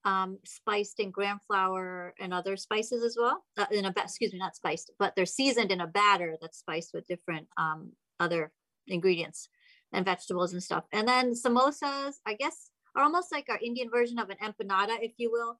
um, 0.03 0.39
spiced 0.43 0.99
in 0.99 1.11
gram 1.11 1.39
flour 1.47 2.13
and 2.19 2.33
other 2.33 2.57
spices 2.57 3.03
as 3.03 3.15
well. 3.17 3.43
Uh, 3.57 3.65
in 3.71 3.85
a 3.85 3.93
excuse 3.95 4.33
me, 4.33 4.39
not 4.39 4.55
spiced, 4.55 4.91
but 4.99 5.15
they're 5.15 5.25
seasoned 5.25 5.71
in 5.71 5.79
a 5.79 5.87
batter 5.87 6.37
that's 6.41 6.59
spiced 6.59 6.93
with 6.93 7.07
different 7.07 7.47
um, 7.57 7.93
other 8.19 8.51
ingredients 8.87 9.49
and 9.91 10.05
vegetables 10.05 10.53
and 10.53 10.63
stuff. 10.63 10.85
And 10.91 11.07
then 11.07 11.33
samosas, 11.33 12.15
I 12.25 12.33
guess, 12.33 12.71
are 12.95 13.03
almost 13.03 13.31
like 13.31 13.47
our 13.49 13.59
Indian 13.63 13.89
version 13.89 14.19
of 14.19 14.29
an 14.29 14.37
empanada, 14.43 14.97
if 15.01 15.13
you 15.17 15.31
will 15.31 15.59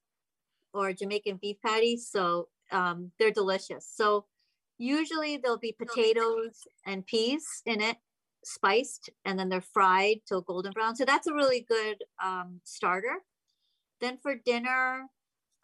or 0.73 0.93
Jamaican 0.93 1.39
beef 1.41 1.57
patty. 1.65 1.97
So 1.97 2.49
um, 2.71 3.11
they're 3.19 3.31
delicious. 3.31 3.87
So 3.93 4.25
usually 4.77 5.37
there'll 5.37 5.57
be 5.57 5.75
potatoes 5.77 6.67
and 6.85 7.05
peas 7.05 7.45
in 7.65 7.81
it, 7.81 7.97
spiced, 8.43 9.09
and 9.25 9.37
then 9.37 9.49
they're 9.49 9.61
fried 9.61 10.21
till 10.27 10.41
golden 10.41 10.71
brown. 10.71 10.95
So 10.95 11.05
that's 11.05 11.27
a 11.27 11.33
really 11.33 11.65
good 11.67 12.03
um, 12.23 12.59
starter. 12.63 13.17
Then 14.01 14.17
for 14.21 14.35
dinner, 14.35 15.07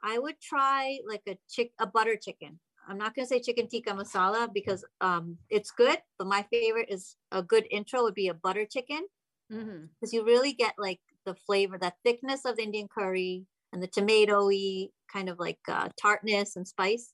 I 0.04 0.20
would 0.20 0.40
try 0.40 1.00
like 1.08 1.24
a 1.28 1.38
chick 1.50 1.72
a 1.80 1.88
butter 1.88 2.16
chicken. 2.16 2.60
I'm 2.90 2.98
not 2.98 3.16
gonna 3.16 3.28
say 3.28 3.40
chicken 3.40 3.68
tikka 3.68 3.92
masala 3.92 4.52
because 4.52 4.84
um, 5.00 5.38
it's 5.50 5.72
good, 5.72 6.00
but 6.18 6.28
my 6.28 6.44
favorite 6.52 6.88
is 6.90 7.16
a 7.32 7.44
good 7.44 7.66
intro 7.70 8.02
would 8.04 8.16
be 8.16 8.28
a 8.30 8.34
butter 8.34 8.66
chicken 8.66 9.06
Mm-hmm. 9.52 9.86
because 10.00 10.14
you 10.14 10.24
really 10.24 10.54
get 10.54 10.76
like 10.78 11.00
the 11.26 11.34
flavor, 11.34 11.78
that 11.80 11.96
thickness 12.06 12.46
of 12.46 12.58
the 12.58 12.62
Indian 12.64 12.88
curry 12.88 13.46
and 13.74 13.82
the 13.82 13.88
tomatoey 13.88 14.90
kind 15.12 15.28
of 15.28 15.40
like 15.40 15.58
uh, 15.68 15.90
tartness 16.00 16.56
and 16.56 16.68
spice. 16.68 17.14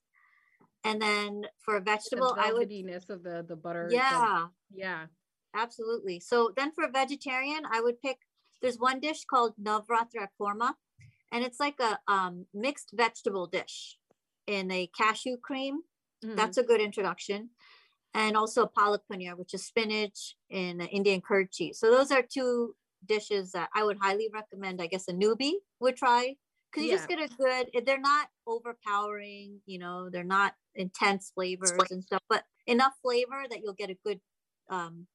And 0.83 1.01
then 1.01 1.43
for 1.63 1.77
a 1.77 1.81
vegetable, 1.81 2.35
I 2.37 2.51
would, 2.51 2.63
of 3.09 3.23
the 3.23 3.45
the 3.47 3.55
butter. 3.55 3.87
the- 3.89 3.95
yeah, 3.95 4.47
yeah. 4.73 5.05
absolutely. 5.55 6.19
So 6.19 6.51
then 6.55 6.71
for 6.73 6.83
a 6.83 6.91
vegetarian, 6.91 7.63
I 7.71 7.81
would 7.81 8.01
pick. 8.01 8.17
There's 8.61 8.77
one 8.77 8.99
dish 8.99 9.23
called 9.25 9.53
Navratan 9.61 10.27
Korma, 10.39 10.73
and 11.31 11.43
it's 11.43 11.59
like 11.59 11.79
a 11.79 11.99
um, 12.07 12.45
mixed 12.53 12.91
vegetable 12.93 13.47
dish 13.47 13.97
in 14.47 14.71
a 14.71 14.87
cashew 14.87 15.37
cream. 15.37 15.81
Mhm. 16.23 16.35
That's 16.35 16.57
a 16.57 16.63
good 16.63 16.81
introduction. 16.81 17.49
And 18.13 18.37
also 18.37 18.63
a 18.63 18.69
palak 18.69 19.01
paneer, 19.11 19.37
which 19.37 19.53
is 19.53 19.65
spinach 19.65 20.35
and 20.49 20.81
Indian 20.81 21.21
curd 21.21 21.51
cheese. 21.51 21.79
So 21.79 21.91
those 21.91 22.11
are 22.11 22.23
two 22.23 22.75
dishes 23.05 23.51
that 23.51 23.69
I 23.75 23.83
would 23.83 23.97
highly 23.99 24.29
recommend. 24.33 24.81
I 24.81 24.87
guess 24.87 25.07
a 25.07 25.13
newbie 25.13 25.55
would 25.79 25.97
try 25.97 26.37
because 26.71 26.85
you 26.85 26.91
just 26.91 27.09
get 27.09 27.19
a 27.19 27.27
good. 27.35 27.69
eh, 27.73 27.81
They're 27.85 27.99
not 27.99 28.29
overpowering, 28.47 29.61
you 29.65 29.79
know. 29.79 30.09
They're 30.09 30.23
not 30.23 30.55
intense 30.75 31.31
flavors 31.35 31.91
and 31.91 32.03
stuff, 32.03 32.21
but 32.29 32.45
enough 32.67 32.93
flavor 33.01 33.43
that 33.49 33.61
you'll 33.61 33.73
get 33.73 33.89
a 33.89 33.97
good. 34.05 34.21
Um, 34.69 35.07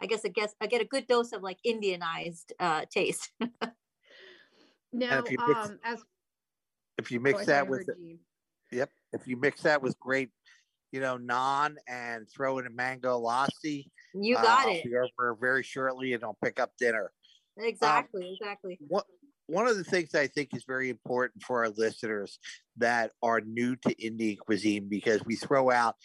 I 0.00 0.06
guess 0.06 0.24
I 0.24 0.28
guess 0.28 0.54
I 0.60 0.66
get 0.66 0.80
a 0.80 0.84
good 0.86 1.06
dose 1.06 1.32
of 1.32 1.42
like 1.42 1.58
Indianized 1.64 2.52
uh, 2.58 2.84
taste. 2.90 3.30
Now, 4.92 5.18
if 5.18 5.30
you 5.30 5.38
mix- 5.46 5.70
um, 5.70 5.78
as 5.84 6.02
If 6.98 7.10
you 7.12 7.20
oh, 7.20 7.22
mix 7.22 7.46
that 7.46 7.68
with, 7.68 7.86
heard 7.86 7.96
Gene. 7.96 8.18
Yep, 8.72 8.90
if 9.12 9.26
you 9.26 9.36
mix 9.36 9.62
that 9.62 9.82
with 9.82 9.98
great, 10.00 10.30
you 10.92 11.00
know, 11.00 11.18
naan 11.18 11.74
and 11.88 12.26
throw 12.34 12.58
in 12.58 12.66
a 12.66 12.70
mango 12.70 13.20
lassi, 13.20 13.86
you 14.14 14.36
uh, 14.36 14.42
got 14.42 14.66
I'll 14.66 14.74
it 14.74 14.84
be 14.84 14.96
over 14.96 15.36
very 15.40 15.62
shortly 15.62 16.14
and 16.14 16.24
I'll 16.24 16.38
pick 16.42 16.58
up 16.60 16.72
dinner. 16.78 17.10
exactly, 17.58 18.32
exactly. 18.32 18.78
What 18.88 19.04
one 19.46 19.66
of 19.66 19.76
the 19.76 19.84
things 19.84 20.14
I 20.14 20.28
think 20.28 20.50
is 20.54 20.64
very 20.64 20.90
important 20.90 21.42
for 21.42 21.64
our 21.64 21.70
listeners 21.70 22.38
that 22.76 23.10
are 23.22 23.40
new 23.40 23.74
to 23.76 24.04
Indian 24.04 24.36
cuisine 24.36 24.88
because 24.88 25.24
we 25.24 25.34
throw 25.36 25.70
out 25.70 25.96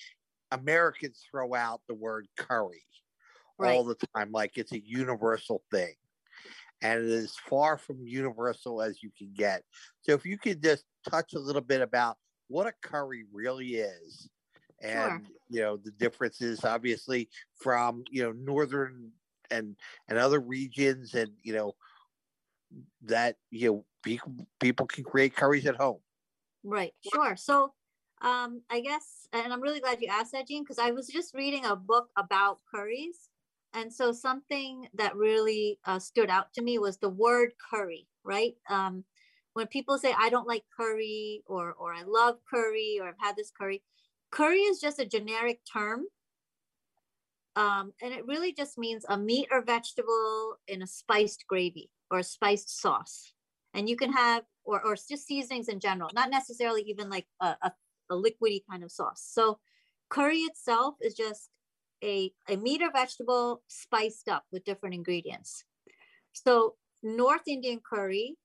Americans 0.52 1.22
throw 1.30 1.54
out 1.54 1.82
the 1.88 1.94
word 1.94 2.28
curry 2.38 2.84
Right. 3.58 3.74
all 3.74 3.84
the 3.86 3.96
time 4.16 4.32
like 4.32 4.58
it's 4.58 4.74
a 4.74 4.86
universal 4.86 5.64
thing. 5.72 5.94
And 6.82 7.00
it 7.00 7.10
is 7.10 7.36
far 7.50 7.78
from 7.78 8.06
universal 8.06 8.82
as 8.82 9.02
you 9.02 9.12
can 9.18 9.32
get. 9.34 9.64
So 10.02 10.12
if 10.12 10.26
you 10.26 10.38
could 10.38 10.62
just 10.62 10.84
touch 11.10 11.34
a 11.34 11.40
little 11.40 11.62
bit 11.62 11.82
about 11.82 12.18
what 12.48 12.68
a 12.68 12.74
curry 12.82 13.26
really 13.32 13.76
is 13.76 14.30
and 14.82 15.28
you 15.50 15.62
know 15.62 15.78
the 15.78 15.92
differences 15.92 16.64
obviously 16.66 17.30
from 17.56 18.04
you 18.12 18.24
know 18.24 18.32
northern 18.32 19.12
and 19.52 19.76
and 20.10 20.18
other 20.18 20.40
regions 20.40 21.14
and 21.14 21.32
you 21.44 21.54
know 21.54 21.74
that 23.02 23.38
you 23.52 23.70
know 23.70 23.86
people 24.04 24.34
people 24.60 24.86
can 24.86 25.04
create 25.04 25.36
curries 25.36 25.66
at 25.66 25.76
home. 25.76 26.00
Right. 26.64 26.94
Sure. 27.14 27.36
So 27.36 27.74
um, 28.22 28.62
I 28.70 28.80
guess, 28.80 29.28
and 29.34 29.52
I'm 29.52 29.62
really 29.62 29.82
glad 29.82 30.02
you 30.02 30.08
asked 30.10 30.32
that, 30.32 30.48
Jean, 30.48 30.64
because 30.64 30.80
I 30.80 30.92
was 30.92 31.08
just 31.08 31.34
reading 31.34 31.66
a 31.66 31.76
book 31.76 32.10
about 32.18 32.60
curries. 32.74 33.30
And 33.74 33.94
so 33.94 34.14
something 34.14 34.88
that 34.94 35.16
really 35.16 35.80
uh, 35.86 36.00
stood 36.00 36.30
out 36.30 36.54
to 36.54 36.62
me 36.62 36.80
was 36.80 36.98
the 36.98 37.10
word 37.10 37.52
curry, 37.70 38.08
right? 38.24 38.54
Um, 38.70 39.04
when 39.56 39.68
people 39.68 39.98
say, 39.98 40.14
I 40.16 40.30
don't 40.30 40.48
like 40.48 40.64
curry 40.78 41.42
or, 41.48 41.74
or 41.74 41.94
I 41.94 42.04
love 42.04 42.36
curry 42.50 43.00
or 43.02 43.08
I've 43.08 43.20
had 43.20 43.36
this 43.36 43.52
curry, 43.52 43.82
curry 44.32 44.60
is 44.60 44.80
just 44.80 45.00
a 45.00 45.06
generic 45.06 45.60
term. 45.72 46.06
Um, 47.56 47.94
and 48.02 48.14
it 48.14 48.28
really 48.28 48.54
just 48.54 48.78
means 48.78 49.06
a 49.10 49.18
meat 49.18 49.48
or 49.52 49.64
vegetable 49.64 50.58
in 50.68 50.82
a 50.82 50.88
spiced 50.88 51.46
gravy 51.48 51.90
or 52.12 52.20
a 52.20 52.24
spiced 52.24 52.82
sauce. 52.82 53.34
And 53.74 53.90
you 53.90 53.96
can 53.96 54.12
have, 54.14 54.44
or, 54.64 54.86
or 54.86 54.96
just 54.96 55.26
seasonings 55.26 55.70
in 55.70 55.80
general, 55.80 56.12
not 56.14 56.30
necessarily 56.30 56.84
even 56.84 57.10
like 57.10 57.28
a, 57.42 57.56
a 57.62 57.72
a 58.10 58.16
liquidy 58.16 58.62
kind 58.70 58.84
of 58.84 58.92
sauce. 58.92 59.28
So 59.34 59.60
curry 60.10 60.40
itself 60.40 60.96
is 61.02 61.16
just 61.16 61.50
a, 62.04 62.32
a 62.48 62.56
meat 62.56 62.82
or 62.82 62.92
vegetable 62.92 63.64
spiced 63.68 64.30
up 64.30 64.44
with 64.52 64.64
different 64.64 64.96
ingredients. 64.96 65.64
So 66.34 66.76
North 67.02 67.48
Indian 67.48 67.80
curry 67.80 68.36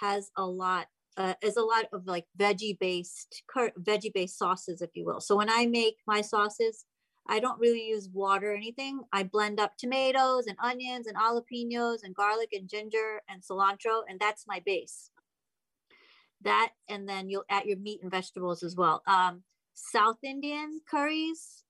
has 0.00 0.30
a 0.36 0.44
lot 0.44 0.86
uh, 1.16 1.34
is 1.42 1.56
a 1.56 1.62
lot 1.62 1.86
of 1.92 2.06
like 2.06 2.26
veggie 2.38 2.78
based 2.78 3.42
veggie 3.80 4.12
based 4.14 4.38
sauces, 4.38 4.80
if 4.82 4.90
you 4.94 5.04
will. 5.04 5.20
So 5.20 5.36
when 5.36 5.50
I 5.50 5.66
make 5.66 5.96
my 6.06 6.20
sauces, 6.20 6.84
I 7.26 7.40
don't 7.40 7.58
really 7.58 7.86
use 7.88 8.08
water 8.12 8.52
or 8.52 8.56
anything. 8.56 9.00
I 9.12 9.24
blend 9.24 9.58
up 9.60 9.72
tomatoes 9.76 10.46
and 10.46 10.56
onions 10.62 11.06
and 11.06 11.16
jalapenos 11.16 11.98
and 12.04 12.14
garlic 12.14 12.50
and 12.52 12.68
ginger 12.68 13.22
and 13.28 13.42
cilantro, 13.42 14.02
and 14.08 14.20
that's 14.20 14.46
my 14.46 14.62
base 14.64 15.10
that 16.42 16.70
and 16.88 17.08
then 17.08 17.28
you'll 17.28 17.44
add 17.50 17.64
your 17.64 17.78
meat 17.78 18.00
and 18.02 18.10
vegetables 18.10 18.62
as 18.62 18.76
well 18.76 19.02
um, 19.06 19.42
south 19.74 20.18
indian 20.22 20.80
curries 20.88 21.64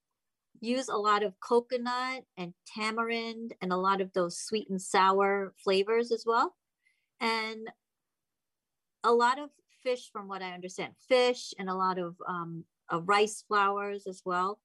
use 0.61 0.89
a 0.89 0.97
lot 0.97 1.22
of 1.22 1.39
coconut 1.41 2.24
and 2.37 2.53
tamarind 2.66 3.55
and 3.62 3.72
a 3.72 3.76
lot 3.76 4.01
of 4.01 4.12
those 4.12 4.39
sweet 4.39 4.68
and 4.68 4.81
sour 4.81 5.55
flavors 5.62 6.11
as 6.11 6.24
well 6.26 6.55
and 7.20 7.68
a 9.05 9.12
lot 9.12 9.38
of 9.38 9.51
fish 9.82 10.11
from 10.12 10.28
what 10.28 10.42
i 10.42 10.53
understand 10.53 10.92
fish 11.09 11.53
and 11.59 11.68
a 11.68 11.74
lot 11.74 11.99
of 11.99 12.16
um, 12.28 12.64
rice 13.03 13.44
flours 13.46 14.07
as 14.07 14.22
well 14.24 14.61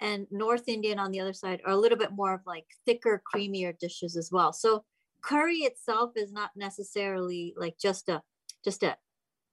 and 0.00 0.26
north 0.30 0.68
indian 0.68 0.98
on 0.98 1.10
the 1.10 1.20
other 1.20 1.32
side 1.32 1.60
are 1.64 1.72
a 1.72 1.76
little 1.76 1.98
bit 1.98 2.12
more 2.12 2.34
of 2.34 2.40
like 2.46 2.66
thicker 2.86 3.22
creamier 3.32 3.76
dishes 3.78 4.16
as 4.16 4.30
well 4.32 4.52
so 4.52 4.84
curry 5.22 5.58
itself 5.58 6.12
is 6.16 6.32
not 6.32 6.50
necessarily 6.56 7.54
like 7.56 7.76
just 7.78 8.08
a 8.08 8.22
just 8.64 8.82
a 8.82 8.96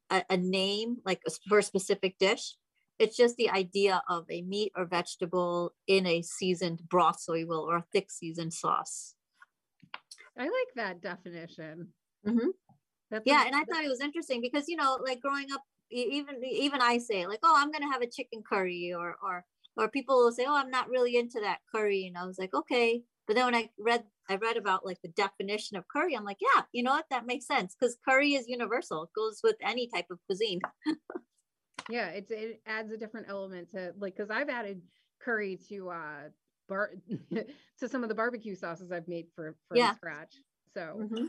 a, 0.09 0.23
a 0.29 0.37
name 0.37 0.97
like 1.05 1.21
for 1.47 1.59
a 1.59 1.63
specific 1.63 2.17
dish. 2.19 2.55
It's 2.97 3.17
just 3.17 3.35
the 3.35 3.49
idea 3.49 4.01
of 4.07 4.25
a 4.29 4.41
meat 4.43 4.71
or 4.75 4.85
vegetable 4.85 5.73
in 5.85 6.05
a 6.05 6.21
seasoned 6.21 6.81
broth, 6.87 7.19
so 7.19 7.33
you 7.33 7.45
will, 7.45 7.59
or 7.59 7.77
a 7.77 7.85
thick 7.91 8.09
seasoned 8.09 8.53
sauce. 8.53 9.15
I 10.37 10.43
like 10.43 10.51
that 10.77 11.01
definition. 11.01 11.89
Mm-hmm. 12.25 12.49
Yeah, 13.25 13.43
and 13.45 13.55
I 13.55 13.63
thought 13.63 13.83
it 13.83 13.89
was 13.89 14.01
interesting 14.01 14.41
because 14.41 14.67
you 14.67 14.75
know, 14.75 14.97
like 15.03 15.21
growing 15.21 15.51
up, 15.53 15.61
even 15.91 16.43
even 16.43 16.81
I 16.81 16.97
say 16.97 17.25
like, 17.27 17.39
oh, 17.43 17.55
I'm 17.57 17.71
gonna 17.71 17.91
have 17.91 18.01
a 18.01 18.09
chicken 18.09 18.43
curry, 18.47 18.93
or 18.95 19.15
or 19.23 19.45
or 19.77 19.89
people 19.89 20.17
will 20.17 20.31
say, 20.31 20.45
oh, 20.47 20.55
I'm 20.55 20.71
not 20.71 20.89
really 20.89 21.15
into 21.15 21.39
that 21.41 21.59
curry, 21.73 22.05
and 22.07 22.17
I 22.17 22.25
was 22.25 22.37
like, 22.39 22.53
okay, 22.53 23.03
but 23.27 23.35
then 23.35 23.45
when 23.45 23.55
I 23.55 23.69
read 23.79 24.03
I 24.29 24.35
read 24.35 24.57
about 24.57 24.85
like 24.85 25.01
the 25.03 25.09
definition 25.09 25.77
of 25.77 25.87
curry, 25.87 26.15
I'm 26.15 26.23
like, 26.23 26.39
yeah, 26.41 26.63
you 26.71 26.83
know 26.83 26.91
what? 26.91 27.05
That 27.09 27.27
makes 27.27 27.45
sense 27.45 27.75
because 27.79 27.97
curry 28.07 28.33
is 28.33 28.47
universal. 28.47 29.03
It 29.03 29.09
goes 29.15 29.41
with 29.43 29.55
any 29.61 29.87
type 29.87 30.07
of 30.09 30.19
cuisine. 30.25 30.61
yeah, 31.89 32.07
it's 32.07 32.31
it 32.31 32.61
adds 32.65 32.91
a 32.91 32.97
different 32.97 33.27
element 33.29 33.69
to 33.71 33.93
like 33.99 34.15
because 34.15 34.31
I've 34.31 34.49
added 34.49 34.81
curry 35.21 35.59
to 35.69 35.89
uh 35.89 36.29
bar 36.67 36.91
to 37.79 37.87
some 37.87 38.03
of 38.03 38.09
the 38.09 38.15
barbecue 38.15 38.55
sauces 38.55 38.91
I've 38.91 39.07
made 39.07 39.27
for 39.35 39.55
from 39.67 39.77
yeah. 39.77 39.93
scratch. 39.93 40.35
So 40.73 40.81
mm-hmm 40.99 41.25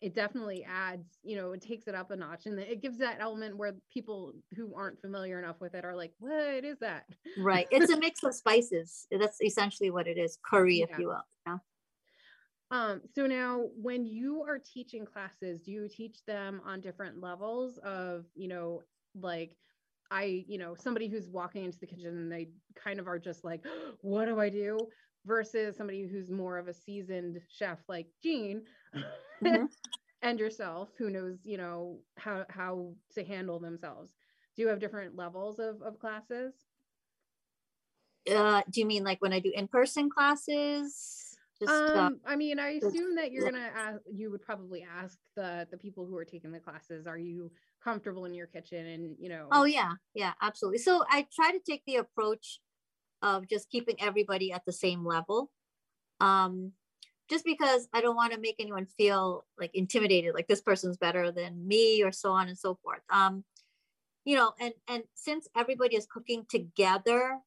it 0.00 0.14
definitely 0.14 0.64
adds, 0.64 1.18
you 1.22 1.36
know, 1.36 1.52
it 1.52 1.60
takes 1.60 1.86
it 1.86 1.94
up 1.94 2.10
a 2.10 2.16
notch 2.16 2.46
and 2.46 2.58
it 2.58 2.80
gives 2.80 2.98
that 2.98 3.18
element 3.20 3.56
where 3.56 3.74
people 3.92 4.32
who 4.56 4.74
aren't 4.74 5.00
familiar 5.00 5.38
enough 5.38 5.60
with 5.60 5.74
it 5.74 5.84
are 5.84 5.94
like, 5.94 6.12
what 6.18 6.64
is 6.64 6.78
that? 6.78 7.04
Right. 7.38 7.66
It's 7.70 7.92
a 7.92 7.98
mix 7.98 8.22
of 8.22 8.34
spices. 8.34 9.06
That's 9.10 9.42
essentially 9.42 9.90
what 9.90 10.06
it 10.06 10.16
is 10.16 10.38
curry, 10.42 10.78
yeah. 10.78 10.86
if 10.90 10.98
you 10.98 11.08
will. 11.08 11.22
Yeah. 11.46 11.58
Um, 12.70 13.00
so 13.14 13.26
now 13.26 13.66
when 13.76 14.06
you 14.06 14.42
are 14.42 14.58
teaching 14.58 15.04
classes, 15.04 15.62
do 15.62 15.72
you 15.72 15.88
teach 15.88 16.24
them 16.26 16.62
on 16.64 16.80
different 16.80 17.20
levels 17.20 17.78
of, 17.78 18.24
you 18.34 18.48
know, 18.48 18.82
like 19.20 19.56
I, 20.10 20.44
you 20.48 20.58
know, 20.58 20.74
somebody 20.74 21.08
who's 21.08 21.28
walking 21.28 21.64
into 21.64 21.78
the 21.78 21.86
kitchen 21.86 22.16
and 22.16 22.32
they 22.32 22.48
kind 22.74 23.00
of 23.00 23.06
are 23.06 23.18
just 23.18 23.44
like, 23.44 23.64
what 24.00 24.26
do 24.26 24.40
I 24.40 24.48
do? 24.48 24.78
Versus 25.26 25.76
somebody 25.76 26.06
who's 26.06 26.30
more 26.30 26.56
of 26.56 26.66
a 26.66 26.72
seasoned 26.72 27.40
chef 27.48 27.78
like 27.88 28.06
Jean 28.22 28.62
mm-hmm. 28.94 29.64
and 30.22 30.38
yourself 30.38 30.88
who 30.98 31.10
knows 31.10 31.38
you 31.44 31.56
know 31.56 31.98
how 32.16 32.44
how 32.48 32.92
to 33.14 33.24
handle 33.24 33.58
themselves 33.58 34.12
do 34.56 34.62
you 34.62 34.68
have 34.68 34.80
different 34.80 35.16
levels 35.16 35.58
of, 35.58 35.80
of 35.82 35.98
classes 35.98 36.54
uh 38.34 38.62
do 38.70 38.80
you 38.80 38.86
mean 38.86 39.04
like 39.04 39.20
when 39.22 39.32
i 39.32 39.38
do 39.38 39.52
in-person 39.54 40.10
classes 40.10 41.36
Just, 41.58 41.72
uh, 41.72 41.98
um, 41.98 42.20
uh, 42.26 42.30
I 42.30 42.36
mean, 42.36 42.58
I 42.58 42.80
assume 42.82 43.16
that 43.16 43.32
you're 43.32 43.44
gonna 43.44 43.70
ask. 43.76 44.00
You 44.10 44.30
would 44.30 44.40
probably 44.40 44.82
ask 44.82 45.18
the 45.36 45.68
the 45.70 45.76
people 45.76 46.06
who 46.06 46.16
are 46.16 46.24
taking 46.24 46.52
the 46.52 46.58
classes, 46.58 47.06
"Are 47.06 47.18
you 47.18 47.52
comfortable 47.84 48.24
in 48.24 48.32
your 48.32 48.46
kitchen?" 48.46 48.86
And 48.86 49.14
you 49.18 49.28
know. 49.28 49.46
Oh 49.52 49.64
yeah, 49.64 49.92
yeah, 50.14 50.32
absolutely. 50.40 50.78
So 50.78 51.04
I 51.10 51.26
try 51.34 51.50
to 51.50 51.58
take 51.58 51.82
the 51.86 51.96
approach 51.96 52.60
of 53.22 53.48
just 53.48 53.70
keeping 53.70 53.96
everybody 54.00 54.52
at 54.52 54.64
the 54.64 54.72
same 54.72 55.04
level. 55.04 55.50
Um, 56.20 56.72
just 57.28 57.44
because 57.44 57.88
I 57.92 58.00
don't 58.00 58.16
want 58.16 58.32
to 58.32 58.40
make 58.40 58.56
anyone 58.58 58.86
feel 58.86 59.46
like 59.58 59.70
intimidated, 59.74 60.34
like 60.34 60.48
this 60.48 60.60
person's 60.60 60.96
better 60.96 61.30
than 61.30 61.66
me 61.66 62.02
or 62.02 62.10
so 62.10 62.32
on 62.32 62.48
and 62.48 62.58
so 62.58 62.78
forth. 62.82 63.00
Um, 63.08 63.44
you 64.24 64.36
know, 64.36 64.52
and 64.60 64.74
and 64.88 65.04
since 65.14 65.48
everybody 65.56 65.96
is 65.96 66.06
cooking 66.06 66.44
together, 66.48 67.38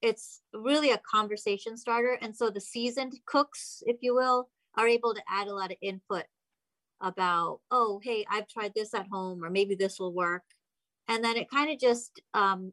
it's 0.00 0.42
really 0.52 0.90
a 0.90 1.00
conversation 1.10 1.76
starter. 1.76 2.18
And 2.20 2.36
so 2.36 2.48
the 2.48 2.60
seasoned 2.60 3.14
cooks, 3.26 3.82
if 3.86 3.96
you 4.00 4.14
will, 4.14 4.48
are 4.76 4.86
able 4.86 5.14
to 5.14 5.22
add 5.28 5.48
a 5.48 5.54
lot 5.54 5.70
of 5.70 5.78
input 5.82 6.24
about, 7.00 7.60
oh, 7.70 8.00
hey, 8.02 8.24
I've 8.30 8.48
tried 8.48 8.72
this 8.74 8.94
at 8.94 9.06
home, 9.10 9.44
or 9.44 9.50
maybe 9.50 9.74
this 9.74 9.98
will 9.98 10.12
work. 10.12 10.42
And 11.08 11.22
then 11.22 11.36
it 11.36 11.50
kind 11.50 11.70
of 11.70 11.78
just 11.78 12.20
um, 12.32 12.72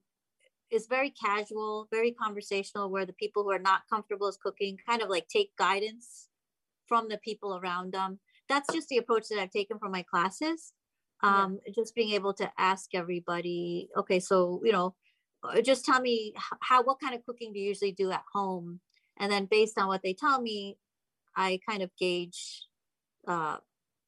is 0.71 0.87
very 0.87 1.11
casual, 1.11 1.87
very 1.91 2.11
conversational, 2.11 2.89
where 2.89 3.05
the 3.05 3.13
people 3.13 3.43
who 3.43 3.51
are 3.51 3.59
not 3.59 3.81
comfortable 3.91 4.27
as 4.27 4.37
cooking 4.37 4.77
kind 4.87 5.01
of 5.01 5.09
like 5.09 5.27
take 5.27 5.55
guidance 5.57 6.29
from 6.87 7.09
the 7.09 7.17
people 7.17 7.57
around 7.57 7.93
them. 7.93 8.19
That's 8.49 8.71
just 8.73 8.89
the 8.89 8.97
approach 8.97 9.27
that 9.29 9.39
I've 9.39 9.51
taken 9.51 9.79
for 9.79 9.89
my 9.89 10.03
classes. 10.03 10.73
Um, 11.23 11.59
yeah. 11.65 11.73
Just 11.75 11.93
being 11.95 12.13
able 12.13 12.33
to 12.35 12.51
ask 12.57 12.89
everybody, 12.93 13.89
okay, 13.97 14.19
so, 14.19 14.61
you 14.63 14.71
know, 14.71 14.95
uh, 15.43 15.61
just 15.61 15.85
tell 15.85 16.01
me 16.01 16.33
how, 16.61 16.83
what 16.83 16.99
kind 16.99 17.15
of 17.15 17.23
cooking 17.25 17.53
do 17.53 17.59
you 17.59 17.67
usually 17.67 17.91
do 17.91 18.11
at 18.11 18.23
home? 18.33 18.79
And 19.19 19.31
then 19.31 19.45
based 19.45 19.77
on 19.77 19.87
what 19.87 20.01
they 20.03 20.13
tell 20.13 20.41
me, 20.41 20.77
I 21.35 21.59
kind 21.67 21.83
of 21.83 21.91
gauge 21.99 22.65
uh, 23.27 23.57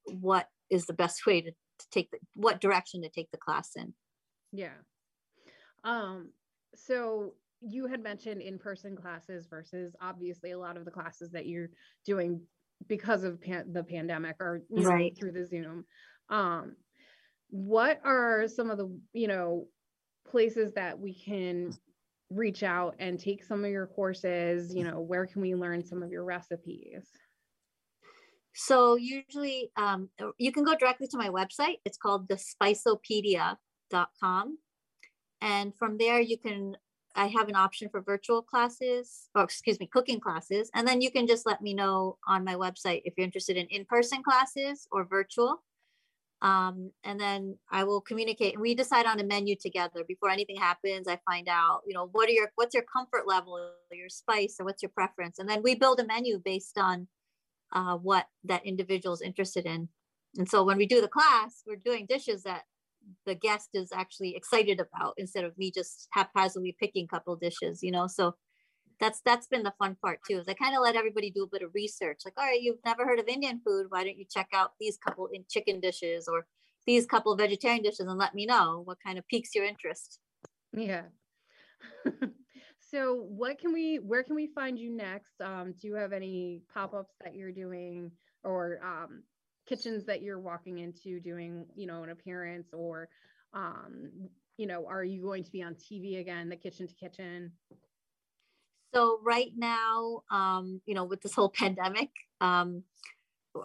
what 0.05 0.47
is 0.69 0.85
the 0.85 0.93
best 0.93 1.25
way 1.27 1.41
to, 1.41 1.51
to 1.51 1.89
take 1.91 2.11
the, 2.11 2.19
what 2.35 2.61
direction 2.61 3.01
to 3.03 3.09
take 3.09 3.31
the 3.31 3.37
class 3.37 3.71
in. 3.75 3.93
Yeah. 4.51 4.77
Um, 5.83 6.29
so 6.75 7.33
you 7.61 7.87
had 7.87 8.03
mentioned 8.03 8.41
in-person 8.41 8.95
classes 8.95 9.47
versus 9.49 9.95
obviously 10.01 10.51
a 10.51 10.59
lot 10.59 10.77
of 10.77 10.85
the 10.85 10.91
classes 10.91 11.31
that 11.31 11.45
you're 11.45 11.69
doing 12.05 12.41
because 12.87 13.23
of 13.23 13.41
pan- 13.41 13.71
the 13.71 13.83
pandemic 13.83 14.35
or 14.39 14.61
know, 14.69 14.89
right. 14.89 15.17
through 15.17 15.31
the 15.31 15.45
Zoom. 15.45 15.85
Um, 16.29 16.75
what 17.49 18.01
are 18.03 18.47
some 18.47 18.69
of 18.69 18.77
the 18.77 18.89
you 19.13 19.27
know 19.27 19.67
places 20.29 20.73
that 20.73 20.99
we 20.99 21.13
can 21.13 21.73
reach 22.29 22.63
out 22.63 22.95
and 22.99 23.19
take 23.19 23.43
some 23.43 23.63
of 23.63 23.71
your 23.71 23.87
courses? 23.87 24.75
You 24.75 24.83
know, 24.83 24.99
where 24.99 25.25
can 25.25 25.41
we 25.41 25.55
learn 25.55 25.85
some 25.85 26.03
of 26.03 26.11
your 26.11 26.25
recipes? 26.25 27.07
So 28.55 28.95
usually 28.95 29.71
um, 29.77 30.09
you 30.37 30.51
can 30.51 30.63
go 30.63 30.75
directly 30.75 31.07
to 31.07 31.17
my 31.17 31.29
website. 31.29 31.77
It's 31.85 31.97
called 31.97 32.27
the 32.27 32.35
spiceopedia.com. 32.35 34.57
And 35.43 35.75
from 35.77 35.97
there, 35.97 36.21
you 36.21 36.37
can 36.37 36.77
I 37.15 37.27
have 37.27 37.47
an 37.47 37.55
option 37.55 37.89
for 37.89 38.01
virtual 38.01 38.41
classes, 38.41 39.29
or 39.35 39.43
excuse 39.43 39.79
me, 39.79 39.85
cooking 39.85 40.19
classes. 40.19 40.71
And 40.73 40.87
then 40.87 40.99
you 40.99 41.11
can 41.11 41.27
just 41.27 41.45
let 41.45 41.61
me 41.61 41.75
know 41.75 42.17
on 42.27 42.43
my 42.43 42.55
website 42.55 43.03
if 43.05 43.13
you're 43.15 43.25
interested 43.25 43.55
in 43.55 43.67
in-person 43.67 44.23
classes 44.23 44.87
or 44.91 45.05
virtual. 45.05 45.61
Um, 46.41 46.91
and 47.03 47.19
then 47.19 47.57
I 47.71 47.83
will 47.83 48.01
communicate. 48.01 48.59
We 48.59 48.73
decide 48.73 49.05
on 49.05 49.19
a 49.19 49.23
menu 49.23 49.55
together 49.55 50.03
before 50.07 50.29
anything 50.29 50.55
happens. 50.55 51.07
I 51.07 51.19
find 51.29 51.47
out, 51.47 51.81
you 51.85 51.93
know, 51.93 52.09
what 52.11 52.29
are 52.29 52.33
your 52.33 52.49
what's 52.55 52.73
your 52.73 52.85
comfort 52.91 53.27
level, 53.27 53.59
your 53.91 54.09
spice, 54.09 54.55
and 54.57 54.65
what's 54.65 54.81
your 54.81 54.91
preference, 54.95 55.39
and 55.39 55.47
then 55.47 55.61
we 55.61 55.75
build 55.75 55.99
a 55.99 56.05
menu 56.05 56.41
based 56.43 56.77
on 56.77 57.07
uh, 57.71 57.95
what 57.95 58.25
that 58.43 58.65
individual 58.65 59.13
is 59.13 59.21
interested 59.21 59.65
in. 59.65 59.89
and 60.37 60.49
so 60.49 60.63
when 60.63 60.77
we 60.77 60.85
do 60.85 60.99
the 61.01 61.07
class, 61.07 61.63
we're 61.65 61.75
doing 61.75 62.05
dishes 62.07 62.43
that 62.43 62.63
the 63.25 63.35
guest 63.35 63.69
is 63.73 63.91
actually 63.93 64.35
excited 64.35 64.79
about 64.79 65.13
instead 65.17 65.43
of 65.43 65.57
me 65.57 65.71
just 65.71 66.07
haphazardly 66.11 66.75
picking 66.79 67.07
couple 67.07 67.35
dishes, 67.35 67.81
you 67.83 67.91
know. 67.91 68.07
So 68.07 68.35
that's 68.99 69.21
that's 69.25 69.47
been 69.47 69.63
the 69.63 69.73
fun 69.79 69.97
part 70.01 70.19
too. 70.27 70.39
Is 70.39 70.47
I 70.47 70.53
kind 70.53 70.75
of 70.75 70.81
let 70.81 70.95
everybody 70.95 71.31
do 71.31 71.43
a 71.43 71.49
bit 71.51 71.63
of 71.63 71.73
research. 71.73 72.21
Like, 72.25 72.35
all 72.37 72.45
right, 72.45 72.61
you've 72.61 72.83
never 72.85 73.05
heard 73.05 73.19
of 73.19 73.27
Indian 73.27 73.61
food. 73.65 73.87
Why 73.89 74.03
don't 74.03 74.17
you 74.17 74.25
check 74.29 74.47
out 74.53 74.71
these 74.79 74.97
couple 74.97 75.29
in 75.33 75.43
chicken 75.49 75.79
dishes 75.79 76.27
or 76.27 76.45
these 76.85 77.05
couple 77.05 77.35
vegetarian 77.35 77.83
dishes 77.83 78.07
and 78.07 78.17
let 78.17 78.35
me 78.35 78.45
know 78.45 78.81
what 78.85 78.97
kind 79.05 79.17
of 79.17 79.27
piques 79.27 79.55
your 79.55 79.65
interest. 79.65 80.19
Yeah. 80.75 81.03
so 82.91 83.15
what 83.15 83.59
can 83.59 83.73
we 83.73 83.97
where 83.97 84.23
can 84.23 84.35
we 84.35 84.47
find 84.47 84.77
you 84.77 84.89
next? 84.89 85.39
Um, 85.41 85.73
do 85.79 85.87
you 85.87 85.95
have 85.95 86.13
any 86.13 86.61
pop-ups 86.73 87.13
that 87.23 87.35
you're 87.35 87.51
doing 87.51 88.11
or 88.43 88.79
um, 88.83 89.23
kitchens 89.67 90.05
that 90.05 90.21
you're 90.21 90.39
walking 90.39 90.79
into 90.79 91.19
doing, 91.19 91.65
you 91.75 91.87
know, 91.87 92.03
an 92.03 92.09
appearance 92.09 92.73
or 92.73 93.09
um, 93.53 94.09
you 94.57 94.67
know, 94.67 94.85
are 94.87 95.03
you 95.03 95.21
going 95.21 95.43
to 95.43 95.51
be 95.51 95.63
on 95.63 95.75
TV 95.75 96.19
again, 96.19 96.49
the 96.49 96.55
kitchen 96.55 96.87
to 96.87 96.93
kitchen? 96.93 97.51
So 98.93 99.19
right 99.23 99.51
now, 99.55 100.21
um, 100.29 100.81
you 100.85 100.93
know, 100.93 101.03
with 101.03 101.21
this 101.21 101.33
whole 101.33 101.49
pandemic, 101.49 102.09
um, 102.41 102.83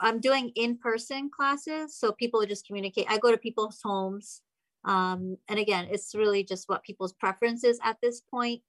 I'm 0.00 0.20
doing 0.20 0.50
in-person 0.54 1.30
classes. 1.34 1.96
So 1.96 2.12
people 2.12 2.44
just 2.46 2.66
communicate. 2.66 3.06
I 3.08 3.18
go 3.18 3.30
to 3.30 3.38
people's 3.38 3.80
homes. 3.82 4.42
Um, 4.84 5.36
and 5.48 5.58
again, 5.58 5.88
it's 5.90 6.14
really 6.14 6.44
just 6.44 6.68
what 6.68 6.82
people's 6.82 7.12
preferences 7.12 7.78
at 7.82 7.98
this 8.02 8.20
point. 8.20 8.62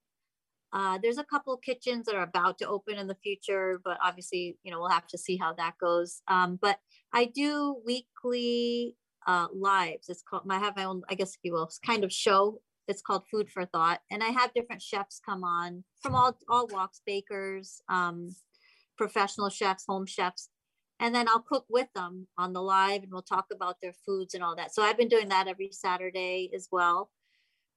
Uh, 0.72 0.98
there's 1.02 1.18
a 1.18 1.24
couple 1.24 1.56
kitchens 1.56 2.06
that 2.06 2.14
are 2.14 2.22
about 2.22 2.58
to 2.58 2.68
open 2.68 2.96
in 2.96 3.08
the 3.08 3.16
future, 3.16 3.80
but 3.84 3.98
obviously, 4.02 4.56
you 4.62 4.70
know, 4.70 4.80
we'll 4.80 4.88
have 4.88 5.06
to 5.08 5.18
see 5.18 5.36
how 5.36 5.52
that 5.54 5.74
goes. 5.80 6.22
Um, 6.28 6.58
but 6.60 6.78
I 7.12 7.24
do 7.24 7.76
weekly 7.84 8.96
uh, 9.26 9.48
lives. 9.52 10.08
It's 10.08 10.22
called. 10.22 10.42
I 10.48 10.58
have 10.58 10.76
my 10.76 10.84
own, 10.84 11.02
I 11.08 11.14
guess, 11.14 11.30
if 11.34 11.40
you 11.42 11.52
will, 11.52 11.70
kind 11.84 12.04
of 12.04 12.12
show. 12.12 12.60
It's 12.88 13.02
called 13.02 13.24
Food 13.30 13.50
for 13.50 13.64
Thought, 13.66 14.00
and 14.10 14.22
I 14.22 14.28
have 14.28 14.54
different 14.54 14.82
chefs 14.82 15.20
come 15.24 15.44
on 15.44 15.84
from 16.00 16.14
all 16.14 16.36
all 16.48 16.66
walks, 16.68 17.00
bakers, 17.06 17.80
um, 17.88 18.34
professional 18.96 19.48
chefs, 19.48 19.84
home 19.86 20.06
chefs, 20.06 20.48
and 20.98 21.14
then 21.14 21.28
I'll 21.28 21.40
cook 21.40 21.66
with 21.68 21.88
them 21.94 22.26
on 22.36 22.52
the 22.52 22.62
live, 22.62 23.02
and 23.02 23.12
we'll 23.12 23.22
talk 23.22 23.46
about 23.52 23.76
their 23.80 23.94
foods 24.04 24.34
and 24.34 24.42
all 24.42 24.56
that. 24.56 24.74
So 24.74 24.82
I've 24.82 24.98
been 24.98 25.08
doing 25.08 25.28
that 25.28 25.46
every 25.46 25.70
Saturday 25.72 26.50
as 26.54 26.68
well. 26.72 27.10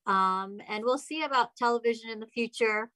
Um, 0.06 0.60
and 0.68 0.84
we'll 0.84 0.97
see 0.97 1.24
about 1.24 1.56
television 1.56 2.10
in 2.10 2.20
the 2.20 2.28
future. 2.28 2.89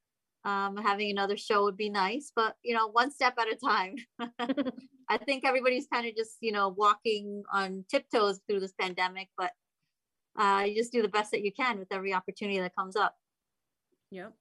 Um, 0.46 0.78
having 0.78 1.10
another 1.10 1.36
show 1.36 1.64
would 1.64 1.76
be 1.76 1.90
nice, 1.90 2.32
but 2.34 2.56
you 2.64 2.74
know, 2.74 2.88
one 2.88 3.12
step 3.12 3.36
at 3.38 3.52
a 3.52 3.56
time. 3.56 3.96
I 5.10 5.18
think 5.18 5.46
everybody's 5.46 5.88
kind 5.92 6.08
of 6.08 6.16
just, 6.16 6.38
you 6.42 6.52
know, 6.52 6.70
walking 6.70 7.44
on 7.52 7.86
tiptoes 7.90 8.40
through 8.48 8.60
this 8.60 8.74
pandemic, 8.80 9.30
but 9.38 9.52
uh, 10.38 10.64
you 10.66 10.76
just 10.76 10.92
do 10.92 11.02
the 11.02 11.08
best 11.08 11.32
that 11.32 11.44
you 11.44 11.52
can 11.52 11.80
with 11.80 11.92
every 11.92 12.14
opportunity 12.14 12.60
that 12.60 12.76
comes 12.76 12.96
up. 12.96 13.16
Yep. 14.12 14.34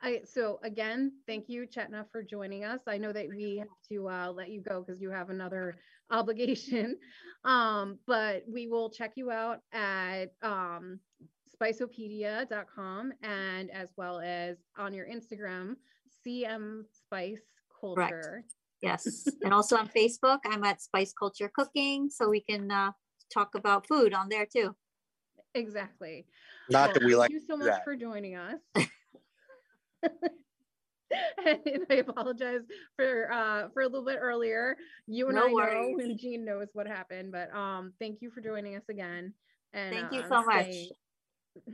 I, 0.00 0.20
so 0.24 0.60
again, 0.62 1.12
thank 1.26 1.48
you, 1.48 1.66
Chetna, 1.66 2.06
for 2.12 2.22
joining 2.22 2.64
us. 2.64 2.80
I 2.86 2.98
know 2.98 3.12
that 3.12 3.28
we 3.28 3.58
have 3.58 3.68
to 3.90 4.08
uh, 4.08 4.32
let 4.32 4.48
you 4.48 4.60
go 4.60 4.82
because 4.82 5.00
you 5.00 5.10
have 5.10 5.30
another 5.30 5.76
obligation, 6.10 6.96
um, 7.44 7.98
but 8.06 8.44
we 8.48 8.68
will 8.68 8.90
check 8.90 9.12
you 9.16 9.30
out 9.30 9.58
at 9.72 10.32
um, 10.42 11.00
spiceopedia.com 11.60 13.12
and 13.22 13.70
as 13.70 13.90
well 13.96 14.20
as 14.20 14.58
on 14.76 14.92
your 14.94 15.06
Instagram, 15.06 15.76
CM 16.26 16.82
Spice 16.92 17.40
Culture. 17.80 18.20
Correct. 18.22 18.54
Yes. 18.82 19.28
and 19.42 19.52
also 19.52 19.76
on 19.76 19.88
Facebook, 19.88 20.38
I'm 20.46 20.64
at 20.64 20.80
Spice 20.80 21.12
Culture 21.12 21.50
Cooking. 21.54 22.10
So 22.10 22.28
we 22.28 22.40
can 22.40 22.70
uh, 22.70 22.92
talk 23.32 23.54
about 23.54 23.86
food 23.86 24.14
on 24.14 24.28
there 24.28 24.46
too. 24.46 24.74
Exactly. 25.54 26.26
Not 26.70 26.88
well, 26.88 26.94
that 26.94 27.04
we 27.04 27.16
like. 27.16 27.30
Thank 27.30 27.42
you 27.42 27.46
so 27.48 27.56
much 27.56 27.68
that. 27.68 27.84
for 27.84 27.96
joining 27.96 28.36
us. 28.36 28.58
and 31.46 31.86
I 31.90 31.94
apologize 31.94 32.60
for 32.96 33.32
uh 33.32 33.68
for 33.72 33.82
a 33.82 33.86
little 33.86 34.04
bit 34.04 34.18
earlier. 34.20 34.76
You 35.06 35.28
and 35.28 35.36
no 35.36 35.48
I 35.48 35.52
worries. 35.52 35.96
know, 35.96 36.04
and 36.04 36.18
Jean 36.18 36.44
knows 36.44 36.68
what 36.74 36.86
happened, 36.86 37.32
but 37.32 37.54
um, 37.54 37.92
thank 37.98 38.20
you 38.20 38.30
for 38.30 38.40
joining 38.40 38.76
us 38.76 38.82
again. 38.88 39.32
And 39.72 39.94
thank 39.94 40.12
uh, 40.12 40.16
you 40.16 40.22
so 40.28 40.44
much. 40.44 40.66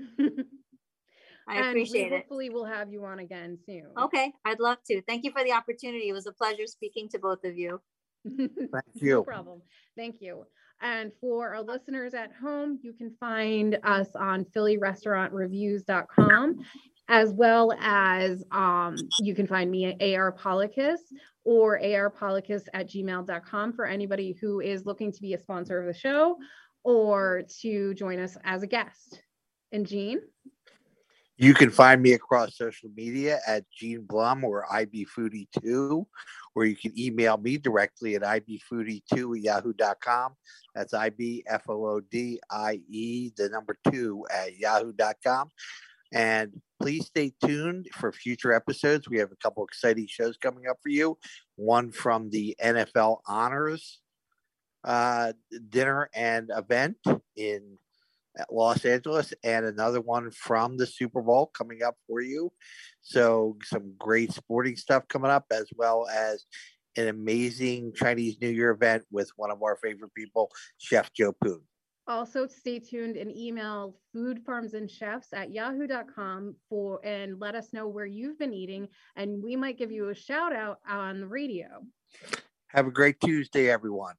I 1.46 1.56
and 1.56 1.66
appreciate 1.66 2.10
we 2.10 2.16
it. 2.16 2.20
Hopefully, 2.20 2.48
we'll 2.50 2.64
have 2.64 2.90
you 2.90 3.04
on 3.04 3.18
again 3.18 3.58
soon. 3.66 3.88
Okay, 3.98 4.32
I'd 4.44 4.60
love 4.60 4.78
to. 4.90 5.02
Thank 5.02 5.24
you 5.24 5.32
for 5.32 5.44
the 5.44 5.52
opportunity. 5.52 6.08
It 6.08 6.14
was 6.14 6.26
a 6.26 6.32
pleasure 6.32 6.66
speaking 6.66 7.08
to 7.10 7.18
both 7.18 7.44
of 7.44 7.54
you. 7.56 7.80
Thank 8.24 8.48
you. 8.94 9.16
no 9.16 9.22
problem. 9.22 9.60
Thank 9.96 10.16
you. 10.20 10.44
And 10.80 11.12
for 11.20 11.54
our 11.54 11.62
listeners 11.62 12.14
at 12.14 12.32
home, 12.32 12.80
you 12.82 12.92
can 12.92 13.14
find 13.20 13.78
us 13.84 14.08
on 14.18 14.44
PhillyRestaurantReviews.com, 14.44 16.58
as 17.08 17.32
well 17.32 17.72
as 17.80 18.42
um, 18.50 18.96
you 19.20 19.34
can 19.34 19.46
find 19.46 19.70
me 19.70 19.86
at 19.86 20.02
AR 20.02 20.32
Policus 20.32 21.00
or 21.44 21.78
arpolicus 21.80 22.62
at 22.72 22.90
gmail.com 22.90 23.72
for 23.72 23.86
anybody 23.86 24.36
who 24.40 24.60
is 24.60 24.86
looking 24.86 25.12
to 25.12 25.20
be 25.20 25.34
a 25.34 25.38
sponsor 25.38 25.80
of 25.80 25.86
the 25.86 25.94
show 25.94 26.36
or 26.82 27.42
to 27.60 27.94
join 27.94 28.18
us 28.18 28.36
as 28.44 28.62
a 28.62 28.66
guest. 28.66 29.22
And 29.74 29.88
Jean? 29.88 30.20
You 31.36 31.52
can 31.52 31.68
find 31.68 32.00
me 32.00 32.12
across 32.12 32.56
social 32.56 32.90
media 32.94 33.40
at 33.44 33.64
Gene 33.76 34.06
Blum 34.08 34.44
or 34.44 34.64
IBFoodie2, 34.72 36.06
or 36.54 36.64
you 36.64 36.76
can 36.76 36.96
email 36.96 37.36
me 37.38 37.58
directly 37.58 38.14
at 38.14 38.22
IBFoodie2 38.22 39.36
at 39.36 39.42
yahoo.com. 39.42 40.34
That's 40.76 40.94
I 40.94 41.10
B 41.10 41.42
F 41.48 41.64
O 41.68 41.86
O 41.86 42.00
D 42.00 42.38
I 42.52 42.82
E, 42.88 43.32
the 43.36 43.48
number 43.48 43.76
two 43.90 44.24
at 44.32 44.56
yahoo.com. 44.56 45.48
And 46.12 46.52
please 46.80 47.06
stay 47.06 47.32
tuned 47.44 47.88
for 47.94 48.12
future 48.12 48.52
episodes. 48.52 49.08
We 49.08 49.18
have 49.18 49.32
a 49.32 49.36
couple 49.42 49.64
exciting 49.64 50.06
shows 50.08 50.36
coming 50.36 50.68
up 50.68 50.76
for 50.80 50.90
you. 50.90 51.18
One 51.56 51.90
from 51.90 52.30
the 52.30 52.54
NFL 52.62 53.22
Honors 53.26 53.98
uh, 54.84 55.32
dinner 55.68 56.10
and 56.14 56.50
event 56.56 56.98
in 57.36 57.78
Los 58.50 58.84
Angeles, 58.84 59.32
and 59.42 59.64
another 59.66 60.00
one 60.00 60.30
from 60.30 60.76
the 60.76 60.86
Super 60.86 61.22
Bowl 61.22 61.46
coming 61.46 61.82
up 61.82 61.96
for 62.06 62.20
you. 62.20 62.52
So, 63.00 63.56
some 63.64 63.94
great 63.98 64.32
sporting 64.32 64.76
stuff 64.76 65.06
coming 65.08 65.30
up, 65.30 65.46
as 65.50 65.68
well 65.76 66.06
as 66.08 66.44
an 66.96 67.08
amazing 67.08 67.92
Chinese 67.94 68.38
New 68.40 68.48
Year 68.48 68.70
event 68.70 69.04
with 69.10 69.30
one 69.36 69.50
of 69.50 69.62
our 69.62 69.76
favorite 69.82 70.14
people, 70.14 70.50
Chef 70.78 71.12
Joe 71.12 71.32
Poon. 71.32 71.60
Also, 72.06 72.46
stay 72.46 72.78
tuned 72.78 73.16
and 73.16 73.34
email 73.34 73.96
food 74.12 74.40
farms 74.44 74.74
and 74.74 74.90
chefs 74.90 75.28
at 75.32 75.50
yahoo.com 75.50 76.54
for 76.68 77.00
and 77.02 77.40
let 77.40 77.54
us 77.54 77.72
know 77.72 77.88
where 77.88 78.04
you've 78.04 78.38
been 78.38 78.52
eating, 78.52 78.88
and 79.16 79.42
we 79.42 79.56
might 79.56 79.78
give 79.78 79.90
you 79.90 80.10
a 80.10 80.14
shout 80.14 80.54
out 80.54 80.80
on 80.88 81.20
the 81.20 81.26
radio. 81.26 81.66
Have 82.68 82.86
a 82.86 82.90
great 82.90 83.20
Tuesday, 83.20 83.70
everyone. 83.70 84.14